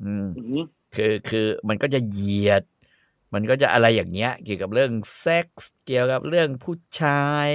[0.03, 2.63] อืมอือหือคือคือมันก็จะเหยียด
[3.35, 7.49] มันก็จะอะไรอย่างเงี้ย เกี่ยวกับเรื่องเซ็กส์เกี่ยวกับเรื่องผู้ชาย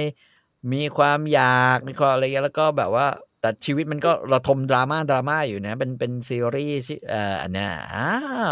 [0.72, 3.06] มีความอยากมีความอะไรเงี้ยแล้วก็แบบว่า
[3.40, 8.06] แต่ชีวิตมันก็ระทมดราม่าดราม่าอยู่นะ เป็นเป็นซีรีส์ที่เอ่ออันเนี้ยอ่า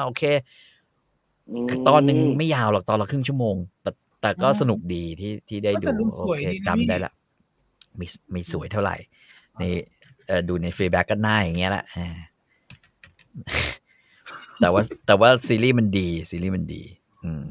[0.05, 0.23] โอเค
[1.55, 3.91] มคือตอนหนึ่งไม่ยาวหรอกตอนละครึ่งชั่วโมง แต่
[4.21, 7.13] แต่ก็อ๋อสนุกดีที่ที่ได้ก็ดูแต่ดูสโอวยเคดีนะจำพี่ได้ละ
[7.97, 8.97] ไม่ไม่สวยเท่าไหร่
[9.59, 9.63] ใน
[10.27, 12.09] เอ่อดูใน Fleabag ก็หน้าอย่างเงี้ยแหละอ่า
[14.61, 16.83] แต่ว่าแต่ว่าซีรีส์มันดี ซีรีส์มันดี
[17.25, 17.45] อืม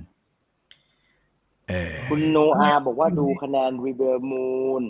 [1.70, 4.84] เออคุณโนอาบอกว่าดูคะแนน Rebel Moon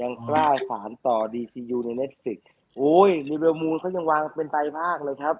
[0.00, 2.38] ยังกล้าสานต่อ DCU ใน Netflix
[2.76, 5.36] โอ้ย Rebel Moon เขายังวางเป็นไตรภาคเลยครับ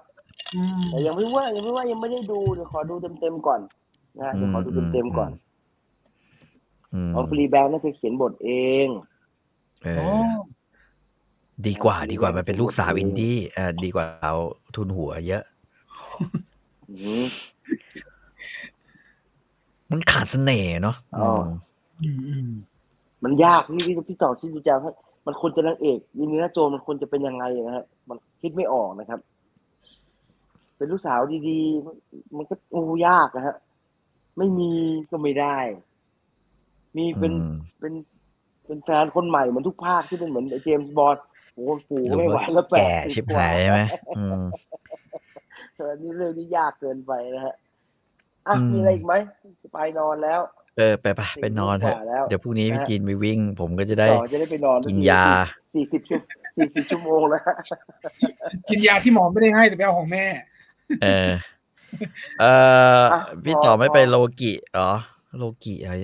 [0.55, 3.61] อืมแต่ยังไม่ว่ายังไม่ว่ายังไม่ได้ดูเดี๋ยวขอดูเต็มๆก่อน
[4.17, 5.31] นะฮะเดี๋ยวขอดูเต็มๆก่อน
[6.93, 8.51] อืมเอาฟรีแบงค์น่าจะเขียนบทเอ
[8.85, 8.87] ง
[9.83, 10.39] เออ๋ออ
[11.67, 14.35] ดีกว่า ดีกว่ามันเป็นลูกสาวอินดี้เออดีกว่าเอา
[14.75, 15.43] ทุนหัวเยอะ
[16.89, 17.25] อืม
[19.91, 21.29] มันขาดเสน่ห์เนาะอ๋อ
[23.21, 24.93] มอืมอืมมันยากพี่พี่พี่ต่อที่ดูจาว่า
[25.27, 29.19] มันควรจะนางเอกยินดีนะโจรมันควรจะเป็นยังไงนะฮะมันคิดไม่ออกนะครับ
[30.77, 31.19] เป็นลูกสาว
[31.49, 31.95] ดีๆ มัน
[32.37, 33.55] มันก็โอ้ยากนะฮะ
[34.37, 34.71] ไม่มี
[35.11, 35.57] ก็ไม่ได้
[36.97, 37.93] มีเป็นอืมเป็น
[38.65, 41.17] เป็นแฟนคนใหม่เหมือนทุกภาคที่เป็นเหมือนไอ้เจมส์บอล
[41.53, 43.81] โอ้โหปู่ก็ไม่ไหวแล้วแปดแก่สิบชิบกว่าหายใช่ไหม
[44.17, 44.45] อืม
[45.75, 47.55] เออนี่เรื่องนี้ยากเกินไปนะฮะ
[48.47, 49.13] อะอืมมีอะไรอีกไหม
[49.61, 50.39] จะไปนอนแล้ว
[50.77, 55.25] เออ ไปไปไปนอนเถอะสี่ทุ่มกว่าแล้วเดี๋ยวพรุ่งนี้นะพี่ฮะจีนไปวิ่ง ผมก็จะได้ต่อจะได้ไปนอนกินยา
[55.75, 56.19] สี่สิบชั่ว
[56.57, 57.41] สี่สิบชั่วโมงแล้ว
[58.69, 60.25] กินยาที่หมอไม่ได้ให้แต่ไปเอาของแม่
[61.03, 61.31] เออ
[62.41, 62.45] เอ
[62.99, 64.91] ออะพี่พอต่อไม่ไปพอโลกิเหรอ
[65.37, 65.95] โลกิอะไร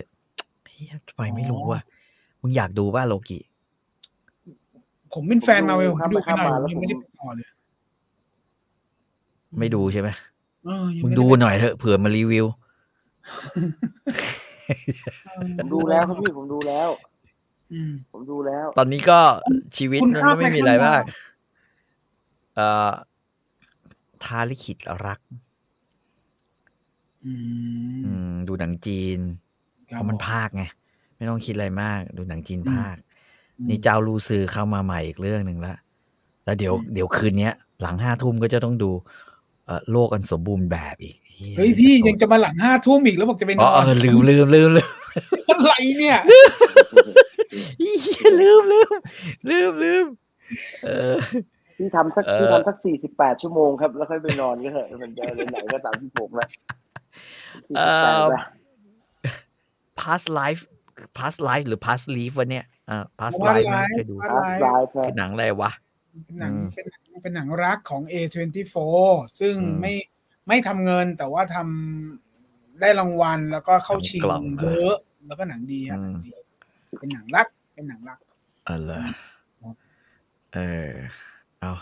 [0.69, 1.81] เฮียทำไมไม่รู้ว่ะ
[2.41, 3.39] มึงอยากดูป่ะโลกิ
[5.13, 7.47] ผมเป็นแฟนมาเวลผมดูไปหน่อยครับยังไม่ได้ไปต่อเลย
[9.59, 10.09] ไม่ดูใช่ไหม
[10.65, 12.45] เออยัมึงไไดูหน่อยเถอะเผื่อมารีวิว
[15.57, 16.89] ผมดูแล้วครับพี่ผมดูแล้ว
[17.71, 19.19] อืมผมดูแล้ว ตอนนี้ก็
[19.77, 21.03] ชีวิตคุณมันข้ามก็ไม่ไปมีอะไรข้างหน้ามาก
[22.55, 22.91] เอ่อ
[24.23, 25.19] ทาลิขิตรัก
[27.23, 27.33] อื
[28.03, 29.19] อืมมดูหนังจีน
[29.89, 30.63] คเพรับราะมันผภาคไง
[31.17, 32.95] ไม่ต้องคิดอะไรมาก ดูหนังจีนอืมภาค
[33.59, 35.75] อืมนี่เจ้าลูซือเข้ามาใหม่อีกเรื่องหนึ่งละ
[36.45, 39.01] แล้วเดี๋ยวอืมเดี๋ยวคืนเนี้ย หลังห้าทุ่มก็จะต้องดูเอ่อ
[39.91, 41.15] โลกอันสมบูรณ์แบบอีก
[41.57, 44.91] เฮ้ยพี่ยังจะมาหลังห้าทุ่มอีกแล้วบอกจะไปนอ๋ออนเออลืมลืมลืมลืม
[45.49, 46.19] อะไรเนี่ย
[47.79, 48.91] เหี้ยลืมลืม
[49.49, 50.05] ลืมลืม
[50.85, 51.15] เออ
[51.77, 56.49] พี่ทำสักเอ่อพี่ทำสักสี่สิบแปดชั่วโมงครับ แล้วค่อยไปนอนก็เถอะมันจะไหนๆก็ตามที่ผมแล้ว
[57.77, 58.43] เอ่อ48ละ
[60.01, 60.61] past life
[61.17, 65.71] past life หรือ past life วะเนี่ยอ่า past ว่า life ไลไม่เคยฟ์ดูว่าพาสไลไลฟ์ฟ์ครับคือหนังอะไรวะ
[66.25, 68.75] เป็นหนังอืมเป็นหนัง เป็นหนังรักของ A24
[69.39, 69.93] ซึ่งอืมไม่
[70.47, 74.95] ไม่ทำเงินแต่ว่าทำได้รางวัลแล้วก็เข้าชิงทำกล่องเยอะ
[75.27, 76.31] แล้วก็หนังดีอะอืมหนังดี
[76.99, 78.17] เป็นหนังรัก เป็นหนังรัก
[78.65, 78.99] เออเหรอ
[79.61, 79.75] ครับ
[80.53, 80.89] เออ
[81.59, 81.73] เอา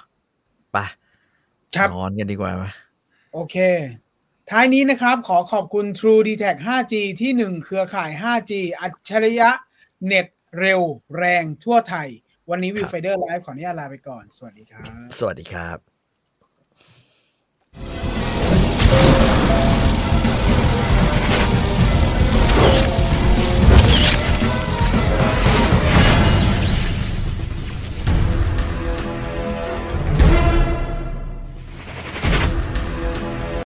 [0.72, 0.78] ไป
[1.76, 2.72] ครับนอนกันดีกว่าปะ
[3.34, 3.56] โอเค
[4.50, 9.50] ท้ายนี้นะครับ ขอขอบคุณ True d t a c 5G ที่1เครือข่าย 5G อัจฉริยะ
[10.06, 10.28] เน็ต
[10.60, 10.82] เร็ว
[11.18, 12.10] แรงทั่วไทย
[12.52, 14.84] วันนี้ Viewfinder Live ขออนุญาตลาไปก่อน สวัสดีครับ
[15.20, 15.91] สวัสดีครับ